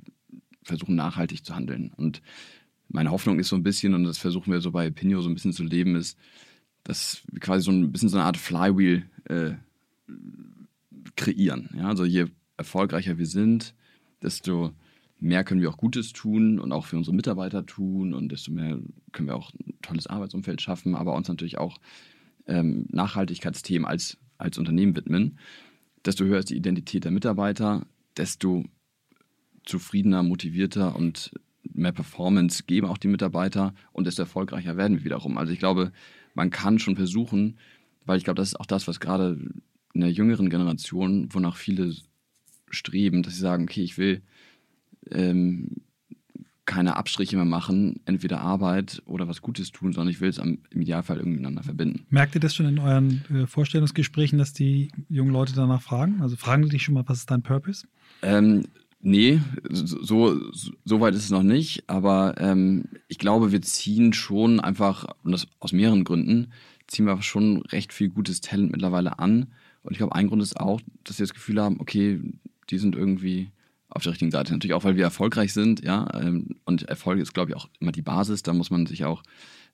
versuchen 0.62 0.96
nachhaltig 0.96 1.44
zu 1.44 1.55
handeln. 1.55 1.92
Und 1.96 2.22
meine 2.88 3.11
Hoffnung 3.11 3.38
ist 3.38 3.48
so 3.48 3.57
ein 3.57 3.62
bisschen, 3.62 3.94
und 3.94 4.05
das 4.05 4.18
versuchen 4.18 4.53
wir 4.53 4.61
so 4.61 4.70
bei 4.70 4.90
Pinio 4.90 5.20
so 5.20 5.29
ein 5.29 5.35
bisschen 5.35 5.53
zu 5.53 5.64
leben, 5.64 5.96
ist, 5.96 6.18
dass 6.83 7.22
wir 7.31 7.40
quasi 7.40 7.64
so 7.64 7.70
ein 7.70 7.92
bisschen 7.92 8.09
so 8.09 8.18
eine 8.18 8.27
Art 8.27 8.37
Flywheel 8.37 9.05
äh, 9.24 9.53
kreieren. 11.16 11.70
Ja? 11.77 11.88
Also 11.88 12.05
je 12.05 12.27
erfolgreicher 12.57 13.18
wir 13.18 13.27
sind, 13.27 13.74
desto 14.22 14.72
mehr 15.20 15.44
können 15.44 15.61
wir 15.61 15.70
auch 15.70 15.77
Gutes 15.77 16.12
tun 16.12 16.59
und 16.59 16.72
auch 16.72 16.87
für 16.87 16.96
unsere 16.96 17.16
Mitarbeiter 17.16 17.64
tun 17.64 18.12
und 18.12 18.31
desto 18.31 18.53
mehr 18.53 18.79
können 19.12 19.29
wir 19.29 19.37
auch 19.37 19.53
ein 19.55 19.74
tolles 19.83 20.07
Arbeitsumfeld 20.07 20.61
schaffen, 20.61 20.94
aber 20.94 21.15
uns 21.15 21.29
natürlich 21.29 21.58
auch 21.58 21.79
ähm, 22.46 22.87
Nachhaltigkeitsthemen 22.90 23.87
als, 23.87 24.19
als 24.38 24.58
Unternehmen 24.58 24.96
widmen. 24.96 25.38
Desto 26.04 26.24
höher 26.24 26.38
ist 26.38 26.50
die 26.50 26.56
Identität 26.56 27.04
der 27.04 27.10
Mitarbeiter, 27.10 27.87
desto 28.16 28.64
zufriedener, 29.64 30.22
motivierter 30.22 30.94
und 30.94 31.32
mehr 31.62 31.92
Performance 31.92 32.64
geben 32.66 32.87
auch 32.87 32.98
die 32.98 33.08
Mitarbeiter 33.08 33.74
und 33.92 34.06
desto 34.06 34.22
erfolgreicher 34.22 34.76
werden 34.76 34.98
wir 34.98 35.04
wiederum. 35.04 35.38
Also 35.38 35.52
ich 35.52 35.58
glaube, 35.58 35.92
man 36.35 36.50
kann 36.50 36.78
schon 36.78 36.96
versuchen, 36.96 37.58
weil 38.04 38.18
ich 38.18 38.24
glaube, 38.24 38.37
das 38.37 38.48
ist 38.48 38.60
auch 38.60 38.66
das, 38.66 38.87
was 38.87 39.00
gerade 39.00 39.38
in 39.94 40.00
der 40.00 40.10
jüngeren 40.10 40.50
Generation, 40.50 41.28
wonach 41.32 41.56
viele 41.56 41.94
streben, 42.68 43.22
dass 43.22 43.35
sie 43.35 43.40
sagen, 43.40 43.64
okay, 43.64 43.82
ich 43.82 43.96
will 43.96 44.22
ähm, 45.10 45.68
keine 46.67 46.96
Abstriche 46.96 47.37
mehr 47.37 47.44
machen, 47.44 48.00
entweder 48.06 48.40
Arbeit 48.40 49.02
oder 49.06 49.29
was 49.29 49.42
Gutes 49.42 49.71
tun, 49.73 49.92
sondern 49.92 50.10
ich 50.10 50.21
will 50.21 50.31
es 50.31 50.38
im 50.38 50.58
Idealfall 50.71 51.19
irgendwie 51.19 51.37
miteinander 51.37 51.62
verbinden. 51.62 52.06
Merkt 52.10 52.35
ihr 52.35 52.40
das 52.40 52.54
schon 52.54 52.67
in 52.67 52.79
euren 52.79 53.25
äh, 53.35 53.46
Vorstellungsgesprächen, 53.46 54.38
dass 54.38 54.52
die 54.52 54.90
jungen 55.08 55.33
Leute 55.33 55.54
danach 55.54 55.83
fragen? 55.83 56.23
Also 56.23 56.37
fragen 56.37 56.62
die 56.62 56.71
dich 56.71 56.83
schon 56.83 56.94
mal, 56.94 57.04
was 57.06 57.19
ist 57.19 57.31
dein 57.31 57.42
Purpose? 57.42 57.87
Ähm, 58.23 58.65
Nee, 59.06 59.38
so, 59.69 60.40
so 60.87 61.00
weit 61.02 61.15
ist 61.15 61.25
es 61.25 61.31
noch 61.31 61.42
nicht, 61.42 61.90
aber 61.90 62.37
ähm, 62.38 62.85
ich 63.06 63.19
glaube, 63.19 63.52
wir 63.52 63.60
ziehen 63.60 64.15
schon 64.15 64.60
einfach, 64.60 65.04
und 65.23 65.33
das 65.33 65.46
aus 65.60 65.73
mehreren 65.73 66.04
Gründen, 66.04 66.54
ziehen 66.87 67.04
wir 67.04 67.21
schon 67.21 67.60
recht 67.67 67.92
viel 67.92 68.08
gutes 68.08 68.40
Talent 68.40 68.73
mittlerweile 68.73 69.19
an. 69.19 69.52
Und 69.83 69.92
ich 69.92 69.98
glaube, 69.98 70.15
ein 70.15 70.29
Grund 70.29 70.40
ist 70.40 70.58
auch, 70.58 70.81
dass 71.04 71.19
wir 71.19 71.25
das 71.25 71.35
Gefühl 71.35 71.60
haben, 71.60 71.81
okay, 71.81 72.19
die 72.71 72.79
sind 72.79 72.96
irgendwie 72.96 73.50
auf 73.95 74.03
der 74.03 74.13
richtigen 74.13 74.33
Seite. 74.33 74.53
Natürlich 74.53 74.75
auch, 74.75 74.85
weil 74.85 74.97
wir 74.97 75.05
erfolgreich 75.05 75.53
sind, 75.53 75.83
ja. 75.83 76.07
Ähm, 76.21 76.57
und 76.65 76.83
Erfolg 76.83 77.21
ist, 77.21 77.33
glaube 77.33 77.53
ich, 77.53 77.57
auch 77.57 77.69
immer 77.81 77.92
die 77.92 78.03
Basis. 78.03 78.42
Da 78.42 78.53
muss 78.53 78.71
man 78.71 78.87
sich 78.87 79.05
auch 79.05 79.23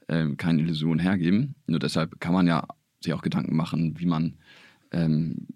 ähm, 0.08 0.36
keine 0.36 0.62
Illusion 0.62 0.98
hergeben. 0.98 1.54
Nur 1.66 1.78
deshalb 1.78 2.20
kann 2.20 2.34
man 2.34 2.46
ja 2.46 2.66
sich 3.02 3.14
auch 3.14 3.22
Gedanken 3.22 3.56
machen, 3.56 3.98
wie 3.98 4.06
man, 4.06 4.36
ähm, 4.92 5.46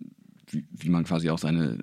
wie, 0.51 0.67
wie 0.71 0.89
man 0.89 1.05
quasi 1.05 1.29
auch 1.29 1.39
seine 1.39 1.79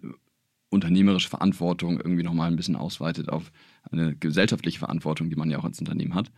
unternehmerische 0.69 1.29
Verantwortung 1.29 1.99
irgendwie 1.99 2.23
nochmal 2.23 2.49
ein 2.49 2.55
bisschen 2.55 2.75
ausweitet 2.75 3.29
auf 3.29 3.51
eine 3.91 4.15
gesellschaftliche 4.15 4.79
Verantwortung, 4.79 5.29
die 5.29 5.35
man 5.35 5.51
ja 5.51 5.59
auch 5.59 5.65
als 5.65 5.79
Unternehmen 5.79 6.15
hat. 6.15 6.31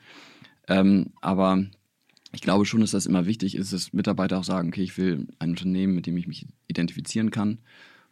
Ähm, 0.67 1.11
aber 1.21 1.63
ich 2.33 2.41
glaube 2.41 2.65
schon, 2.65 2.81
dass 2.81 2.91
das 2.91 3.05
immer 3.05 3.25
wichtig 3.27 3.55
ist, 3.55 3.71
dass 3.71 3.93
Mitarbeiter 3.93 4.39
auch 4.39 4.43
sagen, 4.43 4.69
okay, 4.69 4.81
ich 4.81 4.97
will 4.97 5.27
ein 5.39 5.51
Unternehmen, 5.51 5.93
mit 5.93 6.07
dem 6.07 6.17
ich 6.17 6.27
mich 6.27 6.47
identifizieren 6.67 7.31
kann 7.31 7.59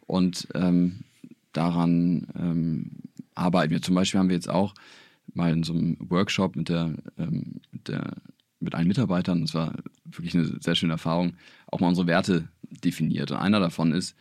und 0.06 0.48
ähm, 0.54 1.04
daran 1.52 2.26
ähm, 2.36 2.90
arbeiten 3.34 3.70
wir. 3.70 3.82
Zum 3.82 3.94
Beispiel 3.94 4.20
haben 4.20 4.28
wir 4.28 4.36
jetzt 4.36 4.50
auch 4.50 4.74
mal 5.34 5.52
in 5.52 5.62
so 5.62 5.72
einem 5.72 5.96
Workshop 6.00 6.56
mit 6.56 6.68
der, 6.68 6.94
ähm, 7.18 7.60
mit 7.70 7.88
der 7.88 8.14
mit 8.62 8.74
allen 8.74 8.88
Mitarbeitern, 8.88 9.42
das 9.42 9.54
war 9.54 9.74
wirklich 10.04 10.34
eine 10.34 10.60
sehr 10.60 10.74
schöne 10.74 10.92
Erfahrung, 10.92 11.34
auch 11.66 11.80
mal 11.80 11.88
unsere 11.88 12.06
Werte 12.06 12.48
definiert. 12.62 13.30
Und 13.30 13.38
einer 13.38 13.60
davon 13.60 13.92
ist, 13.92 14.14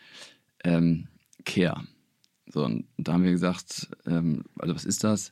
ähm, 0.64 1.08
Care. 1.46 1.86
So, 2.48 2.66
und 2.66 2.86
da 2.98 3.14
haben 3.14 3.24
wir 3.24 3.32
gesagt, 3.32 3.90
ähm, 4.06 4.44
also 4.58 4.76
was 4.76 4.86
ist 4.86 5.04
das? 5.04 5.32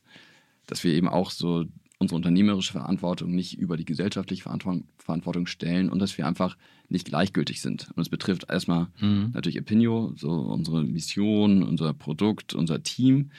Dass 0.66 0.84
wir 0.84 0.92
eben 0.92 1.08
auch 1.08 1.30
so 1.30 1.66
unsere 1.98 2.16
unternehmerische 2.16 2.72
Verantwortung 2.72 3.34
nicht 3.34 3.58
über 3.58 3.76
die 3.76 3.84
gesellschaftliche 3.84 4.44
Verantwortung 4.44 5.46
stellen 5.46 5.90
und 5.90 5.98
dass 5.98 6.16
wir 6.16 6.26
einfach 6.26 6.56
nicht 6.90 7.06
gleichgültig 7.06 7.60
sind. 7.60 7.88
Und 7.94 8.02
es 8.02 8.08
betrifft 8.08 8.46
erstmal 8.48 8.88
mhm. 9.00 9.30
natürlich 9.32 9.60
Opinio, 9.60 10.12
so 10.16 10.30
unsere 10.30 10.84
Mission, 10.84 11.62
unser 11.62 11.94
Produkt, 11.94 12.54
unser 12.54 12.82
Team, 12.82 13.30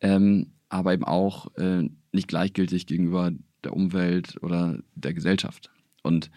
ähm, 0.00 0.52
aber 0.68 0.92
eben 0.92 1.04
auch 1.04 1.54
äh, 1.56 1.88
nicht 2.12 2.28
gleichgültig 2.28 2.86
gegenüber 2.86 3.32
der 3.64 3.74
Umwelt 3.74 4.42
oder 4.42 4.80
der 4.94 5.14
Gesellschaft. 5.14 5.70
Und 6.02 6.30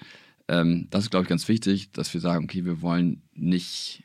ähm, 0.48 0.88
das 0.90 1.06
ist, 1.06 1.10
glaube 1.10 1.24
ich, 1.24 1.30
ganz 1.30 1.48
wichtig, 1.48 1.92
dass 1.92 2.14
wir 2.14 2.22
sagen, 2.22 2.46
okay, 2.46 2.66
wir 2.66 2.82
wollen 2.82 3.24
nicht 3.34 4.04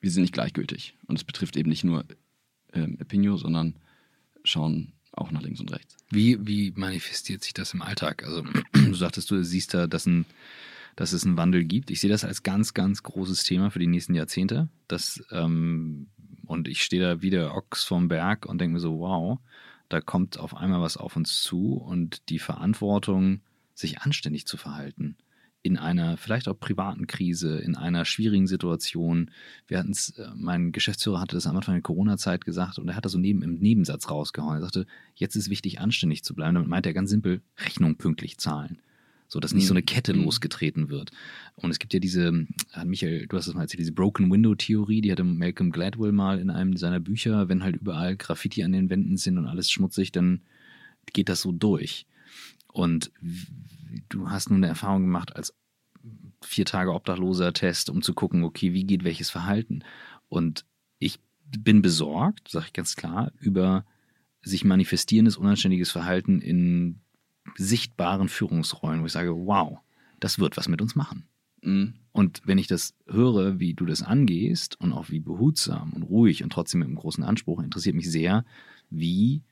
wir 0.00 0.10
sind 0.10 0.22
nicht 0.22 0.34
gleichgültig. 0.34 0.94
Und 1.06 1.16
es 1.16 1.24
betrifft 1.24 1.56
eben 1.56 1.68
nicht 1.68 1.84
nur 1.84 2.04
ähm, 2.72 2.96
Epinio, 3.00 3.36
sondern 3.36 3.76
schauen 4.44 4.92
auch 5.12 5.30
nach 5.30 5.42
links 5.42 5.60
und 5.60 5.72
rechts. 5.72 5.96
Wie, 6.10 6.46
wie 6.46 6.72
manifestiert 6.76 7.42
sich 7.42 7.54
das 7.54 7.74
im 7.74 7.82
Alltag? 7.82 8.24
Also 8.24 8.44
du 8.72 8.94
sagtest, 8.94 9.30
du 9.30 9.42
siehst 9.42 9.74
da, 9.74 9.86
dass, 9.86 10.06
ein, 10.06 10.26
dass 10.98 11.12
es 11.12 11.24
einen 11.24 11.36
Wandel 11.36 11.62
gibt. 11.62 11.92
Ich 11.92 12.00
sehe 12.00 12.10
das 12.10 12.24
als 12.24 12.42
ganz, 12.42 12.74
ganz 12.74 13.04
großes 13.04 13.44
Thema 13.44 13.70
für 13.70 13.78
die 13.78 13.86
nächsten 13.86 14.14
Jahrzehnte. 14.14 14.68
Das, 14.88 15.22
ähm, 15.30 16.08
und 16.44 16.66
ich 16.66 16.82
stehe 16.82 17.00
da 17.00 17.22
wieder 17.22 17.54
Ochs 17.54 17.84
vom 17.84 18.08
Berg 18.08 18.46
und 18.46 18.60
denke 18.60 18.74
mir 18.74 18.80
so, 18.80 18.98
wow, 18.98 19.38
da 19.88 20.00
kommt 20.00 20.40
auf 20.40 20.56
einmal 20.56 20.80
was 20.80 20.96
auf 20.96 21.14
uns 21.14 21.40
zu 21.40 21.74
und 21.74 22.28
die 22.30 22.40
Verantwortung, 22.40 23.42
sich 23.74 24.00
anständig 24.00 24.44
zu 24.48 24.56
verhalten 24.56 25.16
in 25.62 25.76
einer 25.76 26.16
vielleicht 26.16 26.48
auch 26.48 26.58
privaten 26.58 27.06
Krise, 27.06 27.58
in 27.58 27.76
einer 27.76 28.04
schwierigen 28.04 28.48
Situation. 28.48 29.30
Wir 29.68 29.78
hatten 29.78 29.90
es, 29.90 30.10
äh, 30.18 30.30
mein 30.34 30.72
Geschäftsführer 30.72 31.20
hatte 31.20 31.36
das 31.36 31.46
am 31.46 31.56
Anfang 31.56 31.74
der 31.74 31.82
Corona-Zeit 31.82 32.44
gesagt 32.44 32.78
und 32.80 32.88
er 32.88 32.96
hat 32.96 33.04
das 33.04 33.12
so 33.12 33.18
neben, 33.18 33.42
im 33.42 33.58
Nebensatz 33.58 34.10
rausgehauen. 34.10 34.56
Er 34.56 34.62
sagte, 34.62 34.86
jetzt 35.14 35.36
ist 35.36 35.48
wichtig, 35.48 35.80
anständig 35.80 36.24
zu 36.24 36.34
bleiben. 36.34 36.54
Damit 36.54 36.68
meint 36.68 36.86
er 36.86 36.94
ganz 36.94 37.10
simpel, 37.10 37.42
Rechnung 37.56 37.96
pünktlich 37.96 38.38
zahlen. 38.38 38.80
So, 39.30 39.40
dass 39.40 39.52
nicht 39.52 39.66
so 39.66 39.74
eine 39.74 39.82
Kette 39.82 40.14
mhm. 40.14 40.24
losgetreten 40.24 40.88
wird. 40.88 41.10
Und 41.54 41.70
es 41.70 41.78
gibt 41.78 41.92
ja 41.92 42.00
diese, 42.00 42.46
Michael, 42.84 43.26
du 43.26 43.36
hast 43.36 43.46
das 43.46 43.54
mal 43.54 43.62
erzählt, 43.62 43.80
diese 43.80 43.92
Broken 43.92 44.30
Window 44.30 44.54
Theorie, 44.54 45.02
die 45.02 45.12
hatte 45.12 45.22
Malcolm 45.22 45.70
Gladwell 45.70 46.12
mal 46.12 46.38
in 46.38 46.48
einem 46.48 46.78
seiner 46.78 46.98
Bücher, 46.98 47.48
wenn 47.50 47.62
halt 47.62 47.76
überall 47.76 48.16
Graffiti 48.16 48.64
an 48.64 48.72
den 48.72 48.88
Wänden 48.88 49.18
sind 49.18 49.36
und 49.36 49.46
alles 49.46 49.70
schmutzig, 49.70 50.12
dann 50.12 50.40
geht 51.12 51.28
das 51.28 51.42
so 51.42 51.52
durch. 51.52 52.06
Und 52.72 53.10
du 54.08 54.30
hast 54.30 54.48
nun 54.48 54.60
eine 54.60 54.68
Erfahrung 54.68 55.02
gemacht 55.02 55.36
als 55.36 55.54
vier 56.42 56.64
Tage 56.64 56.94
obdachloser 56.94 57.52
Test, 57.52 57.90
um 57.90 58.00
zu 58.00 58.14
gucken, 58.14 58.44
okay, 58.44 58.72
wie 58.72 58.84
geht 58.84 59.04
welches 59.04 59.28
Verhalten. 59.28 59.84
Und 60.28 60.64
ich 60.98 61.18
bin 61.58 61.82
besorgt, 61.82 62.48
sage 62.48 62.66
ich 62.68 62.72
ganz 62.72 62.96
klar, 62.96 63.32
über 63.40 63.84
sich 64.40 64.64
manifestierendes 64.64 65.36
unanständiges 65.36 65.90
Verhalten 65.90 66.40
in 66.40 67.00
sichtbaren 67.56 68.28
Führungsrollen, 68.28 69.02
wo 69.02 69.06
ich 69.06 69.12
sage, 69.12 69.34
wow, 69.34 69.78
das 70.20 70.38
wird 70.38 70.56
was 70.56 70.68
mit 70.68 70.82
uns 70.82 70.94
machen. 70.94 71.24
Mhm. 71.62 71.94
Und 72.12 72.42
wenn 72.44 72.58
ich 72.58 72.66
das 72.66 72.94
höre, 73.06 73.60
wie 73.60 73.74
du 73.74 73.86
das 73.86 74.02
angehst 74.02 74.80
und 74.80 74.92
auch 74.92 75.10
wie 75.10 75.20
behutsam 75.20 75.92
und 75.92 76.02
ruhig 76.02 76.42
und 76.42 76.50
trotzdem 76.50 76.80
mit 76.80 76.88
einem 76.88 76.96
großen 76.96 77.24
Anspruch, 77.24 77.60
interessiert 77.60 77.96
mich 77.96 78.10
sehr, 78.10 78.44
wie 78.90 79.42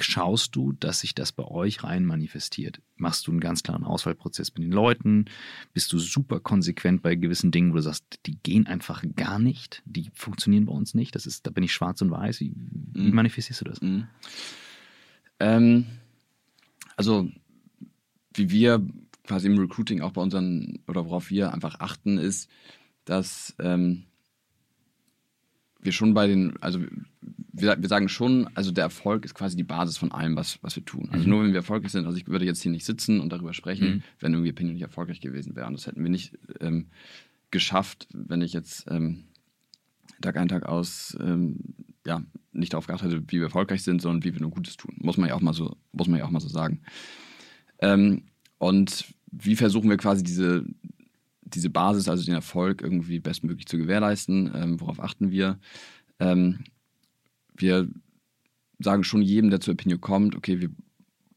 schaust 0.00 0.56
du, 0.56 0.72
dass 0.72 1.00
sich 1.00 1.14
das 1.14 1.32
bei 1.32 1.44
euch 1.44 1.84
rein 1.84 2.04
manifestiert? 2.04 2.80
Machst 2.96 3.26
du 3.26 3.30
einen 3.30 3.40
ganz 3.40 3.62
klaren 3.62 3.84
Auswahlprozess 3.84 4.54
mit 4.54 4.64
den 4.64 4.72
Leuten? 4.72 5.26
Bist 5.74 5.92
du 5.92 5.98
super 5.98 6.40
konsequent 6.40 7.02
bei 7.02 7.14
gewissen 7.14 7.50
Dingen, 7.50 7.72
wo 7.72 7.76
du 7.76 7.82
sagst, 7.82 8.04
die 8.26 8.36
gehen 8.42 8.66
einfach 8.66 9.04
gar 9.16 9.38
nicht, 9.38 9.82
die 9.84 10.10
funktionieren 10.14 10.66
bei 10.66 10.72
uns 10.72 10.94
nicht? 10.94 11.14
Das 11.14 11.26
ist, 11.26 11.46
da 11.46 11.50
bin 11.50 11.64
ich 11.64 11.72
schwarz 11.72 12.00
und 12.00 12.10
weiß. 12.10 12.40
Wie, 12.40 12.54
wie 12.56 13.08
mhm. 13.08 13.14
manifestierst 13.14 13.60
du 13.60 13.64
das? 13.64 13.80
Mhm. 13.80 14.06
Ähm, 15.40 15.86
also, 16.96 17.28
wie 18.34 18.50
wir 18.50 18.86
quasi 19.24 19.46
im 19.46 19.58
Recruiting 19.58 20.00
auch 20.00 20.12
bei 20.12 20.20
unseren, 20.20 20.78
oder 20.88 21.04
worauf 21.06 21.30
wir 21.30 21.52
einfach 21.52 21.80
achten, 21.80 22.18
ist, 22.18 22.50
dass 23.04 23.54
ähm, 23.58 24.04
wir 25.80 25.92
schon 25.92 26.14
bei 26.14 26.26
den, 26.26 26.56
also 26.60 26.80
wir, 27.52 27.76
wir, 27.80 27.88
sagen 27.88 28.08
schon, 28.08 28.48
also 28.54 28.70
der 28.70 28.84
Erfolg 28.84 29.24
ist 29.24 29.34
quasi 29.34 29.56
die 29.56 29.64
Basis 29.64 29.98
von 29.98 30.12
allem, 30.12 30.36
was, 30.36 30.58
was 30.62 30.76
wir 30.76 30.84
tun. 30.84 31.08
Also 31.12 31.24
mhm. 31.24 31.30
nur 31.30 31.42
wenn 31.42 31.50
wir 31.50 31.56
erfolgreich 31.56 31.92
sind, 31.92 32.06
also 32.06 32.16
ich 32.16 32.26
würde 32.28 32.44
jetzt 32.44 32.62
hier 32.62 32.70
nicht 32.70 32.86
sitzen 32.86 33.20
und 33.20 33.32
darüber 33.32 33.52
sprechen, 33.52 33.88
mhm. 33.88 34.02
wenn 34.20 34.32
irgendwie 34.32 34.50
Opinion 34.50 34.74
nicht 34.74 34.82
erfolgreich 34.82 35.20
gewesen 35.20 35.54
wäre. 35.54 35.66
Und 35.66 35.74
das 35.74 35.86
hätten 35.86 36.02
wir 36.02 36.10
nicht 36.10 36.38
ähm, 36.60 36.86
geschafft, 37.50 38.08
wenn 38.12 38.42
ich 38.42 38.52
jetzt 38.52 38.86
ähm, 38.88 39.24
Tag 40.20 40.36
ein, 40.36 40.48
Tag 40.48 40.64
aus 40.64 41.16
ähm, 41.20 41.58
ja, 42.06 42.22
nicht 42.52 42.72
darauf 42.72 42.86
geachtet 42.86 43.12
wie 43.28 43.38
wir 43.38 43.44
erfolgreich 43.44 43.82
sind, 43.82 44.02
sondern 44.02 44.24
wie 44.24 44.34
wir 44.34 44.40
nur 44.40 44.50
Gutes 44.50 44.76
tun. 44.76 44.94
Muss 44.98 45.16
man 45.16 45.28
ja 45.28 45.34
auch 45.34 45.40
mal 45.40 45.54
so, 45.54 45.76
muss 45.92 46.08
man 46.08 46.18
ja 46.18 46.24
auch 46.24 46.30
mal 46.30 46.40
so 46.40 46.48
sagen. 46.48 46.82
Ähm, 47.78 48.24
und 48.58 49.14
wie 49.30 49.56
versuchen 49.56 49.88
wir 49.88 49.96
quasi 49.96 50.22
diese, 50.22 50.64
diese 51.42 51.70
Basis, 51.70 52.08
also 52.08 52.24
den 52.24 52.34
Erfolg 52.34 52.82
irgendwie 52.82 53.18
bestmöglich 53.18 53.66
zu 53.66 53.78
gewährleisten? 53.78 54.50
Ähm, 54.54 54.80
worauf 54.80 55.00
achten 55.00 55.30
wir? 55.30 55.58
Ähm, 56.18 56.64
wir 57.56 57.88
sagen 58.78 59.04
schon 59.04 59.22
jedem, 59.22 59.50
der 59.50 59.60
zur 59.60 59.74
Opinion 59.74 60.00
kommt, 60.00 60.34
okay, 60.34 60.60
wir 60.60 60.70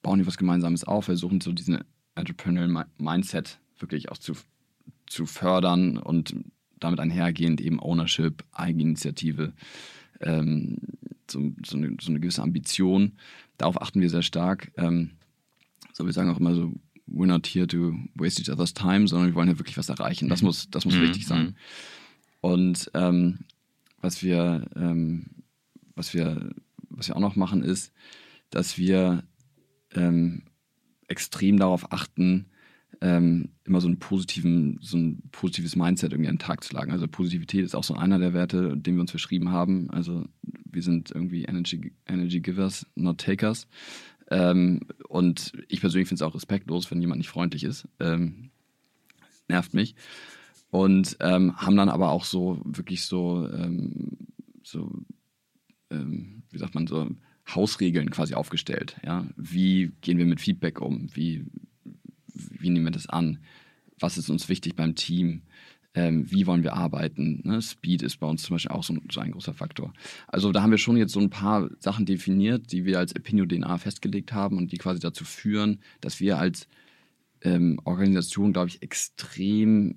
bauen 0.02 0.20
hier 0.20 0.28
was 0.28 0.38
Gemeinsames 0.38 0.84
auf, 0.84 1.06
versuchen 1.06 1.42
so 1.42 1.52
diesen 1.52 1.84
Entrepreneurial 2.16 2.86
Mindset 2.98 3.60
wirklich 3.80 4.10
auch 4.10 4.18
zu, 4.18 4.34
zu 5.06 5.26
fördern 5.26 5.98
und 5.98 6.36
damit 6.80 7.00
einhergehend 7.00 7.62
eben 7.62 7.80
Ownership, 7.80 8.44
Eigeninitiative, 8.52 9.54
ähm, 10.22 10.78
so, 11.30 11.52
so, 11.66 11.78
eine, 11.78 11.96
so, 12.02 12.12
eine, 12.12 12.20
gewisse 12.20 12.44
Ambition. 12.44 13.14
Darauf 13.58 13.82
achten 13.82 14.02
wir 14.02 14.10
sehr 14.10 14.22
stark. 14.22 14.72
Ähm, 14.78 15.12
so, 15.94 16.06
wir 16.06 16.14
sagen 16.14 16.30
auch 16.30 16.40
immer 16.40 16.56
so, 16.56 16.74
we're 17.08 17.26
not 17.26 17.48
here 17.48 17.68
to 17.68 17.94
waste 18.16 18.42
each 18.42 18.52
other's 18.52 18.74
time, 18.74 19.08
sondern 19.08 19.30
wir 19.30 19.36
wollen 19.36 19.50
ja 19.50 19.58
wirklich 19.58 19.78
was 19.78 19.90
erreichen. 19.90 20.30
Das 20.30 20.42
mhm. 20.42 20.48
muss, 20.48 20.70
das 20.70 20.86
muss 20.86 20.96
mhm. 20.96 21.02
wichtig 21.04 21.28
sein. 21.28 21.56
Und 22.42 22.92
ähm, 22.94 23.40
was 24.02 24.22
wir 24.22 24.68
ähm, 24.76 25.26
was 25.96 26.14
wir, 26.14 26.52
was 26.90 27.08
wir 27.08 27.16
auch 27.16 27.22
noch 27.22 27.36
machen, 27.36 27.64
ist, 27.64 27.92
dass 28.50 28.78
wir 28.78 29.24
ähm, 29.94 30.44
extrem 31.08 31.58
darauf 31.58 31.92
achten, 31.92 32.48
ähm, 33.02 33.50
immer 33.64 33.82
so, 33.82 33.88
einen 33.88 34.00
positiven, 34.00 34.80
so 34.82 34.98
ein 34.98 35.24
positives 35.32 35.76
Mindset 35.76 36.12
irgendwie 36.12 36.30
an 36.30 36.36
den 36.36 36.40
Tag 36.40 36.64
zu 36.64 36.74
lagen. 36.74 36.92
Also 36.92 37.08
Positivität 37.08 37.64
ist 37.64 37.76
auch 37.76 37.84
so 37.84 37.96
einer 37.96 38.20
der 38.20 38.34
Werte, 38.34 38.78
den 38.78 38.96
wir 38.96 39.02
uns 39.02 39.12
verschrieben 39.12 39.52
haben. 39.52 39.90
Also 39.92 40.26
wir 40.72 40.82
sind 40.82 41.12
irgendwie 41.12 41.44
Energy, 41.44 41.94
Energy 42.08 42.42
Givers, 42.42 42.86
not 42.96 43.20
Takers. 43.20 43.68
Ähm, 44.30 44.82
und 45.08 45.54
ich 45.68 45.82
persönlich 45.82 46.08
finde 46.08 46.24
es 46.24 46.28
auch 46.28 46.36
respektlos, 46.36 46.90
wenn 46.92 47.02
jemand 47.02 47.20
nicht 47.20 47.30
freundlich 47.30 47.64
ist. 47.64 47.88
Ähm, 48.00 48.50
nervt 49.48 49.74
mich. 49.74 49.96
Und 50.72 51.18
ähm, 51.22 51.56
haben 51.58 51.78
dann 51.78 51.90
aber 51.90 52.10
auch 52.10 52.26
so 52.26 52.60
wirklich 52.66 53.06
so, 53.06 53.48
ähm, 53.50 54.18
so 54.64 54.92
ähm, 55.90 56.44
wie 56.50 56.58
sagt 56.58 56.76
man 56.76 56.88
so, 56.88 57.10
Hausregeln 57.48 58.10
quasi 58.10 58.34
aufgestellt. 58.34 58.98
Ja? 59.06 59.26
Wie 59.38 59.92
gehen 60.02 60.18
wir 60.18 60.26
mit 60.26 60.42
Feedback 60.42 60.82
um? 60.82 61.08
Wie, 61.14 61.46
wie 62.36 62.70
nehmen 62.70 62.86
wir 62.86 62.92
das 62.92 63.08
an? 63.08 63.40
Was 64.00 64.18
ist 64.18 64.30
uns 64.30 64.50
wichtig 64.50 64.76
beim 64.76 64.96
Team? 64.96 65.42
ähm, 65.96 66.30
wie 66.30 66.46
wollen 66.46 66.64
wir 66.64 66.74
arbeiten. 66.74 67.42
Ne? 67.44 67.62
Speed 67.62 68.04
ist 68.04 68.18
bei 68.18 68.28
uns 68.28 68.44
zum 68.44 68.56
Beispiel 68.56 68.72
auch 68.72 68.84
so, 68.84 68.96
so, 69.10 69.22
ein 69.22 69.32
großer 69.32 69.54
Faktor. 69.54 69.94
Also 70.28 70.52
da 70.52 70.62
haben 70.62 70.72
wir 70.72 70.78
schon 70.78 70.98
jetzt 70.98 71.14
so 71.14 71.22
ein 71.22 71.30
paar 71.30 71.70
Sachen 71.80 72.06
definiert, 72.06 72.72
die 72.72 72.86
wir 72.86 73.00
als 73.00 73.14
Epinio 73.14 73.46
DNA 73.46 73.78
festgelegt 73.78 74.34
haben 74.34 74.58
und 74.58 74.72
die 74.72 74.78
quasi 74.78 75.00
dazu 75.00 75.24
führen, 75.24 75.80
dass 76.02 76.20
wir 76.20 76.38
als 76.38 76.68
ähm, 77.42 77.80
Organisation, 77.86 78.52
glaube 78.52 78.70
ich, 78.70 78.82
extrem 78.82 79.96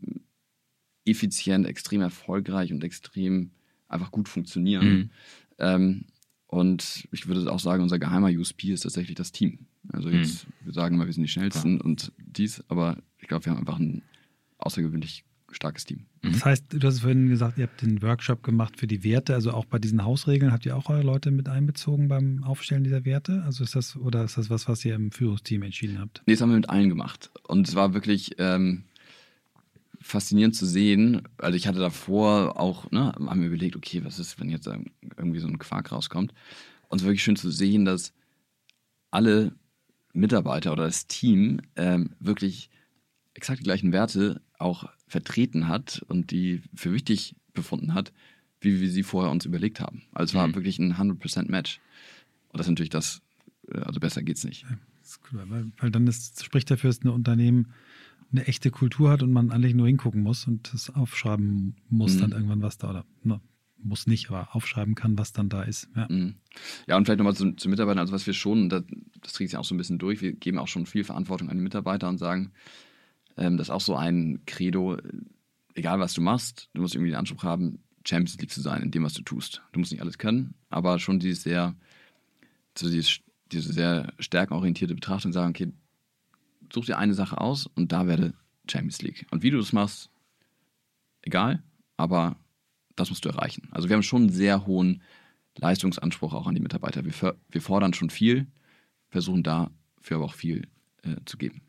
effizient, 1.05 1.67
extrem 1.67 2.01
erfolgreich 2.01 2.73
und 2.73 2.85
extrem 2.85 3.51
einfach 3.89 4.13
gut 4.13 4.29
funktionieren. 4.29 4.89
Mhm. 4.89 5.11
Ähm, 5.59 6.05
und 6.47 7.09
ich 7.11 7.27
würde 7.27 7.51
auch 7.51 7.61
sagen, 7.61 7.83
unser 7.83 7.99
geheimer 7.99 8.29
USP 8.29 8.73
ist 8.73 8.83
tatsächlich 8.83 9.17
das 9.17 9.33
Team. 9.33 9.67
Also 9.93 10.11
jetzt, 10.11 10.47
mhm. 10.47 10.53
wir 10.67 10.73
sagen 10.73 10.95
immer, 10.95 11.07
wir 11.07 11.13
sind 11.13 11.23
die 11.23 11.29
schnellsten 11.29 11.77
ja. 11.77 11.85
und 11.85 12.13
dies, 12.19 12.63
aber 12.69 12.99
ich 13.19 13.29
glaube, 13.29 13.45
wir 13.47 13.53
haben 13.53 13.59
einfach 13.59 13.79
ein 13.79 14.03
außergewöhnlich 14.59 15.25
starkes 15.51 15.85
Team. 15.85 16.07
Mhm. 16.23 16.33
Das 16.33 16.45
heißt, 16.45 16.65
du 16.71 16.87
hast 16.87 17.01
vorhin 17.01 17.29
gesagt, 17.29 17.59
ihr 17.59 17.65
habt 17.65 17.81
den 17.81 18.03
Workshop 18.03 18.43
gemacht 18.43 18.79
für 18.79 18.87
die 18.87 19.03
Werte, 19.05 19.35
also 19.35 19.53
auch 19.53 19.65
bei 19.65 19.79
diesen 19.79 20.05
Hausregeln 20.05 20.53
habt 20.53 20.67
ihr 20.67 20.77
auch 20.77 20.91
eure 20.91 21.03
Leute 21.03 21.31
mit 21.31 21.49
einbezogen 21.49 22.09
beim 22.09 22.45
Aufstellen 22.45 22.85
dieser 22.85 23.05
Werte? 23.05 23.43
Also 23.45 23.65
ist 23.65 23.75
das 23.75 23.97
oder 23.97 24.25
ist 24.25 24.37
das 24.37 24.51
was, 24.51 24.69
was 24.69 24.85
ihr 24.85 24.95
im 24.95 25.11
Führungsteam 25.11 25.63
entschieden 25.63 25.99
habt? 26.01 26.23
Nee, 26.27 26.35
das 26.35 26.43
haben 26.43 26.51
wir 26.51 26.57
mit 26.57 26.69
allen 26.69 26.89
gemacht. 26.89 27.31
Und 27.45 27.67
es 27.67 27.75
war 27.75 27.95
wirklich 27.95 28.33
ähm, 28.39 28.85
faszinierend 30.01 30.55
zu 30.55 30.67
sehen. 30.67 31.23
Also 31.39 31.57
ich 31.57 31.67
hatte 31.67 31.79
davor 31.79 32.61
auch, 32.61 32.91
ne, 32.91 33.13
haben 33.13 33.41
wir 33.41 33.49
überlegt, 33.49 33.77
okay, 33.77 34.05
was 34.05 34.19
ist, 34.19 34.39
wenn 34.41 34.51
jetzt 34.51 34.69
irgendwie 35.17 35.41
so 35.41 35.49
ein 35.49 35.59
Quark 35.59 35.93
rauskommt? 35.93 36.35
Und 36.89 36.99
es 36.99 37.05
war 37.05 37.11
wirklich 37.11 37.25
schön 37.25 37.37
zu 37.37 37.51
sehen, 37.51 37.85
dass 37.85 38.13
alle 39.11 39.53
Mitarbeiter 40.19 40.73
oder 40.73 40.85
das 40.85 41.07
Team 41.07 41.61
ähm, 41.77 42.11
wirklich 42.21 42.71
exakt 43.35 43.61
die 43.61 43.65
gleichen 43.65 43.93
Werte 43.93 44.41
auch 44.59 44.89
vertreten 45.07 45.69
hat 45.69 46.05
und 46.09 46.31
die 46.31 46.63
für 46.75 46.93
wichtig 46.93 47.37
befunden 47.55 47.95
hat, 47.95 48.13
wie 48.61 48.81
wir 48.81 48.91
sie 48.91 49.03
vorher 49.03 49.31
uns 49.31 49.45
überlegt 49.45 49.81
haben. 49.81 50.03
Also 50.13 50.33
es 50.33 50.35
war 50.35 50.49
mhm. 50.49 50.55
wirklich 50.55 50.79
ein 50.79 50.95
100% 50.95 51.51
Match. 51.51 51.81
Und 52.49 52.59
das 52.59 52.67
ist 52.67 52.71
natürlich 52.71 52.91
das, 52.91 53.23
äh, 53.73 53.79
also 53.79 54.01
besser 54.01 54.23
geht's 54.23 54.45
nicht. 54.45 54.63
Ja, 54.63 54.77
cool, 55.33 55.45
weil, 55.49 55.73
weil, 55.79 55.91
dann 55.91 56.07
ist, 56.07 56.45
spricht 56.45 56.71
dafür, 56.71 56.91
dass 56.91 57.03
ein 57.03 57.09
Unternehmen 57.09 57.73
eine 58.31 58.47
echte 58.47 58.71
Kultur 58.71 59.11
hat 59.11 59.23
und 59.23 59.33
man 59.33 59.51
eigentlich 59.51 59.75
nur 59.75 59.87
hingucken 59.87 60.23
muss 60.23 60.47
und 60.47 60.73
das 60.75 60.91
aufschreiben 60.91 61.77
muss 61.89 62.17
mhm. 62.17 62.21
dann 62.21 62.33
irgendwann, 62.33 62.63
was 62.63 62.77
da, 62.77 62.91
oder 62.91 63.05
ne, 63.23 63.41
muss 63.83 64.07
nicht, 64.07 64.29
aber 64.29 64.55
aufschreiben 64.55 64.95
kann, 64.95 65.19
was 65.19 65.33
dann 65.33 65.49
da 65.49 65.63
ist. 65.63 65.89
Ja, 65.95 66.07
mhm. 66.09 66.35
ja 66.87 66.97
und 66.97 67.05
vielleicht 67.05 67.19
nochmal 67.19 67.37
zu, 67.37 67.53
zu, 67.53 67.69
Mitarbeitern, 67.69 68.01
also 68.01 68.13
was 68.13 68.27
wir 68.27 68.35
schon, 68.35 68.69
das, 68.69 68.85
das 69.21 69.33
trägt 69.33 69.51
sich 69.51 69.59
auch 69.59 69.65
so 69.65 69.75
ein 69.75 69.79
bisschen 69.79 69.99
durch, 69.99 70.21
wir 70.21 70.33
geben 70.33 70.59
auch 70.59 70.69
schon 70.69 70.87
viel 70.87 71.05
Verantwortung 71.05 71.49
an 71.49 71.57
die 71.57 71.63
Mitarbeiter 71.63 72.09
und 72.09 72.19
sagen, 72.19 72.53
ähm, 73.37 73.57
das 73.57 73.69
ist 73.69 73.71
auch 73.71 73.81
so 73.81 73.97
ein 73.97 74.43
Credo, 74.47 74.99
egal 75.75 76.01
was 76.01 76.15
du 76.15 76.21
machst, 76.21 76.69
du 76.75 76.83
musst 76.83 76.95
irgendwie 76.95 77.11
den 77.11 77.19
Anspruch 77.19 77.45
haben, 77.45 77.79
Champions 78.05 78.39
League 78.39 78.51
zu 78.51 78.61
sein 78.61 78.83
in 78.83 78.91
dem, 78.91 79.05
was 79.05 79.15
du 79.15 79.23
tust. 79.23 79.63
Du 79.73 79.81
musst 79.81 79.93
nicht 79.93 80.01
alles 80.01 80.19
können, 80.19 80.55
aber 80.71 80.99
schon 80.99 81.21
dieses 81.21 81.43
sehr, 81.43 81.77
so 82.77 82.89
dieses, 82.89 83.21
diese 83.53 83.73
sehr 83.73 84.13
stärkenorientierte 84.19 84.95
Betrachtung 84.95 85.33
sagen, 85.33 85.51
okay, 85.51 85.73
such 86.73 86.87
dir 86.87 86.99
eine 86.99 87.15
Sache 87.15 87.39
aus 87.39 87.67
und 87.67 87.93
da 87.93 88.07
werde 88.07 88.35
Champions 88.71 89.03
League. 89.03 89.27
Und 89.31 89.43
wie 89.43 89.51
du 89.51 89.59
das 89.59 89.73
machst, 89.73 90.11
egal, 91.23 91.63
aber 91.97 92.37
das 92.99 93.11
musst 93.11 93.25
du 93.25 93.29
erreichen. 93.29 93.69
Also 93.71 93.89
wir 93.89 93.97
haben 93.97 94.03
schon 94.03 94.23
einen 94.23 94.33
sehr 94.33 94.67
hohen 94.67 95.03
Leistungsanspruch 95.57 96.35
auch 96.35 96.47
an 96.47 96.55
die 96.55 96.61
Mitarbeiter. 96.61 97.05
Wir, 97.05 97.37
wir 97.51 97.61
fordern 97.61 97.95
schon 97.95 98.11
viel, 98.11 98.47
versuchen 99.09 99.43
dafür 99.43 100.17
aber 100.17 100.25
auch 100.27 100.35
viel 100.35 100.69
äh, 101.03 101.17
zu 101.25 101.37
geben 101.37 101.63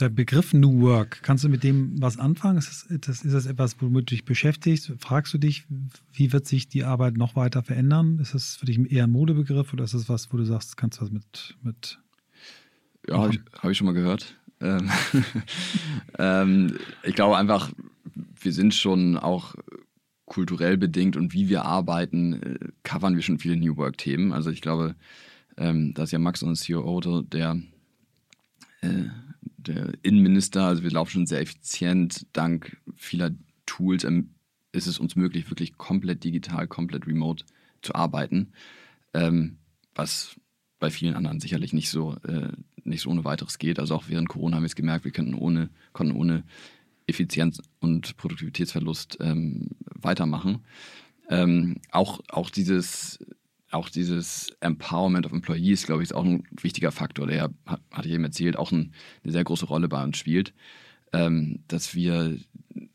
der 0.00 0.08
Begriff 0.08 0.52
New 0.52 0.80
Work, 0.80 1.22
kannst 1.22 1.44
du 1.44 1.48
mit 1.48 1.62
dem 1.62 2.00
was 2.00 2.18
anfangen? 2.18 2.58
Ist 2.58 2.86
das, 2.88 3.22
ist 3.22 3.32
das 3.32 3.46
etwas, 3.46 3.76
womit 3.80 4.10
du 4.10 4.14
dich 4.14 4.24
beschäftigst? 4.24 4.92
Fragst 4.98 5.34
du 5.34 5.38
dich, 5.38 5.66
wie 6.12 6.32
wird 6.32 6.46
sich 6.46 6.68
die 6.68 6.84
Arbeit 6.84 7.16
noch 7.16 7.36
weiter 7.36 7.62
verändern? 7.62 8.18
Ist 8.18 8.34
das 8.34 8.56
für 8.56 8.66
dich 8.66 8.78
eher 8.90 9.04
ein 9.04 9.10
Modebegriff 9.10 9.72
oder 9.72 9.84
ist 9.84 9.94
das 9.94 10.08
was, 10.08 10.32
wo 10.32 10.36
du 10.36 10.44
sagst, 10.44 10.76
kannst 10.76 10.98
du 10.98 11.02
was 11.04 11.10
mit. 11.10 11.56
mit 11.62 11.98
ja, 13.08 13.18
habe 13.18 13.34
ich, 13.34 13.40
hab 13.52 13.70
ich, 13.70 13.78
schon 13.78 13.86
mal 13.86 13.92
gehört. 13.92 14.36
Ähm, 14.60 14.90
ähm, 16.18 16.78
ich 17.02 17.14
glaube 17.14 17.36
einfach, 17.36 17.70
wir 18.40 18.52
sind 18.52 18.74
schon 18.74 19.16
auch 19.16 19.54
kulturell 20.26 20.76
bedingt 20.76 21.16
und 21.16 21.32
wie 21.32 21.48
wir 21.48 21.64
arbeiten, 21.64 22.34
äh, 22.34 22.58
covern 22.82 23.16
wir 23.16 23.22
schon 23.22 23.38
viele 23.38 23.56
New 23.56 23.76
Work-Themen. 23.76 24.32
Also 24.32 24.50
ich 24.50 24.60
glaube, 24.60 24.94
ähm, 25.56 25.92
da 25.94 26.04
ist 26.04 26.12
ja 26.12 26.18
Max, 26.18 26.42
unser 26.42 26.62
CEO, 26.62 27.22
der 27.22 27.60
äh, 28.82 29.04
der 29.66 29.92
Innenminister, 30.02 30.64
also 30.64 30.82
wir 30.82 30.90
laufen 30.90 31.10
schon 31.10 31.26
sehr 31.26 31.40
effizient. 31.40 32.26
Dank 32.32 32.78
vieler 32.96 33.30
Tools 33.66 34.04
ähm, 34.04 34.30
ist 34.72 34.86
es 34.86 34.98
uns 34.98 35.16
möglich, 35.16 35.50
wirklich 35.50 35.76
komplett 35.76 36.24
digital, 36.24 36.66
komplett 36.66 37.06
remote 37.06 37.44
zu 37.82 37.94
arbeiten. 37.94 38.52
Ähm, 39.12 39.58
was 39.94 40.36
bei 40.78 40.90
vielen 40.90 41.14
anderen 41.14 41.40
sicherlich 41.40 41.72
nicht 41.72 41.90
so, 41.90 42.16
äh, 42.26 42.52
nicht 42.84 43.02
so 43.02 43.10
ohne 43.10 43.24
weiteres 43.24 43.58
geht. 43.58 43.78
Also 43.78 43.94
auch 43.94 44.04
während 44.08 44.28
Corona 44.28 44.56
haben 44.56 44.62
wir 44.62 44.68
es 44.68 44.76
gemerkt, 44.76 45.04
wir 45.04 45.34
ohne, 45.34 45.68
konnten 45.92 46.16
ohne 46.16 46.44
Effizienz 47.10 47.60
und 47.80 48.16
Produktivitätsverlust 48.16 49.18
ähm, 49.20 49.68
weitermachen. 49.84 50.64
Ähm, 51.28 51.76
auch, 51.90 52.20
auch 52.28 52.50
dieses 52.50 53.18
auch 53.72 53.88
dieses 53.88 54.50
Empowerment 54.60 55.26
of 55.26 55.32
Employees, 55.32 55.86
glaube 55.86 56.02
ich, 56.02 56.10
ist 56.10 56.14
auch 56.14 56.24
ein 56.24 56.42
wichtiger 56.60 56.90
Faktor, 56.90 57.28
der, 57.28 57.50
hatte 57.92 58.08
ich 58.08 58.14
eben 58.14 58.24
erzählt, 58.24 58.56
auch 58.56 58.72
ein, 58.72 58.92
eine 59.22 59.32
sehr 59.32 59.44
große 59.44 59.66
Rolle 59.66 59.88
bei 59.88 60.02
uns 60.02 60.18
spielt. 60.18 60.52
Ähm, 61.12 61.60
dass 61.68 61.94
wir 61.94 62.36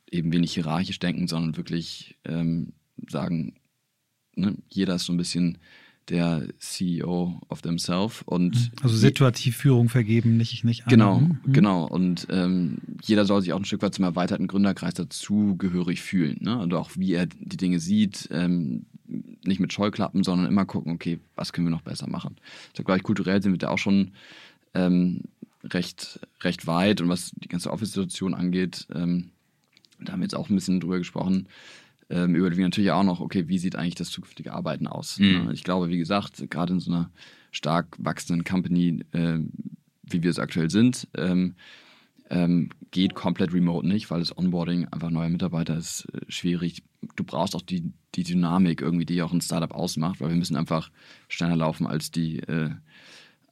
eben 0.09 0.32
wenig 0.32 0.53
hierarchisch 0.53 0.99
denken, 0.99 1.28
sondern 1.28 1.57
wirklich 1.57 2.18
ähm, 2.24 2.74
sagen, 3.09 3.55
ne, 4.36 4.55
jeder 4.70 4.95
ist 4.95 5.05
so 5.05 5.13
ein 5.13 5.18
bisschen 5.18 5.57
der 6.10 6.47
CEO 6.60 7.41
of 7.49 7.62
themselves 7.62 8.22
und 8.26 8.56
mhm. 8.56 8.72
also 8.84 8.95
situativ 8.95 9.58
Führung 9.58 9.89
vergeben, 9.89 10.38
nicht 10.38 10.64
nicht 10.64 10.86
genau 10.88 11.20
mhm. 11.20 11.39
genau 11.47 11.86
und 11.86 12.28
ähm, 12.30 12.78
jeder 13.01 13.26
soll 13.26 13.41
sich 13.41 13.53
auch 13.53 13.60
ein 13.60 13.66
Stück 13.66 13.82
weit 13.82 13.95
zum 13.95 14.06
erweiterten 14.06 14.47
Gründerkreis 14.47 14.93
dazugehörig 14.93 16.01
fühlen 16.01 16.38
ne? 16.41 16.58
und 16.60 16.74
auch 16.74 16.91
wie 16.95 17.14
er 17.14 17.26
die 17.26 17.58
Dinge 17.58 17.80
sieht 17.80 18.30
ähm, 18.32 18.86
nicht 19.08 19.60
mit 19.60 19.74
Scheuklappen, 19.74 20.24
sondern 20.24 20.47
immer 20.47 20.66
gucken, 20.66 20.93
okay, 20.93 21.20
was 21.36 21.53
können 21.53 21.68
wir 21.68 21.72
noch 21.72 21.82
besser 21.82 22.08
machen. 22.08 22.38
Ich 22.74 22.84
glaube, 22.84 23.01
kulturell 23.01 23.41
sind 23.41 23.51
wir 23.51 23.60
da 23.60 23.70
auch 23.70 23.78
schon 23.78 24.12
ähm, 24.74 25.22
recht, 25.64 26.20
recht 26.41 26.68
weit 26.68 27.01
und 27.01 27.10
was 27.10 27.32
die 27.36 27.47
ganze 27.47 27.72
Office-Situation 27.72 28.34
angeht, 28.34 28.88
ähm, 28.93 29.32
da 29.99 30.14
haben 30.14 30.20
wir 30.20 30.26
jetzt 30.26 30.36
auch 30.36 30.49
ein 30.49 30.56
bisschen 30.56 30.80
drüber 30.80 30.97
gesprochen, 30.97 31.47
ähm, 32.10 32.36
über 32.36 32.49
die 32.49 32.62
natürlich 32.62 32.91
auch 32.91 33.03
noch, 33.03 33.20
okay, 33.20 33.47
wie 33.47 33.58
sieht 33.58 33.76
eigentlich 33.76 33.95
das 33.95 34.10
zukünftige 34.10 34.53
Arbeiten 34.53 34.88
aus? 34.88 35.20
Mhm. 35.20 35.49
Ich 35.51 35.64
glaube, 35.64 35.89
wie 35.89 35.97
gesagt, 35.97 36.49
gerade 36.49 36.74
in 36.74 36.80
so 36.80 36.91
einer 36.91 37.12
stark 37.51 37.95
wachsenden 37.97 38.43
Company, 38.43 39.03
äh, 39.12 39.39
wie 40.03 40.24
wir 40.24 40.30
es 40.30 40.39
aktuell 40.39 40.70
sind, 40.70 41.08
ähm, 41.16 41.56
ähm, 42.30 42.70
geht 42.91 43.14
komplett 43.14 43.53
remote 43.53 43.88
nicht, 43.88 44.10
weil 44.10 44.20
das 44.20 44.36
Onboarding 44.36 44.86
einfach 44.86 45.10
neuer 45.10 45.30
Mitarbeiter 45.30 45.78
ist 45.78 46.08
äh, 46.14 46.22
schwierig. 46.28 46.84
Du 47.16 47.24
brauchst 47.24 47.56
auch 47.56 47.62
die, 47.62 47.91
die 48.16 48.24
Dynamik 48.24 48.82
irgendwie, 48.82 49.06
die 49.06 49.22
auch 49.22 49.32
ein 49.32 49.41
Startup 49.41 49.72
ausmacht, 49.72 50.22
weil 50.22 50.30
wir 50.30 50.36
müssen 50.36 50.56
einfach 50.56 50.91
schneller 51.28 51.56
laufen 51.56 51.86
als 51.86 52.12
die, 52.12 52.39
äh, 52.39 52.72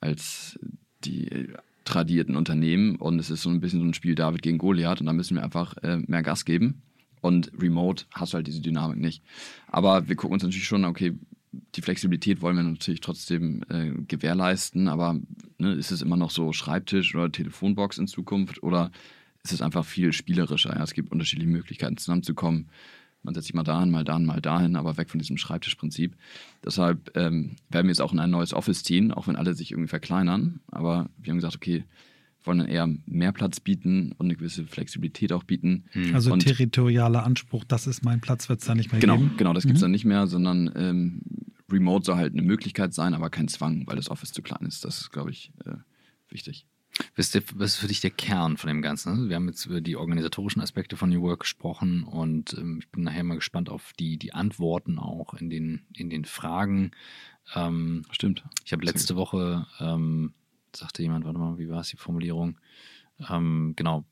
als 0.02 0.60
die 1.04 1.32
äh, 1.32 1.54
tradierten 1.86 2.36
Unternehmen 2.36 2.96
und 2.96 3.20
es 3.20 3.30
ist 3.30 3.44
so 3.44 3.50
ein 3.50 3.60
bisschen 3.60 3.80
so 3.80 3.86
ein 3.86 3.94
Spiel 3.94 4.16
David 4.16 4.42
gegen 4.42 4.58
Goliath 4.58 5.02
und 5.02 5.08
da 5.08 5.14
müssen 5.14 5.36
wir 5.36 5.44
einfach 5.44 5.76
äh, 5.84 5.98
mehr 5.98 6.24
Gas 6.24 6.46
geben 6.46 6.82
und 7.24 7.52
remote 7.58 8.06
hast 8.12 8.34
du 8.34 8.36
halt 8.36 8.48
diese 8.48 8.62
Dynamik 8.62 9.00
nicht. 9.00 9.24
Aber 9.68 10.10
wir 10.10 10.16
gucken 10.18 10.34
uns 10.34 10.44
natürlich 10.44 10.68
schon, 10.68 10.84
okay, 10.84 11.14
die 11.76 11.82
Flexibilität 11.82 12.42
wollen 12.42 12.58
wir 12.58 12.64
natürlich 12.64 13.00
trotzdem 13.00 13.64
äh, 13.70 13.92
gewährleisten, 14.08 14.90
aber 14.90 15.20
ne, 15.58 15.74
ist 15.74 15.92
es 15.92 16.02
immer 16.02 16.18
noch 16.18 16.32
so 16.32 16.52
Schreibtisch 16.52 17.16
oder 17.16 17.32
Telefonbox 17.32 17.98
in 17.98 18.08
Zukunft 18.08 18.62
oder 18.62 18.92
ist 19.42 19.54
es 19.54 19.62
einfach 19.62 19.86
viel 19.86 20.12
spielerischer? 20.12 20.76
Ja? 20.76 20.84
Es 20.84 20.94
gibt 20.94 21.12
unterschiedliche 21.14 21.50
Möglichkeiten 21.50 21.96
zusammenzukommen. 21.96 22.70
Man 23.22 23.34
setzt 23.34 23.48
sich 23.48 23.54
mal 23.54 23.64
dahin, 23.64 23.90
mal 23.90 24.04
dahin, 24.04 24.26
mal 24.26 24.42
dahin, 24.42 24.76
aber 24.76 24.98
weg 24.98 25.10
von 25.10 25.20
diesem 25.20 25.38
Schreibtischprinzip. 25.38 26.18
Deshalb 26.66 27.16
ähm, 27.16 27.56
werden 27.70 27.86
wir 27.86 27.92
jetzt 27.92 28.02
auch 28.02 28.12
in 28.12 28.20
ein 28.20 28.32
neues 28.32 28.54
Office 28.54 28.84
ziehen, 28.84 29.14
auch 29.14 29.28
wenn 29.28 29.38
alle 29.38 29.54
sich 29.54 29.72
irgendwie 29.72 29.88
verkleinern. 29.88 30.60
Aber 30.72 31.10
wir 31.18 31.32
haben 31.32 31.38
gesagt, 31.38 31.56
okay, 31.56 31.86
wollen 32.46 32.60
dann 32.60 32.68
eher 32.68 32.88
mehr 33.06 33.32
Platz 33.32 33.60
bieten 33.60 34.12
und 34.18 34.28
eine 34.28 34.36
gewisse 34.36 34.66
Flexibilität 34.66 35.32
auch 35.34 35.44
bieten. 35.44 35.86
Mhm. 35.94 36.16
Also 36.16 36.32
und 36.32 36.40
territorialer 36.40 37.24
Anspruch, 37.24 37.64
das 37.64 37.88
ist 37.88 38.04
mein 38.04 38.22
Platz, 38.22 38.50
wird 38.50 38.60
es 38.60 38.66
da 38.66 38.76
nicht 38.76 38.92
mehr 38.92 39.02
genau, 39.02 39.18
geben? 39.18 39.32
Genau, 39.38 39.54
das 39.54 39.64
gibt 39.64 39.76
es 39.76 39.82
mhm. 39.82 39.86
dann 39.86 39.92
nicht 39.92 40.06
mehr, 40.06 40.28
sondern 40.28 40.72
ähm, 40.76 41.22
Remote 41.72 42.06
soll 42.06 42.16
halt 42.16 42.34
eine 42.34 42.42
Möglichkeit 42.42 42.94
sein, 42.94 43.14
aber 43.14 43.30
kein 43.30 43.48
Zwang, 43.48 43.88
weil 43.88 43.96
das 43.96 44.10
Office 44.10 44.32
zu 44.32 44.42
klein 44.42 44.66
ist. 44.66 44.86
Das 44.86 45.02
ist, 45.02 45.12
glaube 45.12 45.32
ich, 45.32 45.52
äh, 45.66 45.76
wichtig. 46.30 46.66
Was 47.16 47.34
ist 47.34 47.76
für 47.78 47.88
dich 47.88 48.02
der 48.02 48.12
Kern 48.12 48.58
von 48.58 48.68
dem 48.68 48.84
Ganzen? 48.84 49.10
Also 49.10 49.30
wir 49.30 49.36
haben 49.36 49.48
jetzt 49.48 49.66
über 49.66 49.82
die 49.82 49.96
organisatorischen 49.96 50.62
Aspekte 50.62 50.96
von 50.96 51.10
New 51.10 51.24
Work 51.24 51.42
gesprochen 51.42 52.04
und 52.04 52.54
ähm, 52.54 52.80
ich 52.80 52.90
bin 52.90 53.04
nachher 53.04 53.24
mal 53.24 53.36
gespannt 53.36 53.70
auf 53.70 53.94
die, 54.00 54.18
die 54.18 54.34
Antworten 54.34 55.00
auch 55.00 55.34
in 55.34 55.50
den, 55.50 55.82
in 55.96 56.12
den 56.12 56.26
Fragen. 56.26 56.92
Ähm, 57.56 58.04
Stimmt. 58.12 58.44
Ich 58.64 58.74
habe 58.74 58.86
letzte 58.86 59.16
Woche 59.16 59.66
ähm, 59.80 60.34
sagte 60.76 61.02
jemand, 61.02 61.26
warte 61.26 61.40
mal, 61.40 61.58
wie 61.58 61.70
war 61.70 61.82
es 61.82 61.90
die 61.90 61.98
Formulierung? 61.98 62.58
Ähm, 63.30 63.74
genau, 63.76 64.06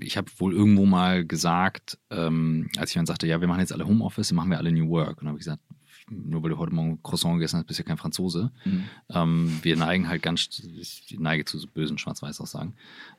ich 0.00 0.16
habe 0.16 0.30
wohl 0.38 0.54
irgendwo 0.54 0.86
mal 0.86 1.24
gesagt, 1.24 1.98
ähm, 2.10 2.70
als 2.76 2.94
jemand 2.94 3.08
sagte, 3.08 3.26
ja, 3.26 3.40
wir 3.40 3.48
machen 3.48 3.60
jetzt 3.60 3.72
alle 3.72 3.86
Homeoffice, 3.86 4.32
machen 4.32 4.50
wir 4.50 4.58
alle 4.58 4.72
New 4.72 4.88
Work. 4.88 5.18
Und 5.18 5.22
dann 5.22 5.28
habe 5.28 5.38
ich 5.38 5.44
gesagt, 5.44 5.62
nur 6.10 6.42
weil 6.42 6.50
du 6.50 6.58
heute 6.58 6.74
Morgen 6.74 7.02
Croissant 7.02 7.34
gegessen 7.34 7.58
hast, 7.58 7.66
bist 7.66 7.78
du 7.78 7.82
ja 7.82 7.88
kein 7.88 7.98
Franzose. 7.98 8.50
Mhm. 8.64 8.84
Ähm, 9.10 9.58
wir 9.62 9.76
neigen 9.76 10.08
halt 10.08 10.22
ganz, 10.22 10.48
ich 10.78 11.16
neige 11.18 11.44
zu 11.44 11.58
so 11.58 11.66
bösen 11.68 11.98
Schwarz-Weiß-Aussagen. 11.98 12.74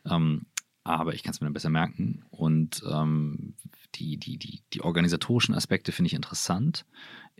Ähm, 0.05 0.45
aber 0.83 1.13
ich 1.13 1.23
kann 1.23 1.31
es 1.31 1.41
mir 1.41 1.45
dann 1.45 1.53
besser 1.53 1.69
merken. 1.69 2.23
Und 2.31 2.83
ähm, 2.89 3.53
die, 3.95 4.17
die, 4.17 4.37
die, 4.37 4.61
die 4.73 4.81
organisatorischen 4.81 5.53
Aspekte 5.53 5.91
finde 5.91 6.07
ich 6.07 6.13
interessant. 6.13 6.85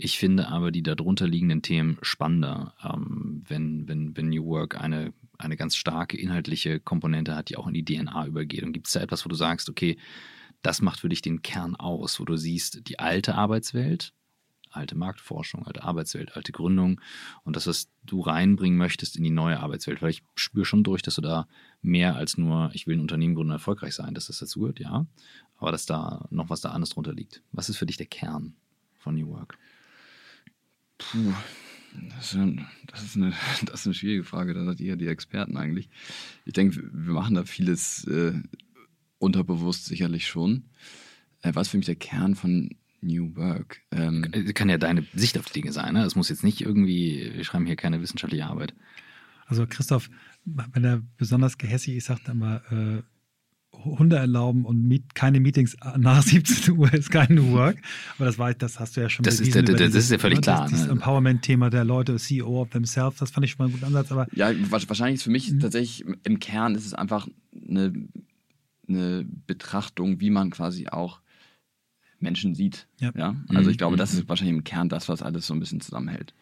Ich 0.02 0.18
finde 0.18 0.48
aber 0.48 0.72
die 0.72 0.82
darunter 0.82 1.28
liegenden 1.28 1.62
Themen 1.62 1.98
spannender, 2.02 2.74
ähm, 2.82 3.44
wenn, 3.46 3.86
wenn, 3.90 4.16
wenn 4.16 4.30
New 4.30 4.46
Work 4.46 4.80
eine, 4.80 5.14
eine 5.38 5.58
ganz 5.58 5.76
starke 5.76 6.18
inhaltliche 6.18 6.80
Komponente 6.80 7.36
hat, 7.36 7.50
die 7.50 7.58
auch 7.58 7.68
in 7.68 7.74
die 7.74 7.84
DNA 7.84 8.28
übergeht. 8.28 8.64
Und 8.64 8.72
gibt 8.72 8.88
es 8.88 8.94
da 8.94 9.02
etwas, 9.02 9.26
wo 9.26 9.30
du 9.30 9.36
sagst, 9.36 9.70
okay, 9.70 9.98
das 10.62 10.82
macht 10.82 11.02
für 11.02 11.10
dich 11.10 11.22
den 11.22 11.42
Kern 11.42 11.76
aus, 11.76 12.18
wo 12.18 12.24
du 12.24 12.38
siehst, 12.38 12.88
die 12.88 12.98
alte 12.98 13.36
Arbeitswelt, 13.36 14.14
alte 14.70 14.96
Marktforschung, 14.96 15.68
alte 15.68 15.84
Arbeitswelt, 15.84 16.34
alte 16.38 16.54
Gründung 16.54 17.02
und 17.44 17.58
das, 17.58 17.68
was 17.68 17.90
du 18.06 18.22
reinbringen 18.22 18.78
möchtest 18.78 19.18
in 19.18 19.24
die 19.26 19.32
neue 19.32 19.60
Arbeitswelt. 19.60 20.02
Weil 20.02 20.12
ich 20.12 20.24
spüre 20.34 20.64
schon 20.64 20.86
durch, 20.86 21.02
dass 21.02 21.16
du 21.16 21.22
da 21.22 21.46
mehr 21.82 22.16
als 22.16 22.38
nur, 22.38 22.72
ich 22.72 22.88
will 22.88 22.96
ein 22.96 23.02
Unternehmen 23.02 23.36
gründen 23.36 23.52
erfolgreich 23.52 23.96
sein, 23.96 24.14
dass 24.14 24.28
das 24.28 24.40
dazu 24.40 24.62
gehört, 24.62 24.80
ja. 24.80 25.06
Aber 25.58 25.74
dass 25.74 25.86
da 25.86 26.26
noch 26.30 26.50
was 26.50 26.62
da 26.62 26.70
anderes 26.70 26.92
drunter 26.92 27.14
liegt. 27.14 27.44
Was 27.52 27.68
ist 27.68 27.76
für 27.76 27.86
dich 27.86 27.98
der 27.98 28.06
Kern 28.06 28.56
von 28.98 29.16
New 29.16 29.28
Work? 29.28 29.58
Puh, 31.00 31.34
das 32.16 32.34
ist, 32.34 32.36
eine, 32.36 32.68
das 32.88 33.04
ist, 33.04 33.16
eine, 33.16 33.34
das 33.66 33.82
ist 33.82 33.88
eine 33.88 33.96
schwierige 33.96 34.24
Frage. 34.24 34.54
Da 34.54 34.64
seid 34.64 34.80
ihr 34.80 34.96
die 34.96 35.08
Experten 35.08 35.58
eigentlich. 35.58 35.90
Ich 36.46 36.54
denke, 36.54 36.82
wir 36.94 37.14
machen 37.14 37.36
da 37.36 37.44
vieles 37.46 38.06
äh, 38.06 38.34
unterbewusst 39.18 39.86
sicherlich 39.86 40.28
schon. 40.28 40.66
Äh, 41.42 41.56
was 41.56 41.70
für 41.70 41.78
mich 41.78 41.88
der 41.88 41.96
Kern 41.96 42.36
von 42.36 42.70
New 43.02 43.36
Work. 43.36 43.82
Ähm, 43.92 44.30
kann 44.54 44.70
ja 44.70 44.78
deine 44.78 45.06
Sicht 45.14 45.38
auf 45.38 45.46
die 45.46 45.62
Dinge 45.62 45.72
sein. 45.72 45.94
Ne? 45.94 46.04
Es 46.04 46.16
muss 46.16 46.30
jetzt 46.30 46.44
nicht 46.44 46.62
irgendwie, 46.62 47.32
wir 47.34 47.44
schreiben 47.44 47.66
hier 47.66 47.76
keine 47.76 48.02
wissenschaftliche 48.02 48.46
Arbeit. 48.46 48.74
Also 49.46 49.66
Christoph, 49.68 50.10
wenn 50.46 50.84
er 50.84 51.02
besonders 51.18 51.58
gehässig 51.58 51.96
ist, 51.96 52.06
sagt 52.06 52.28
er 52.28 52.34
immer, 52.34 52.62
äh, 52.72 53.02
Hunde 53.74 54.18
erlauben 54.18 54.66
und 54.66 54.88
meet, 54.88 55.16
keine 55.16 55.40
Meetings 55.40 55.78
nach 55.98 56.22
17 56.24 56.78
Uhr 56.78 56.94
ist 56.94 57.12
kein 57.12 57.34
New 57.34 57.52
Work. 57.52 57.78
Aber 58.18 58.26
das 58.26 58.38
war, 58.38 58.54
das 58.54 58.80
hast 58.80 58.98
du 58.98 59.02
ja 59.02 59.10
schon 59.10 59.24
das 59.24 59.40
ist, 59.40 59.56
der, 59.56 59.64
das 59.64 59.76
dieses, 59.76 60.06
ist 60.06 60.12
ja 60.12 60.18
völlig 60.18 60.42
klar. 60.42 60.64
Das, 60.64 60.72
dieses 60.72 60.86
ne? 60.88 60.94
Empowerment-Thema 60.94 61.70
der 61.70 61.86
Leute, 61.86 62.18
CEO 62.18 62.62
of 62.62 62.70
themselves, 62.70 63.18
das 63.18 63.32
fand 63.32 63.46
ich 63.46 63.52
schon 63.52 63.60
mal 63.60 63.66
einen 63.66 63.74
guten 63.74 63.86
Ansatz. 63.86 64.12
Aber 64.12 64.28
ja, 64.34 64.52
wahrscheinlich 64.70 65.16
ist 65.16 65.24
für 65.24 65.32
mich 65.32 65.52
mhm. 65.52 65.60
tatsächlich 65.60 66.06
im 66.24 66.40
Kern 66.40 66.76
ist 66.76 66.86
es 66.86 66.94
einfach 66.94 67.28
eine, 67.54 67.94
eine 68.88 69.26
Betrachtung, 69.48 70.20
wie 70.20 70.30
man 70.30 70.50
quasi 70.50 70.88
auch 70.88 71.22
Menschen 72.20 72.56
sieht. 72.56 72.88
Ja. 73.00 73.12
ja? 73.16 73.36
Also 73.50 73.70
ich 73.70 73.78
glaube, 73.78 73.96
das 73.96 74.14
ist 74.14 74.24
mhm. 74.24 74.30
wahrscheinlich 74.30 74.58
im 74.58 74.64
Kern 74.64 74.90
das, 74.90 75.08
was 75.10 75.22
alles 75.22 75.48
so 75.48 75.54
ein 75.54 75.60
bisschen 75.60 75.80
zusammenhält. 75.80 76.34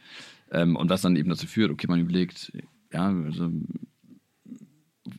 Ähm, 0.51 0.75
und 0.75 0.89
was 0.89 1.01
dann 1.01 1.15
eben 1.15 1.29
dazu 1.29 1.45
führt, 1.45 1.71
okay, 1.71 1.87
man 1.87 1.99
überlegt, 1.99 2.51
ja, 2.91 3.09
also, 3.09 3.51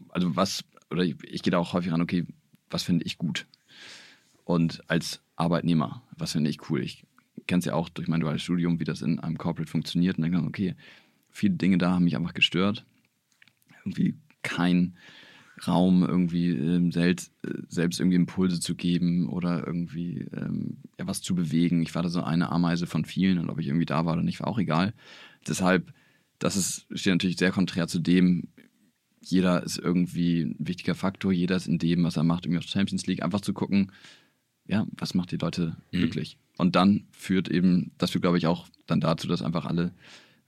also 0.08 0.36
was, 0.36 0.64
oder 0.90 1.04
ich, 1.04 1.16
ich 1.24 1.42
gehe 1.42 1.50
da 1.50 1.58
auch 1.58 1.72
häufig 1.72 1.92
ran, 1.92 2.00
okay, 2.00 2.26
was 2.70 2.82
finde 2.82 3.04
ich 3.04 3.18
gut? 3.18 3.46
Und 4.44 4.82
als 4.88 5.22
Arbeitnehmer, 5.36 6.02
was 6.16 6.32
finde 6.32 6.50
ich 6.50 6.70
cool? 6.70 6.82
Ich 6.82 7.04
kenne 7.46 7.60
es 7.60 7.66
ja 7.66 7.74
auch 7.74 7.88
durch 7.88 8.08
mein 8.08 8.20
duales 8.20 8.42
Studium, 8.42 8.80
wie 8.80 8.84
das 8.84 9.02
in 9.02 9.20
einem 9.20 9.38
Corporate 9.38 9.70
funktioniert. 9.70 10.18
Und 10.18 10.22
dann 10.22 10.32
ich, 10.32 10.48
okay, 10.48 10.74
viele 11.30 11.54
Dinge 11.54 11.78
da 11.78 11.92
haben 11.92 12.04
mich 12.04 12.16
einfach 12.16 12.34
gestört. 12.34 12.84
Irgendwie 13.84 14.14
kein 14.42 14.96
Raum 15.66 16.04
irgendwie 16.04 16.50
ähm, 16.50 16.92
selbst, 16.92 17.32
äh, 17.44 17.62
selbst 17.68 18.00
irgendwie 18.00 18.16
Impulse 18.16 18.60
zu 18.60 18.74
geben 18.74 19.28
oder 19.28 19.66
irgendwie 19.66 20.26
ähm, 20.32 20.78
ja, 20.98 21.06
was 21.06 21.20
zu 21.20 21.34
bewegen. 21.34 21.82
Ich 21.82 21.94
war 21.94 22.02
da 22.02 22.08
so 22.08 22.22
eine 22.22 22.52
Ameise 22.52 22.86
von 22.86 23.04
vielen 23.04 23.38
und 23.38 23.50
ob 23.50 23.58
ich 23.58 23.66
irgendwie 23.66 23.86
da 23.86 24.06
war 24.06 24.14
oder 24.14 24.22
nicht, 24.22 24.40
war 24.40 24.48
auch 24.48 24.58
egal. 24.58 24.94
Deshalb, 25.46 25.92
das 26.38 26.56
ist, 26.56 26.86
steht 26.92 27.14
natürlich 27.14 27.38
sehr 27.38 27.50
konträr 27.50 27.88
zu 27.88 27.98
dem, 27.98 28.48
jeder 29.20 29.62
ist 29.62 29.78
irgendwie 29.78 30.42
ein 30.42 30.56
wichtiger 30.58 30.94
Faktor, 30.94 31.32
jeder 31.32 31.56
ist 31.56 31.68
in 31.68 31.78
dem, 31.78 32.04
was 32.04 32.16
er 32.16 32.24
macht, 32.24 32.46
irgendwie 32.46 32.58
auf 32.58 32.70
Champions 32.70 33.06
League, 33.06 33.22
einfach 33.22 33.40
zu 33.40 33.52
gucken, 33.52 33.92
ja, 34.66 34.86
was 34.96 35.14
macht 35.14 35.32
die 35.32 35.36
Leute 35.36 35.76
mhm. 35.92 35.98
glücklich? 35.98 36.38
Und 36.56 36.76
dann 36.76 37.04
führt 37.12 37.48
eben, 37.48 37.92
das 37.98 38.10
führt, 38.10 38.22
glaube 38.22 38.38
ich, 38.38 38.46
auch 38.46 38.68
dann 38.86 39.00
dazu, 39.00 39.28
dass 39.28 39.42
einfach 39.42 39.64
alle 39.64 39.92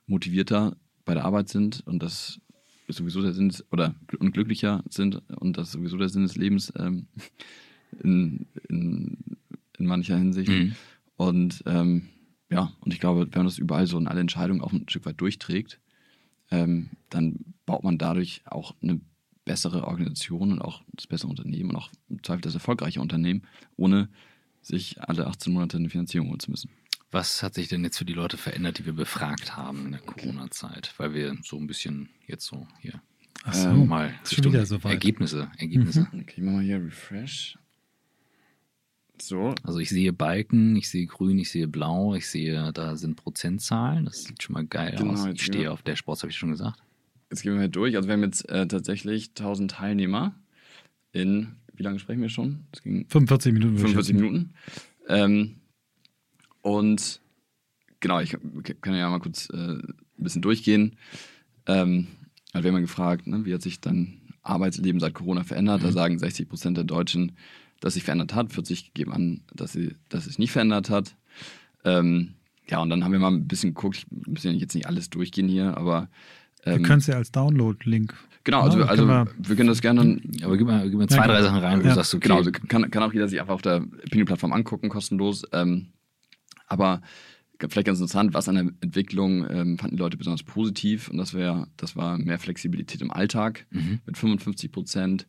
motivierter 0.06 0.76
bei 1.04 1.14
der 1.14 1.24
Arbeit 1.24 1.48
sind 1.48 1.82
und 1.86 2.02
das 2.02 2.40
sowieso 2.88 3.22
der 3.22 3.32
Sinn 3.32 3.52
oder 3.70 3.94
und 4.18 4.32
glücklicher 4.32 4.82
sind 4.88 5.22
und 5.36 5.56
das 5.56 5.72
sowieso 5.72 5.96
der 5.96 6.08
Sinn 6.08 6.22
des 6.22 6.36
Lebens 6.36 6.72
ähm, 6.76 7.06
in, 8.02 8.46
in, 8.68 9.16
in, 9.78 9.86
mancher 9.86 10.16
Hinsicht. 10.16 10.50
Mhm. 10.50 10.74
Und 11.16 11.62
ähm, 11.66 12.08
ja, 12.50 12.72
und 12.80 12.92
ich 12.92 13.00
glaube, 13.00 13.28
wenn 13.30 13.40
man 13.40 13.46
das 13.46 13.58
überall 13.58 13.86
so 13.86 13.98
in 13.98 14.08
alle 14.08 14.20
Entscheidungen 14.20 14.60
auch 14.60 14.72
ein 14.72 14.88
Stück 14.88 15.06
weit 15.06 15.20
durchträgt, 15.20 15.80
ähm, 16.50 16.90
dann 17.08 17.54
baut 17.66 17.84
man 17.84 17.98
dadurch 17.98 18.42
auch 18.46 18.74
eine 18.82 19.00
bessere 19.44 19.86
Organisation 19.86 20.52
und 20.52 20.60
auch 20.60 20.82
das 20.92 21.06
bessere 21.06 21.30
Unternehmen 21.30 21.70
und 21.70 21.76
auch 21.76 21.90
im 22.08 22.22
Zweifel 22.22 22.42
das 22.42 22.54
erfolgreiche 22.54 23.00
Unternehmen, 23.00 23.42
ohne 23.76 24.08
sich 24.62 25.00
alle 25.02 25.26
18 25.26 25.52
Monate 25.52 25.78
eine 25.78 25.88
Finanzierung 25.88 26.28
holen 26.28 26.40
zu 26.40 26.50
müssen. 26.50 26.70
Was 27.10 27.42
hat 27.42 27.54
sich 27.54 27.68
denn 27.68 27.82
jetzt 27.82 27.98
für 27.98 28.04
die 28.04 28.12
Leute 28.12 28.36
verändert, 28.36 28.78
die 28.78 28.86
wir 28.86 28.92
befragt 28.92 29.56
haben 29.56 29.86
in 29.86 29.92
der 29.92 30.00
Corona-Zeit? 30.00 30.94
Weil 30.98 31.14
wir 31.14 31.36
so 31.42 31.56
ein 31.56 31.66
bisschen 31.66 32.10
jetzt 32.26 32.46
so 32.46 32.68
hier 32.80 33.00
Ach 33.44 33.54
so, 33.54 33.68
ähm, 33.68 33.88
mal 33.88 34.14
schon 34.24 34.44
wieder 34.44 34.66
so 34.66 34.82
weit. 34.84 34.92
Ergebnisse, 34.92 35.50
Ergebnisse. 35.58 36.06
Mhm. 36.12 36.20
Okay, 36.20 36.40
machen 36.42 36.60
wir 36.60 36.66
hier 36.66 36.84
Refresh. 36.84 37.58
So. 39.22 39.54
Also 39.62 39.78
ich 39.78 39.90
sehe 39.90 40.12
Balken, 40.12 40.76
ich 40.76 40.88
sehe 40.88 41.06
grün, 41.06 41.38
ich 41.38 41.50
sehe 41.50 41.68
blau, 41.68 42.14
ich 42.14 42.28
sehe, 42.28 42.72
da 42.72 42.96
sind 42.96 43.16
Prozentzahlen. 43.16 44.04
Das 44.04 44.24
sieht 44.24 44.42
schon 44.42 44.54
mal 44.54 44.66
geil 44.66 44.94
genau, 44.96 45.12
aus. 45.12 45.26
Ich 45.26 45.42
stehe 45.42 45.70
auf 45.70 45.82
der 45.82 45.96
Sports, 45.96 46.22
habe 46.22 46.30
ich 46.30 46.38
schon 46.38 46.50
gesagt. 46.50 46.78
Jetzt 47.30 47.42
gehen 47.42 47.54
wir 47.54 47.60
halt 47.60 47.76
durch. 47.76 47.96
Also 47.96 48.08
wir 48.08 48.14
haben 48.14 48.22
jetzt 48.22 48.48
äh, 48.48 48.66
tatsächlich 48.66 49.30
1000 49.30 49.70
Teilnehmer 49.70 50.34
in, 51.12 51.56
wie 51.74 51.82
lange 51.82 51.98
sprechen 51.98 52.22
wir 52.22 52.28
schon? 52.28 52.66
45 52.82 53.52
Minuten. 53.52 53.78
45 53.78 54.14
Minuten. 54.14 54.54
Ähm, 55.08 55.56
und 56.62 57.20
genau, 58.00 58.20
ich 58.20 58.36
kann 58.80 58.94
ja 58.94 59.08
mal 59.08 59.20
kurz 59.20 59.48
äh, 59.50 59.56
ein 59.56 59.94
bisschen 60.16 60.42
durchgehen. 60.42 60.96
Ähm, 61.66 62.08
also 62.52 62.64
wir 62.64 62.70
haben 62.70 62.78
ja 62.78 62.82
gefragt, 62.82 63.26
ne, 63.26 63.44
wie 63.44 63.54
hat 63.54 63.62
sich 63.62 63.80
dann 63.80 64.20
Arbeitsleben 64.42 65.00
seit 65.00 65.14
Corona 65.14 65.44
verändert? 65.44 65.82
Mhm. 65.82 65.86
Da 65.86 65.92
sagen 65.92 66.18
60 66.18 66.48
Prozent 66.48 66.76
der 66.76 66.84
Deutschen, 66.84 67.32
dass 67.80 67.94
sich 67.94 68.04
verändert 68.04 68.34
hat. 68.34 68.52
40 68.52 68.94
geben 68.94 69.12
an, 69.12 69.42
dass, 69.54 69.72
sie, 69.72 69.96
dass 70.08 70.20
es 70.20 70.26
sich 70.26 70.38
nicht 70.38 70.52
verändert 70.52 70.90
hat. 70.90 71.16
Ähm, 71.84 72.34
ja, 72.68 72.80
und 72.80 72.90
dann 72.90 73.04
haben 73.04 73.12
wir 73.12 73.18
mal 73.18 73.32
ein 73.32 73.48
bisschen 73.48 73.74
geguckt. 73.74 73.96
Ich 73.96 74.26
muss 74.26 74.44
ja 74.44 74.52
jetzt 74.52 74.74
nicht 74.74 74.86
alles 74.86 75.10
durchgehen 75.10 75.48
hier, 75.48 75.76
aber. 75.76 76.08
Ähm, 76.64 76.80
wir 76.80 76.86
können 76.86 77.00
es 77.00 77.06
ja 77.06 77.16
als 77.16 77.32
Download-Link. 77.32 78.14
Genau, 78.44 78.62
also, 78.62 78.78
ja, 78.80 78.86
also 78.86 79.06
wir, 79.06 79.26
wir, 79.36 79.56
können 79.56 79.68
das 79.68 79.82
gerne. 79.82 80.20
Aber 80.42 80.56
gib 80.56 80.66
mal, 80.66 80.88
gib 80.88 80.98
mal 80.98 81.08
zwei, 81.08 81.16
ja, 81.16 81.26
drei 81.26 81.42
Sachen 81.42 81.58
rein, 81.58 81.80
wo 81.80 81.84
ja. 81.84 81.90
du 81.90 81.94
sagst, 81.94 82.14
okay. 82.14 82.28
Genau, 82.28 82.36
also 82.36 82.50
kann, 82.52 82.90
kann 82.90 83.02
auch 83.02 83.12
jeder 83.12 83.28
sich 83.28 83.40
einfach 83.40 83.54
auf 83.54 83.62
der 83.62 83.82
Opinion-Plattform 84.06 84.52
angucken, 84.52 84.88
kostenlos. 84.88 85.44
Ähm, 85.52 85.88
aber 86.66 87.02
vielleicht 87.58 87.86
ganz 87.86 87.98
interessant, 87.98 88.32
was 88.32 88.48
an 88.48 88.54
der 88.54 88.72
Entwicklung 88.80 89.48
ähm, 89.50 89.78
fanden 89.78 89.96
die 89.96 90.02
Leute 90.02 90.16
besonders 90.16 90.42
positiv 90.42 91.10
und 91.10 91.18
das, 91.18 91.34
wär, 91.34 91.68
das 91.76 91.96
war 91.96 92.16
mehr 92.16 92.38
Flexibilität 92.38 93.02
im 93.02 93.10
Alltag 93.10 93.66
mhm. 93.70 94.00
mit 94.06 94.16
55 94.16 94.72
Prozent, 94.72 95.26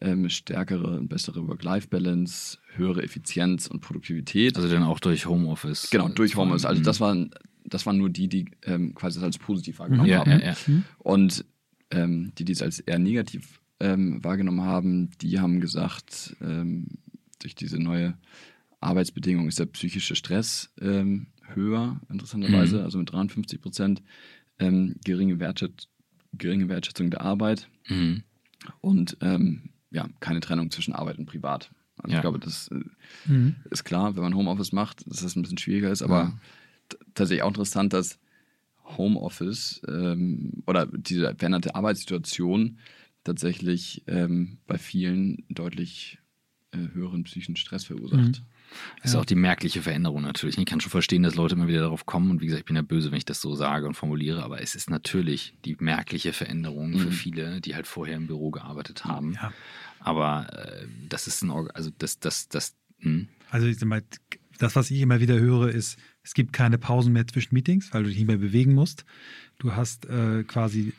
ähm, 0.00 0.28
stärkere 0.28 0.98
und 0.98 1.08
bessere 1.08 1.46
Work-Life-Balance, 1.46 2.58
höhere 2.74 3.02
Effizienz 3.02 3.66
und 3.66 3.80
Produktivität. 3.80 4.56
Also 4.56 4.68
dann 4.68 4.82
auch 4.82 5.00
durch 5.00 5.26
Homeoffice. 5.26 5.90
Genau, 5.90 6.08
durch 6.08 6.36
Homeoffice. 6.36 6.66
Also 6.66 6.82
das 6.82 7.00
waren, 7.00 7.30
das 7.64 7.86
waren 7.86 7.96
nur 7.96 8.10
die, 8.10 8.28
die 8.28 8.46
ähm, 8.64 8.94
quasi 8.94 9.18
das 9.18 9.24
als 9.24 9.38
positiv 9.38 9.78
wahrgenommen 9.78 10.10
mhm. 10.10 10.14
haben. 10.14 10.30
Ja, 10.30 10.38
ja. 10.38 10.56
Mhm. 10.66 10.84
Und 10.98 11.44
ähm, 11.90 12.32
die, 12.36 12.44
die 12.44 12.52
es 12.52 12.62
als 12.62 12.80
eher 12.80 12.98
negativ 12.98 13.60
ähm, 13.80 14.22
wahrgenommen 14.22 14.62
haben, 14.62 15.10
die 15.20 15.38
haben 15.40 15.60
gesagt, 15.60 16.36
ähm, 16.40 16.88
durch 17.40 17.54
diese 17.54 17.78
neue 17.78 18.16
Arbeitsbedingungen 18.80 19.48
ist 19.48 19.58
der 19.58 19.66
psychische 19.66 20.16
Stress 20.16 20.72
ähm, 20.80 21.28
höher, 21.54 22.00
interessanterweise, 22.10 22.78
mhm. 22.78 22.84
also 22.84 22.98
mit 22.98 23.12
53 23.12 23.60
Prozent 23.60 24.02
ähm, 24.58 24.96
geringe, 25.04 25.38
Wertschätz 25.40 25.88
geringe 26.32 26.68
Wertschätzung 26.68 27.08
der 27.10 27.22
Arbeit 27.22 27.68
mhm. 27.88 28.22
und 28.80 29.16
ähm, 29.22 29.70
ja, 29.96 30.08
keine 30.20 30.40
Trennung 30.40 30.70
zwischen 30.70 30.94
Arbeit 30.94 31.18
und 31.18 31.26
Privat. 31.26 31.70
Also 31.98 32.12
ja. 32.12 32.18
ich 32.18 32.22
glaube, 32.22 32.38
das 32.38 32.68
äh, 32.68 33.30
mhm. 33.30 33.56
ist 33.70 33.84
klar, 33.84 34.14
wenn 34.14 34.22
man 34.22 34.34
Homeoffice 34.36 34.72
macht, 34.72 35.04
dass 35.10 35.22
das 35.22 35.34
ein 35.34 35.42
bisschen 35.42 35.58
schwieriger 35.58 35.90
ist, 35.90 36.02
aber 36.02 36.32
ja. 36.90 36.96
tatsächlich 37.14 37.42
auch 37.42 37.48
interessant, 37.48 37.92
dass 37.94 38.18
Homeoffice 38.84 39.80
ähm, 39.88 40.62
oder 40.66 40.86
diese 40.86 41.34
veränderte 41.34 41.74
Arbeitssituation 41.74 42.78
tatsächlich 43.24 44.02
ähm, 44.06 44.58
bei 44.66 44.78
vielen 44.78 45.44
deutlich 45.48 46.18
äh, 46.72 46.78
höheren 46.94 47.24
psychischen 47.24 47.56
Stress 47.56 47.84
verursacht. 47.84 48.20
Mhm. 48.20 48.32
Das 48.96 49.06
ist 49.10 49.14
Ja. 49.14 49.20
auch 49.20 49.24
die 49.24 49.36
merkliche 49.36 49.80
Veränderung 49.80 50.22
natürlich. 50.22 50.58
Ich 50.58 50.66
kann 50.66 50.80
schon 50.80 50.90
verstehen, 50.90 51.22
dass 51.22 51.34
Leute 51.36 51.54
immer 51.54 51.68
wieder 51.68 51.80
darauf 51.80 52.04
kommen. 52.04 52.30
Und 52.30 52.40
wie 52.40 52.46
gesagt, 52.46 52.60
ich 52.60 52.66
bin 52.66 52.76
ja 52.76 52.82
böse, 52.82 53.10
wenn 53.10 53.18
ich 53.18 53.24
das 53.24 53.40
so 53.40 53.54
sage 53.54 53.86
und 53.86 53.94
formuliere. 53.94 54.42
Aber 54.42 54.60
es 54.60 54.74
ist 54.74 54.90
natürlich 54.90 55.54
die 55.64 55.76
merkliche 55.78 56.32
Veränderung 56.32 56.98
für 56.98 57.08
Mhm. 57.08 57.12
viele, 57.12 57.60
die 57.60 57.74
halt 57.74 57.86
vorher 57.86 58.16
im 58.16 58.26
Büro 58.26 58.50
gearbeitet 58.50 59.04
haben. 59.04 59.34
Ja. 59.34 59.52
Aber 60.00 60.46
äh, 60.52 60.86
das 61.08 61.26
ist 61.26 61.42
ein, 61.42 61.50
Org- 61.50 61.70
also 61.74 61.90
das, 61.98 62.18
das, 62.18 62.48
das, 62.48 62.74
hm. 63.00 63.28
Also 63.50 63.66
ich 63.66 63.78
sag 63.78 63.88
mal, 63.88 64.02
das, 64.58 64.74
was 64.76 64.90
ich 64.90 65.00
immer 65.00 65.20
wieder 65.20 65.38
höre, 65.38 65.68
ist, 65.68 65.98
es 66.22 66.34
gibt 66.34 66.52
keine 66.52 66.78
Pausen 66.78 67.12
mehr 67.12 67.26
zwischen 67.26 67.54
Meetings, 67.54 67.92
weil 67.92 68.02
du 68.02 68.08
dich 68.08 68.18
nicht 68.18 68.26
mehr 68.26 68.38
bewegen 68.38 68.74
musst. 68.74 69.04
Du 69.58 69.72
hast 69.74 70.06
äh, 70.06 70.44
quasi 70.44 70.92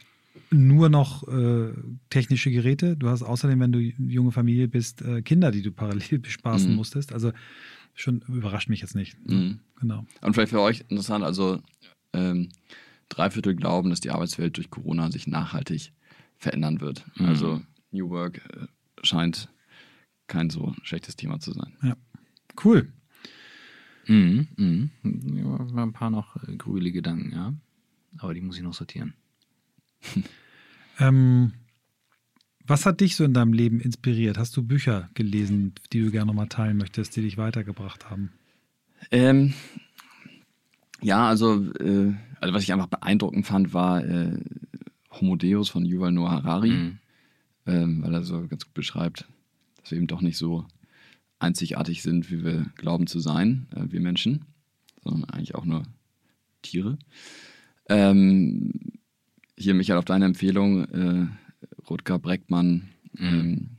nur 0.52 0.90
noch 0.90 1.28
äh, 1.28 1.74
technische 2.10 2.52
Geräte. 2.52 2.96
Du 2.96 3.10
hast 3.10 3.24
außerdem, 3.24 3.60
wenn 3.60 3.72
du 3.72 3.80
junge 3.80 4.32
Familie 4.32 4.68
bist, 4.68 5.02
äh, 5.02 5.22
Kinder, 5.22 5.52
die 5.52 5.62
du 5.62 5.72
parallel 5.72 6.20
bespaßen 6.20 6.70
Mhm. 6.70 6.76
musstest. 6.76 7.12
Also 7.12 7.32
schon 7.96 8.22
überrascht 8.28 8.70
mich 8.70 8.82
jetzt 8.82 8.96
nicht. 8.96 9.18
Mhm. 9.28 9.60
Genau. 9.80 10.06
Und 10.22 10.34
vielleicht 10.34 10.52
für 10.52 10.62
euch 10.62 10.82
interessant, 10.90 11.24
also 11.26 11.62
ähm, 12.14 12.50
drei 13.10 13.30
Viertel 13.32 13.56
glauben, 13.56 13.90
dass 13.90 14.00
die 14.00 14.12
Arbeitswelt 14.12 14.58
durch 14.58 14.70
Corona 14.70 15.12
sich 15.12 15.28
nachhaltig 15.28 15.92
verändern 16.38 16.80
wird. 16.80 17.04
Mhm. 17.18 17.26
Also 17.26 17.62
New 17.92 18.10
Work 18.10 18.38
äh, 18.54 18.68
scheint 19.04 19.50
kein 20.28 20.50
so 20.50 20.74
schlechtes 20.84 21.16
Thema 21.16 21.40
zu 21.40 21.52
sein. 21.54 21.74
Cool. 22.64 22.92
Mhm, 24.08 24.48
mhm. 24.58 24.90
Ja, 25.04 25.84
ein 25.84 25.94
paar 25.94 26.10
noch 26.10 26.36
äh, 26.44 26.56
grübelige 26.56 27.00
Gedanken, 27.00 27.32
ja. 27.34 27.54
Aber 28.20 28.34
die 28.34 28.42
muss 28.42 28.58
ich 28.58 28.64
noch 28.64 28.74
sortieren. 28.74 29.14
Ähm, 31.00 31.54
was 32.66 32.88
hat 32.88 33.02
dich 33.02 33.16
so 33.16 33.24
in 33.24 33.36
deinem 33.36 33.54
Leben 33.54 33.80
inspiriert? 33.80 34.40
Hast 34.40 34.58
du 34.58 34.64
Bücher 34.64 35.10
gelesen, 35.14 35.74
die 35.94 36.02
du 36.02 36.10
gerne 36.10 36.34
mal 36.34 36.48
teilen 36.48 36.78
möchtest, 36.78 37.16
die 37.16 37.22
dich 37.22 37.38
weitergebracht 37.38 38.10
haben? 38.10 38.32
Ähm, 39.12 39.54
ja, 41.02 41.28
also, 41.28 41.72
äh, 41.76 42.16
also 42.42 42.54
was 42.54 42.64
ich 42.64 42.74
einfach 42.74 42.88
beeindruckend 42.88 43.46
fand, 43.46 43.74
war 43.76 44.04
äh, 44.04 44.40
Homo 45.12 45.36
Deus 45.36 45.70
von 45.70 45.86
Yuval 45.86 46.12
Noah 46.12 46.32
Harari, 46.32 46.72
Mhm. 46.72 46.98
Ähm, 47.68 48.02
weil 48.02 48.14
er 48.14 48.24
so 48.24 48.48
ganz 48.48 48.66
gut 48.66 48.74
beschreibt, 48.74 49.28
dass 49.82 49.92
wir 49.92 49.98
eben 49.98 50.08
doch 50.08 50.22
nicht 50.22 50.38
so 50.38 50.66
einzigartig 51.40 52.02
sind, 52.02 52.32
wie 52.32 52.44
wir 52.44 52.66
glauben 52.76 53.08
zu 53.08 53.20
sein, 53.20 53.68
äh, 53.76 53.92
wir 53.92 54.00
Menschen, 54.02 54.46
sondern 55.04 55.26
eigentlich 55.30 55.56
auch 55.56 55.66
nur 55.66 55.84
Tiere. 56.62 56.98
Ähm, 57.90 58.72
hier, 59.58 59.74
Michael, 59.74 60.00
auf 60.00 60.06
deine 60.06 60.26
Empfehlung, 60.26 60.86
äh, 60.86 61.28
Rutger 61.90 62.20
Breckmann, 62.20 62.90
ähm, 63.18 63.72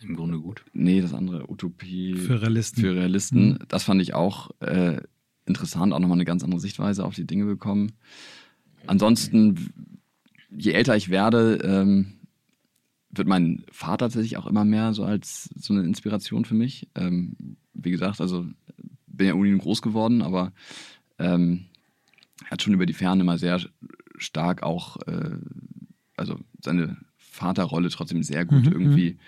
Im 0.00 0.16
Grunde 0.16 0.38
gut. 0.38 0.64
nee, 0.72 1.00
das 1.00 1.14
andere, 1.14 1.50
Utopie 1.50 2.14
Für 2.14 2.40
Realisten. 2.42 2.80
für 2.80 2.94
Realisten. 2.94 3.50
Mhm. 3.50 3.58
Das 3.68 3.84
fand 3.84 4.00
ich 4.00 4.14
auch 4.14 4.50
äh, 4.60 5.00
interessant, 5.46 5.92
auch 5.92 5.98
nochmal 5.98 6.16
eine 6.16 6.24
ganz 6.24 6.44
andere 6.44 6.60
Sichtweise 6.60 7.04
auf 7.04 7.14
die 7.14 7.26
Dinge 7.26 7.44
bekommen. 7.44 7.92
Ansonsten, 8.86 9.70
je 10.50 10.72
älter 10.72 10.96
ich 10.96 11.08
werde, 11.08 11.56
ähm, 11.62 12.14
wird 13.12 13.28
mein 13.28 13.64
Vater 13.70 14.06
tatsächlich 14.06 14.36
auch 14.36 14.46
immer 14.46 14.64
mehr 14.64 14.94
so 14.94 15.04
als 15.04 15.50
so 15.56 15.72
eine 15.72 15.84
Inspiration 15.84 16.44
für 16.44 16.54
mich. 16.54 16.88
Ähm, 16.94 17.56
wie 17.74 17.90
gesagt, 17.90 18.20
also 18.20 18.46
bin 19.06 19.26
ja 19.26 19.34
Unin 19.34 19.58
groß 19.58 19.82
geworden, 19.82 20.22
aber 20.22 20.52
ähm, 21.18 21.66
er 22.44 22.52
hat 22.52 22.62
schon 22.62 22.74
über 22.74 22.86
die 22.86 22.94
Ferne 22.94 23.22
immer 23.22 23.38
sehr 23.38 23.60
stark 24.16 24.62
auch, 24.62 24.96
äh, 25.06 25.36
also 26.16 26.38
seine 26.62 26.96
Vaterrolle 27.16 27.90
trotzdem 27.90 28.22
sehr 28.22 28.44
gut 28.44 28.64
Mhm, 28.64 28.72
irgendwie 28.72 29.18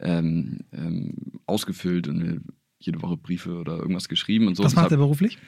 ähm, 0.00 0.60
ähm, 0.72 1.14
ausgefüllt 1.46 2.08
und 2.08 2.18
mir 2.18 2.40
jede 2.78 3.02
Woche 3.02 3.16
Briefe 3.16 3.58
oder 3.58 3.76
irgendwas 3.78 4.08
geschrieben 4.08 4.46
und 4.46 4.56
so. 4.56 4.64
Was 4.64 4.74
macht 4.74 4.90
er 4.90 4.98
beruflich? 4.98 5.38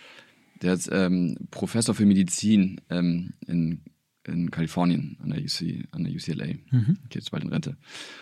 der 0.62 0.74
ist 0.74 0.89
ähm, 0.93 1.37
Professor 1.51 1.95
für 1.95 2.07
Medizin 2.07 2.80
ähm, 2.89 3.33
in, 3.47 3.83
in 4.27 4.51
Kalifornien 4.51 5.16
an 5.23 5.31
der, 5.31 5.41
UC, 5.43 5.89
an 5.93 6.05
der 6.05 6.12
UCLA. 6.12 6.55
Mhm. 6.70 6.99
Geht 7.05 7.16
jetzt 7.16 7.31
bald 7.31 7.45
in 7.45 7.51
Rente. 7.51 7.77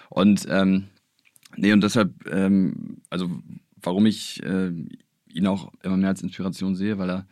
Und 0.09 0.47
ähm, 0.49 0.85
nee, 1.57 1.73
und 1.73 1.83
deshalb, 1.83 2.27
ähm, 2.31 2.99
also 3.11 3.31
warum 3.83 4.07
ich 4.07 4.43
äh, 4.43 4.73
ihn 5.33 5.47
auch 5.47 5.73
immer 5.83 5.97
mehr 5.97 6.09
als 6.11 6.23
Inspiration 6.23 6.75
sehe, 6.75 6.99
weil 6.99 7.11
er 7.11 7.27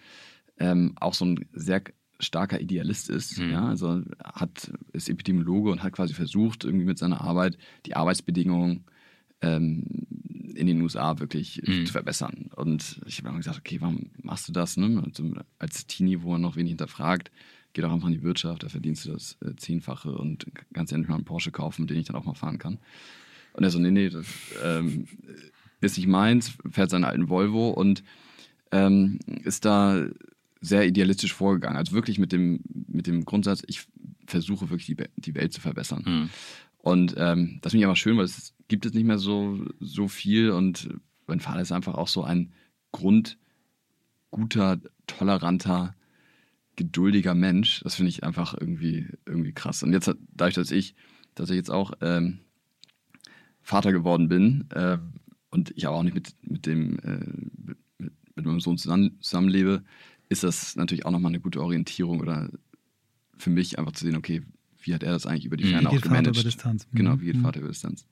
ähm, 0.58 0.92
auch 0.96 1.14
so 1.14 1.24
ein 1.24 1.46
sehr 1.52 1.82
starker 2.20 2.60
Idealist 2.60 3.10
ist. 3.10 3.38
Mhm. 3.38 3.50
Ja, 3.50 3.68
also 3.68 4.02
hat, 4.24 4.72
ist 4.92 5.08
Epidemiologe 5.08 5.70
und 5.70 5.82
hat 5.82 5.92
quasi 5.92 6.14
versucht, 6.14 6.64
irgendwie 6.64 6.84
mit 6.86 6.98
seiner 6.98 7.20
Arbeit 7.20 7.56
die 7.86 7.94
Arbeitsbedingungen 7.96 8.84
ähm, 9.40 9.84
in 10.54 10.66
den 10.66 10.80
USA 10.82 11.20
wirklich 11.20 11.62
Mhm. 11.64 11.86
zu 11.86 11.92
verbessern. 11.92 12.50
Und 12.56 13.00
ich 13.06 13.18
habe 13.18 13.28
immer 13.28 13.38
gesagt, 13.38 13.58
okay, 13.58 13.80
warum 13.80 14.10
machst 14.20 14.48
du 14.48 14.52
das? 14.52 14.76
Ne? 14.76 15.00
Also 15.04 15.32
als 15.60 15.86
Teenie, 15.86 16.22
wo 16.22 16.32
man 16.32 16.40
noch 16.40 16.56
wenig 16.56 16.70
hinterfragt, 16.72 17.30
geh 17.72 17.82
doch 17.82 17.92
einfach 17.92 18.08
in 18.08 18.14
die 18.14 18.22
Wirtschaft, 18.22 18.62
da 18.62 18.68
verdienst 18.68 19.04
du 19.04 19.12
das 19.12 19.36
äh, 19.42 19.54
Zehnfache 19.56 20.12
und 20.12 20.46
kannst 20.72 20.92
endlich 20.92 21.08
mal 21.08 21.16
einen 21.16 21.24
Porsche 21.24 21.50
kaufen, 21.50 21.86
den 21.86 21.98
ich 21.98 22.06
dann 22.06 22.16
auch 22.16 22.24
mal 22.24 22.34
fahren 22.34 22.58
kann. 22.58 22.78
Und 23.52 23.64
er 23.64 23.70
so, 23.70 23.78
nee, 23.78 23.90
nee, 23.90 24.08
das 24.08 24.26
ähm, 24.62 25.06
ist 25.80 25.96
nicht 25.96 26.06
meins, 26.06 26.56
fährt 26.70 26.90
seinen 26.90 27.04
alten 27.04 27.28
Volvo 27.28 27.70
und 27.70 28.02
ähm, 28.70 29.18
ist 29.44 29.64
da 29.64 30.06
sehr 30.60 30.86
idealistisch 30.86 31.32
vorgegangen. 31.34 31.76
Also 31.76 31.92
wirklich 31.92 32.18
mit 32.18 32.32
dem, 32.32 32.60
mit 32.88 33.06
dem 33.06 33.24
Grundsatz, 33.24 33.62
ich 33.66 33.86
versuche 34.26 34.70
wirklich 34.70 34.86
die, 34.86 34.96
die 35.16 35.34
Welt 35.34 35.52
zu 35.52 35.60
verbessern. 35.60 36.04
Mhm. 36.06 36.30
Und 36.78 37.14
ähm, 37.16 37.58
das 37.62 37.72
finde 37.72 37.82
ich 37.82 37.86
einfach 37.86 37.96
schön, 37.96 38.16
weil 38.16 38.24
es 38.24 38.54
gibt 38.68 38.86
es 38.86 38.92
nicht 38.92 39.04
mehr 39.04 39.18
so, 39.18 39.64
so 39.80 40.08
viel. 40.08 40.50
Und 40.50 40.88
mein 41.26 41.40
Vater 41.40 41.60
ist 41.60 41.72
einfach 41.72 41.94
auch 41.94 42.08
so 42.08 42.22
ein 42.22 42.52
grundguter, 42.92 44.80
toleranter, 45.06 45.94
geduldiger 46.78 47.34
Mensch. 47.34 47.80
Das 47.84 47.94
finde 47.96 48.08
ich 48.08 48.24
einfach 48.24 48.54
irgendwie, 48.58 49.06
irgendwie 49.26 49.52
krass. 49.52 49.82
Und 49.82 49.92
jetzt, 49.92 50.08
hat- 50.08 50.16
dadurch, 50.34 50.54
dass 50.54 50.70
ich, 50.70 50.94
dass 51.34 51.50
ich 51.50 51.56
jetzt 51.56 51.70
auch 51.70 51.92
ähm, 52.00 52.38
Vater 53.60 53.92
geworden 53.92 54.28
bin 54.28 54.64
ähm, 54.74 55.12
und 55.50 55.72
ich 55.76 55.86
aber 55.86 55.96
auch 55.96 56.02
nicht 56.02 56.14
mit, 56.14 56.34
mit 56.42 56.64
dem 56.66 56.98
äh, 57.00 57.18
mit, 57.98 58.12
mit 58.34 58.46
meinem 58.46 58.60
Sohn 58.60 58.78
zusammen, 58.78 59.18
zusammenlebe, 59.20 59.84
ist 60.30 60.42
das 60.44 60.76
natürlich 60.76 61.04
auch 61.04 61.10
nochmal 61.10 61.30
eine 61.32 61.40
gute 61.40 61.62
Orientierung 61.62 62.20
oder 62.20 62.50
für 63.36 63.50
mich 63.50 63.78
einfach 63.78 63.92
zu 63.92 64.04
sehen, 64.04 64.16
okay, 64.16 64.42
wie 64.80 64.94
hat 64.94 65.02
er 65.02 65.12
das 65.12 65.26
eigentlich 65.26 65.44
über 65.44 65.56
die 65.56 65.64
Mhm. 65.64 65.68
Ferne 65.70 65.82
Wie 65.82 65.86
auch 65.88 65.92
geht 65.92 66.00
Vater 66.02 66.14
gemanagt? 66.16 66.36
über 66.36 66.44
Distanz? 66.44 66.88
Mhm. 66.92 66.96
Genau, 66.96 67.20
wie 67.20 67.24
geht 67.26 67.36
Mhm. 67.36 67.42
Vater 67.42 67.60
über 67.60 67.68
Distanz? 67.68 68.06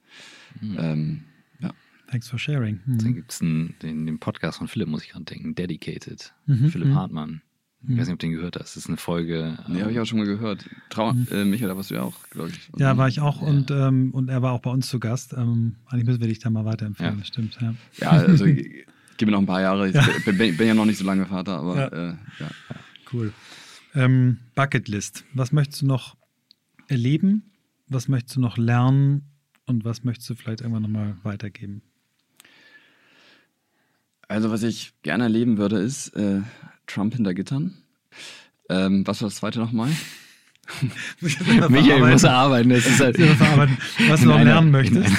Mhm. 0.60 0.76
Ähm, 0.78 1.24
ja. 1.60 1.72
Thanks 2.10 2.28
for 2.28 2.38
sharing. 2.38 2.80
Mhm. 2.86 2.98
Dann 2.98 3.14
gibt 3.14 3.32
es 3.32 3.38
den, 3.38 3.74
den 3.80 4.18
Podcast 4.18 4.58
von 4.58 4.68
Philipp, 4.68 4.88
muss 4.88 5.02
ich 5.04 5.10
gerade 5.10 5.24
denken, 5.24 5.54
Dedicated. 5.54 6.34
Mhm, 6.46 6.68
Philipp 6.70 6.88
mhm. 6.88 6.94
Hartmann. 6.94 7.42
Ich 7.88 7.96
weiß 7.96 8.06
nicht, 8.06 8.14
ob 8.14 8.18
du 8.18 8.26
den 8.26 8.32
gehört 8.32 8.56
hast. 8.56 8.74
Das 8.76 8.84
ist 8.84 8.88
eine 8.88 8.96
Folge. 8.96 9.58
Nee, 9.68 9.80
habe 9.82 9.92
ich 9.92 10.00
auch 10.00 10.06
schon 10.06 10.18
mal 10.18 10.26
gehört. 10.26 10.68
Trau 10.90 11.12
Mhm. 11.12 11.28
äh, 11.30 11.44
Michael, 11.44 11.68
da 11.68 11.76
warst 11.76 11.90
du 11.90 11.94
ja 11.94 12.02
auch, 12.02 12.14
glaube 12.30 12.50
ich. 12.50 12.68
Ja, 12.78 12.96
war 12.96 13.06
ich 13.08 13.20
auch 13.20 13.40
Ja. 13.42 13.48
und, 13.48 13.70
ähm, 13.70 14.10
und 14.12 14.28
er 14.28 14.42
war 14.42 14.52
auch 14.52 14.60
bei 14.60 14.70
uns 14.70 14.88
zu 14.88 14.98
Gast. 14.98 15.32
Ähm, 15.34 15.76
eigentlich 15.86 16.06
müssen 16.06 16.20
wir 16.20 16.28
dich 16.28 16.40
da 16.40 16.50
mal 16.50 16.64
weiterempfehlen, 16.64 17.18
Ja. 17.18 17.24
stimmt. 17.24 17.56
Ja. 17.60 17.74
Ja, 17.98 18.10
also 18.10 18.44
gib 19.16 19.26
mir 19.26 19.30
noch 19.32 19.38
ein 19.38 19.46
paar 19.46 19.60
Jahre. 19.60 19.88
Ich 19.88 19.94
Ja. 19.94 20.04
bin, 20.24 20.36
bin, 20.36 20.56
bin 20.56 20.66
ja 20.66 20.74
noch 20.74 20.84
nicht 20.86 20.98
so 20.98 21.04
lange 21.04 21.26
Vater, 21.26 21.58
aber 21.58 21.76
Ja. 21.76 21.86
Äh, 21.88 22.14
ja. 22.40 22.50
Cool. 23.12 23.32
Ähm, 23.94 24.38
Bucketlist. 24.56 25.24
Was 25.32 25.52
möchtest 25.52 25.82
du 25.82 25.86
noch 25.86 26.16
erleben? 26.88 27.52
Was 27.88 28.08
möchtest 28.08 28.36
du 28.36 28.40
noch 28.40 28.56
lernen? 28.58 29.22
Und 29.64 29.84
was 29.84 30.02
möchtest 30.04 30.28
du 30.30 30.34
vielleicht 30.34 30.60
irgendwann 30.60 30.82
nochmal 30.82 31.16
weitergeben? 31.22 31.82
Also, 34.28 34.50
was 34.50 34.62
ich 34.64 34.92
gerne 35.02 35.24
erleben 35.24 35.56
würde, 35.56 35.78
ist 35.78 36.08
äh, 36.16 36.40
Trump 36.86 37.14
hinter 37.14 37.34
Gittern. 37.34 37.74
Ähm, 38.68 39.06
was 39.06 39.20
war 39.22 39.28
das 39.28 39.36
zweite 39.36 39.58
nochmal? 39.58 39.90
Michael 41.20 42.10
muss 42.10 42.24
arbeiten. 42.24 42.70
Das 42.70 42.86
ist 42.86 43.00
halt 43.00 43.18
was 43.18 44.20
du 44.20 44.26
noch 44.26 44.36
einer- 44.36 44.44
lernen 44.54 44.70
möchtest. 44.70 45.12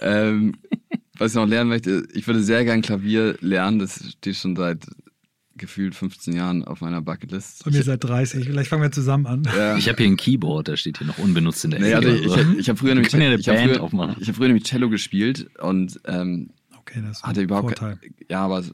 ähm, 0.00 0.54
was 1.18 1.32
ich 1.32 1.36
noch 1.36 1.46
lernen 1.46 1.68
möchte, 1.70 2.06
ich 2.14 2.26
würde 2.26 2.42
sehr 2.42 2.64
gern 2.64 2.82
Klavier 2.82 3.36
lernen. 3.40 3.78
Das 3.78 4.12
steht 4.18 4.36
schon 4.36 4.56
seit 4.56 4.86
gefühlt 5.56 5.94
15 5.94 6.34
Jahren 6.34 6.64
auf 6.64 6.80
meiner 6.80 7.00
Bucketlist. 7.02 7.64
Und 7.66 7.74
ihr 7.74 7.82
seid 7.84 8.02
30. 8.02 8.46
Vielleicht 8.46 8.68
fangen 8.70 8.82
wir 8.82 8.90
zusammen 8.90 9.26
an. 9.26 9.44
Ja. 9.56 9.76
Ich 9.76 9.88
habe 9.88 9.98
hier 10.02 10.06
ein 10.10 10.16
Keyboard, 10.16 10.66
das 10.68 10.80
steht 10.80 10.98
hier 10.98 11.06
noch 11.06 11.18
unbenutzt 11.18 11.64
in 11.64 11.70
der 11.72 11.80
Nee, 11.80 11.92
Ecke. 11.92 11.96
also 11.98 12.08
ich, 12.10 12.32
Also, 12.32 12.52
ich, 12.52 12.58
ich 12.58 12.68
habe 12.68 12.78
früher, 12.78 12.94
nämlich- 12.94 13.14
ich 13.14 13.48
hab 13.48 13.58
früher, 13.58 13.80
aufmachen. 13.82 14.16
ich 14.18 14.28
hab 14.28 14.34
früher 14.36 14.48
nämlich 14.48 14.64
Cello 14.64 14.88
gespielt 14.88 15.48
und 15.60 16.00
ähm, 16.06 16.50
Okay, 16.92 17.02
das 17.02 17.18
ist 17.18 17.22
hatte 17.22 17.42
überhaupt 17.42 17.78
Vorteil. 17.78 17.96
kein, 17.96 18.14
ja, 18.28 18.44
aber 18.44 18.58
es, 18.58 18.72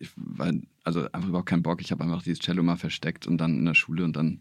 ich 0.00 0.10
war 0.16 0.52
also 0.84 1.10
einfach 1.12 1.28
überhaupt 1.28 1.48
keinen 1.48 1.62
Bock. 1.62 1.80
Ich 1.80 1.92
habe 1.92 2.02
einfach 2.02 2.22
dieses 2.22 2.40
Cello 2.40 2.62
mal 2.62 2.76
versteckt 2.76 3.26
und 3.26 3.38
dann 3.38 3.58
in 3.58 3.64
der 3.64 3.74
Schule 3.74 4.04
und 4.04 4.16
dann 4.16 4.40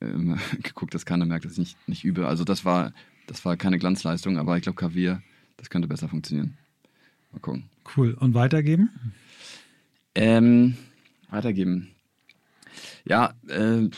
ähm, 0.00 0.38
geguckt, 0.62 0.94
dass 0.94 1.06
keiner 1.06 1.24
merkt, 1.24 1.44
dass 1.44 1.52
ich 1.52 1.58
nicht, 1.58 1.88
nicht 1.88 2.04
übe. 2.04 2.26
Also 2.26 2.44
das 2.44 2.64
war 2.64 2.92
das 3.26 3.44
war 3.44 3.56
keine 3.56 3.78
Glanzleistung, 3.78 4.38
aber 4.38 4.56
ich 4.56 4.62
glaube 4.62 4.76
Klavier, 4.76 5.22
das 5.56 5.70
könnte 5.70 5.88
besser 5.88 6.08
funktionieren. 6.08 6.56
Mal 7.32 7.40
gucken. 7.40 7.64
Cool. 7.96 8.14
Und 8.14 8.34
weitergeben? 8.34 8.90
Ähm, 10.14 10.76
weitergeben. 11.30 11.88
Ja, 13.04 13.34
äh, 13.48 13.88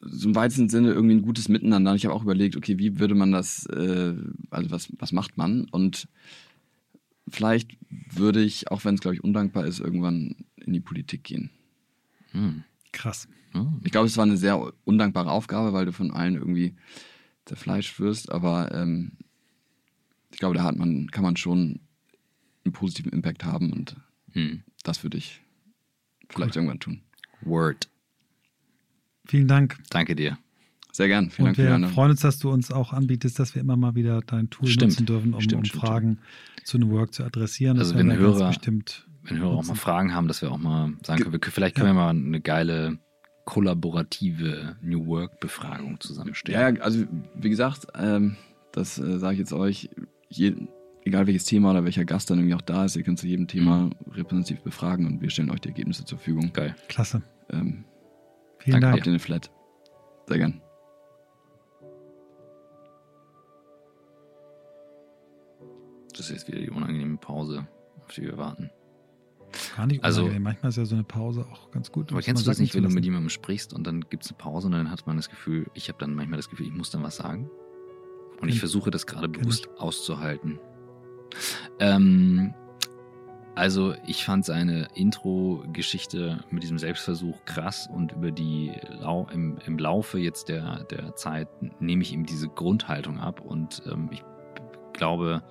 so 0.00 0.28
im 0.28 0.34
weitesten 0.34 0.68
Sinne 0.68 0.92
irgendwie 0.92 1.16
ein 1.16 1.22
gutes 1.22 1.48
Miteinander. 1.48 1.94
Ich 1.94 2.04
habe 2.04 2.14
auch 2.14 2.22
überlegt, 2.22 2.56
okay, 2.56 2.78
wie 2.78 2.98
würde 2.98 3.14
man 3.14 3.32
das, 3.32 3.66
äh, 3.66 4.14
also 4.50 4.70
was, 4.70 4.88
was 4.98 5.12
macht 5.12 5.36
man? 5.36 5.66
Und 5.70 6.08
vielleicht 7.30 7.76
würde 8.12 8.42
ich, 8.42 8.70
auch 8.70 8.84
wenn 8.84 8.94
es, 8.94 9.00
glaube 9.00 9.14
ich, 9.14 9.24
undankbar 9.24 9.66
ist, 9.66 9.80
irgendwann 9.80 10.36
in 10.56 10.72
die 10.72 10.80
Politik 10.80 11.24
gehen. 11.24 11.50
Hm. 12.32 12.64
Krass. 12.92 13.28
Hm. 13.52 13.80
Ich 13.84 13.90
glaube, 13.92 14.06
es 14.06 14.16
war 14.16 14.24
eine 14.24 14.36
sehr 14.36 14.72
undankbare 14.84 15.30
Aufgabe, 15.30 15.72
weil 15.72 15.86
du 15.86 15.92
von 15.92 16.10
allen 16.10 16.34
irgendwie 16.34 16.74
zerfleischt 17.44 17.98
wirst, 17.98 18.30
aber 18.30 18.72
ähm, 18.72 19.12
ich 20.32 20.38
glaube, 20.38 20.54
da 20.54 20.62
hat 20.64 20.76
man, 20.76 21.10
kann 21.10 21.24
man 21.24 21.36
schon 21.36 21.80
einen 22.64 22.72
positiven 22.72 23.12
Impact 23.12 23.44
haben 23.44 23.72
und 23.72 23.96
Hm. 24.32 24.62
das 24.84 25.02
würde 25.02 25.18
ich 25.18 25.40
vielleicht 26.28 26.54
irgendwann 26.54 26.78
tun. 26.78 27.00
Word. 27.42 27.88
Vielen 29.24 29.48
Dank. 29.48 29.78
Danke 29.90 30.14
dir. 30.14 30.38
Sehr 30.92 31.08
gern. 31.08 31.30
Vielen 31.30 31.48
Und 31.48 31.58
Dank 31.58 31.68
für 31.68 31.76
die 31.76 31.82
wir 31.82 31.88
freuen 31.88 32.10
uns, 32.10 32.20
dass 32.20 32.38
du 32.38 32.50
uns 32.50 32.70
auch 32.72 32.92
anbietest, 32.92 33.38
dass 33.38 33.54
wir 33.54 33.62
immer 33.62 33.76
mal 33.76 33.94
wieder 33.94 34.20
dein 34.26 34.50
Tool 34.50 34.66
Stimmt. 34.68 34.90
nutzen 34.92 35.06
dürfen, 35.06 35.34
um, 35.34 35.40
Stimmt, 35.40 35.60
um 35.60 35.64
stimmt, 35.64 35.82
Fragen 35.82 36.18
zu 36.64 36.78
New 36.78 36.90
Work 36.90 37.14
zu 37.14 37.24
adressieren. 37.24 37.78
Also 37.78 37.94
wenn 37.96 38.12
Hörer- 38.12 38.48
bestimmt 38.48 39.06
Wenn 39.22 39.38
Hörer 39.38 39.48
auch 39.48 39.52
mal 39.62 39.68
nutzen. 39.68 39.76
Fragen 39.76 40.14
haben, 40.14 40.28
dass 40.28 40.42
wir 40.42 40.50
auch 40.50 40.58
mal 40.58 40.92
sagen 41.04 41.22
können, 41.22 41.32
wir, 41.32 41.40
vielleicht 41.50 41.76
können 41.76 41.88
wir 41.88 41.94
mal 41.94 42.10
eine 42.10 42.40
geile 42.40 42.98
kollaborative 43.44 44.76
New 44.82 45.06
Work-Befragung 45.06 46.00
zusammenstellen. 46.00 46.60
Ja, 46.60 46.68
ja, 46.70 46.80
also 46.82 47.04
wie 47.34 47.50
gesagt, 47.50 47.86
ähm, 47.98 48.36
das 48.72 48.98
äh, 48.98 49.18
sage 49.18 49.34
ich 49.34 49.38
jetzt 49.40 49.52
euch, 49.52 49.90
je, 50.28 50.54
egal 51.04 51.26
welches 51.26 51.44
Thema 51.44 51.70
oder 51.70 51.84
welcher 51.84 52.04
Gast 52.04 52.30
dann 52.30 52.38
irgendwie 52.38 52.54
auch 52.54 52.60
da 52.62 52.84
ist, 52.84 52.96
ihr 52.96 53.02
könnt 53.02 53.18
zu 53.18 53.26
jedem 53.26 53.46
Thema 53.48 53.84
Mhm. 53.84 53.92
repräsentativ 54.12 54.62
befragen 54.62 55.06
und 55.06 55.20
wir 55.20 55.30
stellen 55.30 55.50
euch 55.50 55.60
die 55.60 55.68
Ergebnisse 55.68 56.04
zur 56.04 56.18
Verfügung. 56.18 56.52
Geil. 56.52 56.74
Klasse. 56.88 57.22
Ähm, 57.50 57.84
Vielen 58.58 58.72
Danke 58.72 58.86
Dank. 58.86 58.96
habt 58.98 59.06
ihr 59.06 59.12
eine 59.12 59.18
Flat? 59.18 59.50
Sehr 60.26 60.38
gern. 60.38 60.60
Das 66.20 66.28
ist 66.28 66.36
jetzt 66.36 66.48
wieder 66.48 66.58
die 66.60 66.68
unangenehme 66.68 67.16
Pause, 67.16 67.66
auf 68.04 68.12
die 68.12 68.20
wir 68.20 68.36
warten. 68.36 68.68
Gar 69.74 69.86
nicht 69.86 70.04
Also- 70.04 70.20
unangenehm. 70.20 70.42
Manchmal 70.42 70.68
ist 70.68 70.76
ja 70.76 70.84
so 70.84 70.94
eine 70.94 71.02
Pause 71.02 71.46
auch 71.50 71.70
ganz 71.70 71.90
gut. 71.90 72.12
Aber 72.12 72.20
kennst 72.20 72.44
du 72.44 72.50
das 72.50 72.58
nicht, 72.58 72.74
wenn 72.74 72.82
du 72.82 72.90
mit 72.90 73.06
jemandem 73.06 73.30
sprichst 73.30 73.72
und 73.72 73.86
dann 73.86 74.02
gibt 74.02 74.24
es 74.26 74.30
eine 74.30 74.36
Pause 74.36 74.66
und 74.66 74.72
dann 74.72 74.90
hat 74.90 75.06
man 75.06 75.16
das 75.16 75.30
Gefühl, 75.30 75.66
ich 75.72 75.88
habe 75.88 75.98
dann 75.98 76.14
manchmal 76.14 76.36
das 76.36 76.50
Gefühl, 76.50 76.66
ich 76.66 76.74
muss 76.74 76.90
dann 76.90 77.02
was 77.02 77.16
sagen. 77.16 77.48
Und 78.38 78.50
ich 78.50 78.58
versuche 78.58 78.90
das 78.90 79.06
gerade 79.06 79.30
bewusst 79.30 79.70
auszuhalten. 79.78 80.58
Ähm, 81.78 82.52
also 83.54 83.94
ich 84.06 84.22
fand 84.22 84.44
seine 84.44 84.88
Intro-Geschichte 84.94 86.44
mit 86.50 86.62
diesem 86.64 86.78
Selbstversuch 86.78 87.46
krass 87.46 87.88
und 87.90 88.12
über 88.12 88.30
die 88.30 88.72
Lau 88.90 89.26
im, 89.32 89.56
im 89.64 89.78
Laufe 89.78 90.18
jetzt 90.18 90.50
der, 90.50 90.84
der 90.84 91.16
Zeit 91.16 91.48
nehme 91.80 92.02
ich 92.02 92.12
ihm 92.12 92.26
diese 92.26 92.48
Grundhaltung 92.48 93.18
ab 93.18 93.40
und 93.40 93.82
ähm, 93.90 94.10
ich 94.12 94.22
glaube, 94.92 95.42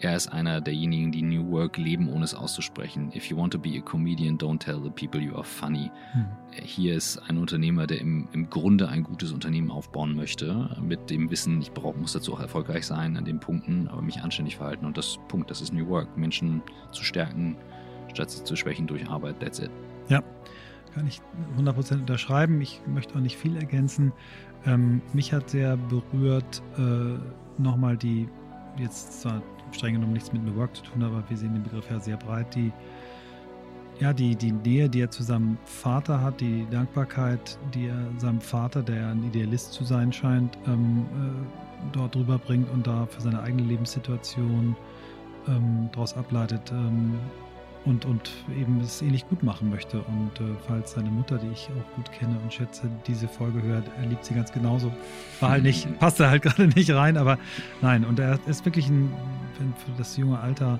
er 0.00 0.16
ist 0.16 0.28
einer 0.28 0.60
derjenigen, 0.60 1.12
die 1.12 1.22
New 1.22 1.50
Work 1.50 1.76
leben, 1.76 2.08
ohne 2.08 2.24
es 2.24 2.34
auszusprechen. 2.34 3.12
If 3.14 3.26
you 3.26 3.36
want 3.36 3.52
to 3.52 3.58
be 3.58 3.78
a 3.78 3.80
comedian, 3.80 4.36
don't 4.38 4.58
tell 4.58 4.80
the 4.82 4.90
people 4.90 5.20
you 5.20 5.34
are 5.34 5.44
funny. 5.44 5.90
Hm. 6.12 6.26
Hier 6.62 6.94
ist 6.94 7.18
ein 7.28 7.38
Unternehmer, 7.38 7.86
der 7.86 8.00
im, 8.00 8.28
im 8.32 8.50
Grunde 8.50 8.88
ein 8.88 9.02
gutes 9.02 9.32
Unternehmen 9.32 9.70
aufbauen 9.70 10.14
möchte, 10.14 10.76
mit 10.82 11.10
dem 11.10 11.30
Wissen, 11.30 11.60
ich 11.60 11.72
brauch, 11.72 11.96
muss 11.96 12.12
dazu 12.12 12.34
auch 12.34 12.40
erfolgreich 12.40 12.86
sein 12.86 13.16
an 13.16 13.24
den 13.24 13.40
Punkten, 13.40 13.88
aber 13.88 14.02
mich 14.02 14.22
anständig 14.22 14.56
verhalten. 14.56 14.86
Und 14.86 14.96
das 14.98 15.18
Punkt, 15.28 15.50
das 15.50 15.60
ist 15.60 15.72
New 15.72 15.88
Work. 15.88 16.16
Menschen 16.16 16.62
zu 16.92 17.04
stärken, 17.04 17.56
statt 18.12 18.30
sie 18.30 18.44
zu 18.44 18.56
schwächen 18.56 18.86
durch 18.86 19.08
Arbeit. 19.08 19.40
That's 19.40 19.58
it. 19.58 19.70
Kann 20.94 21.08
ich 21.08 21.20
100% 21.58 21.94
unterschreiben. 21.94 22.60
Ich 22.60 22.80
möchte 22.86 23.16
auch 23.16 23.20
nicht 23.20 23.36
viel 23.36 23.56
ergänzen. 23.56 24.12
Ähm, 24.64 25.02
mich 25.12 25.32
hat 25.32 25.50
sehr 25.50 25.76
berührt 25.76 26.62
äh, 26.78 27.18
nochmal 27.60 27.96
die, 27.96 28.28
jetzt 28.78 29.22
zwar 29.22 29.42
streng 29.74 29.94
genommen 29.94 30.12
nichts 30.12 30.32
mit 30.32 30.44
New 30.44 30.56
Work 30.56 30.76
zu 30.76 30.82
tun, 30.82 31.02
aber 31.02 31.22
wir 31.28 31.36
sehen 31.36 31.52
den 31.54 31.62
Begriff 31.62 31.90
ja 31.90 32.00
sehr 32.00 32.16
breit, 32.16 32.54
die, 32.54 32.72
ja, 34.00 34.12
die, 34.12 34.34
die 34.34 34.52
Nähe, 34.52 34.88
die 34.88 35.00
er 35.00 35.10
zu 35.10 35.22
seinem 35.22 35.56
Vater 35.64 36.20
hat, 36.20 36.40
die 36.40 36.66
Dankbarkeit, 36.70 37.58
die 37.74 37.86
er 37.86 38.08
seinem 38.18 38.40
Vater, 38.40 38.82
der 38.82 39.08
ein 39.08 39.24
Idealist 39.24 39.72
zu 39.72 39.84
sein 39.84 40.12
scheint, 40.12 40.58
ähm, 40.66 41.06
äh, 41.12 41.92
dort 41.92 42.14
drüber 42.14 42.38
bringt 42.38 42.70
und 42.70 42.86
da 42.86 43.06
für 43.06 43.20
seine 43.20 43.40
eigene 43.40 43.62
Lebenssituation 43.62 44.76
ähm, 45.48 45.88
daraus 45.92 46.16
ableitet, 46.16 46.72
ähm, 46.72 47.18
und, 47.84 48.04
und 48.04 48.30
eben 48.58 48.80
es 48.80 49.02
ähnlich 49.02 49.28
gut 49.28 49.42
machen 49.42 49.70
möchte. 49.70 49.98
Und 50.02 50.40
äh, 50.40 50.54
falls 50.66 50.92
seine 50.92 51.10
Mutter, 51.10 51.38
die 51.38 51.48
ich 51.48 51.68
auch 51.68 51.96
gut 51.96 52.10
kenne 52.12 52.36
und 52.42 52.52
schätze, 52.52 52.88
diese 53.06 53.28
Folge 53.28 53.62
hört, 53.62 53.84
er 53.98 54.06
liebt 54.06 54.24
sie 54.24 54.34
ganz 54.34 54.52
genauso. 54.52 54.92
War 55.40 55.50
halt 55.50 55.62
nicht, 55.62 55.98
passte 55.98 56.28
halt 56.28 56.42
gerade 56.42 56.68
nicht 56.68 56.90
rein, 56.90 57.16
aber 57.16 57.38
nein, 57.82 58.04
und 58.04 58.18
er 58.18 58.38
ist 58.46 58.64
wirklich 58.64 58.88
ein, 58.88 59.12
für 59.58 59.92
das 59.98 60.16
junge 60.16 60.38
Alter 60.38 60.78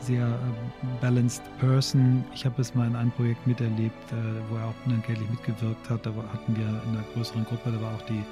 sehr 0.00 0.26
äh, 0.26 1.00
balanced 1.00 1.42
Person. 1.58 2.24
Ich 2.34 2.44
habe 2.44 2.60
es 2.60 2.74
mal 2.74 2.86
in 2.86 2.96
einem 2.96 3.12
Projekt 3.12 3.46
miterlebt, 3.46 4.12
äh, 4.12 4.16
wo 4.50 4.56
er 4.56 4.66
auch 4.66 4.86
unentgeltlich 4.86 5.28
mitgewirkt 5.30 5.88
hat. 5.88 6.04
Da 6.04 6.10
hatten 6.32 6.56
wir 6.56 6.66
in 6.66 6.96
einer 6.96 7.04
größeren 7.14 7.44
Gruppe, 7.44 7.70
da 7.70 7.80
war 7.80 7.94
auch 7.94 8.02
die 8.02 8.22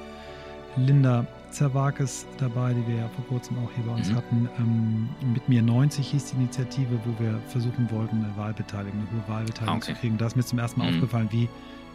Linda 0.77 1.27
Zerwakis 1.51 2.27
dabei, 2.39 2.73
die 2.73 2.87
wir 2.87 2.97
ja 3.01 3.09
vor 3.09 3.25
kurzem 3.27 3.57
auch 3.59 3.71
hier 3.75 3.85
bei 3.85 3.93
uns 3.93 4.11
Mhm. 4.11 4.15
hatten. 4.15 4.49
Ähm, 4.59 5.09
mit 5.33 5.49
mir 5.49 5.63
90 5.63 6.07
hieß 6.09 6.27
die 6.27 6.37
Initiative, 6.37 6.99
wo 7.05 7.23
wir 7.25 7.39
versuchen 7.49 7.91
wollten, 7.91 8.25
eine 8.25 8.37
Wahlbeteiligung, 8.37 9.01
eine 9.01 9.11
hohe 9.23 9.29
Wahlbeteiligung 9.35 9.75
Ah, 9.75 9.83
okay. 9.83 9.95
zu 9.95 10.01
kriegen. 10.01 10.17
Da 10.19 10.27
ist 10.27 10.37
mir 10.37 10.45
zum 10.45 10.59
ersten 10.61 10.79
Mal 10.81 10.89
Mhm. 10.91 10.95
aufgefallen, 10.97 11.29
wie 11.33 11.49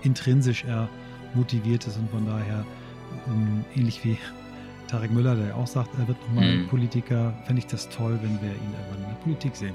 intrinsisch 0.04 0.66
er 0.66 0.90
motiviert 1.34 1.88
ist 1.88 1.98
und 1.98 2.10
von 2.12 2.26
daher 2.26 2.66
ähm, 3.28 3.64
ähnlich 3.76 4.04
wie 4.04 4.18
Tarek 4.88 5.12
Müller, 5.12 5.36
der 5.36 5.48
ja 5.48 5.56
auch 5.56 5.68
sagt, 5.68 5.90
er 5.98 6.08
wird 6.08 6.22
nochmal 6.28 6.46
Mhm. 6.58 6.68
Politiker, 6.68 7.34
fände 7.46 7.60
ich 7.60 7.68
das 7.68 7.88
toll, 7.90 8.20
wenn 8.22 8.42
wir 8.42 8.50
ihn 8.50 8.74
irgendwann 8.74 9.04
in 9.04 9.10
der 9.10 9.24
Politik 9.24 9.56
sehen. 9.56 9.74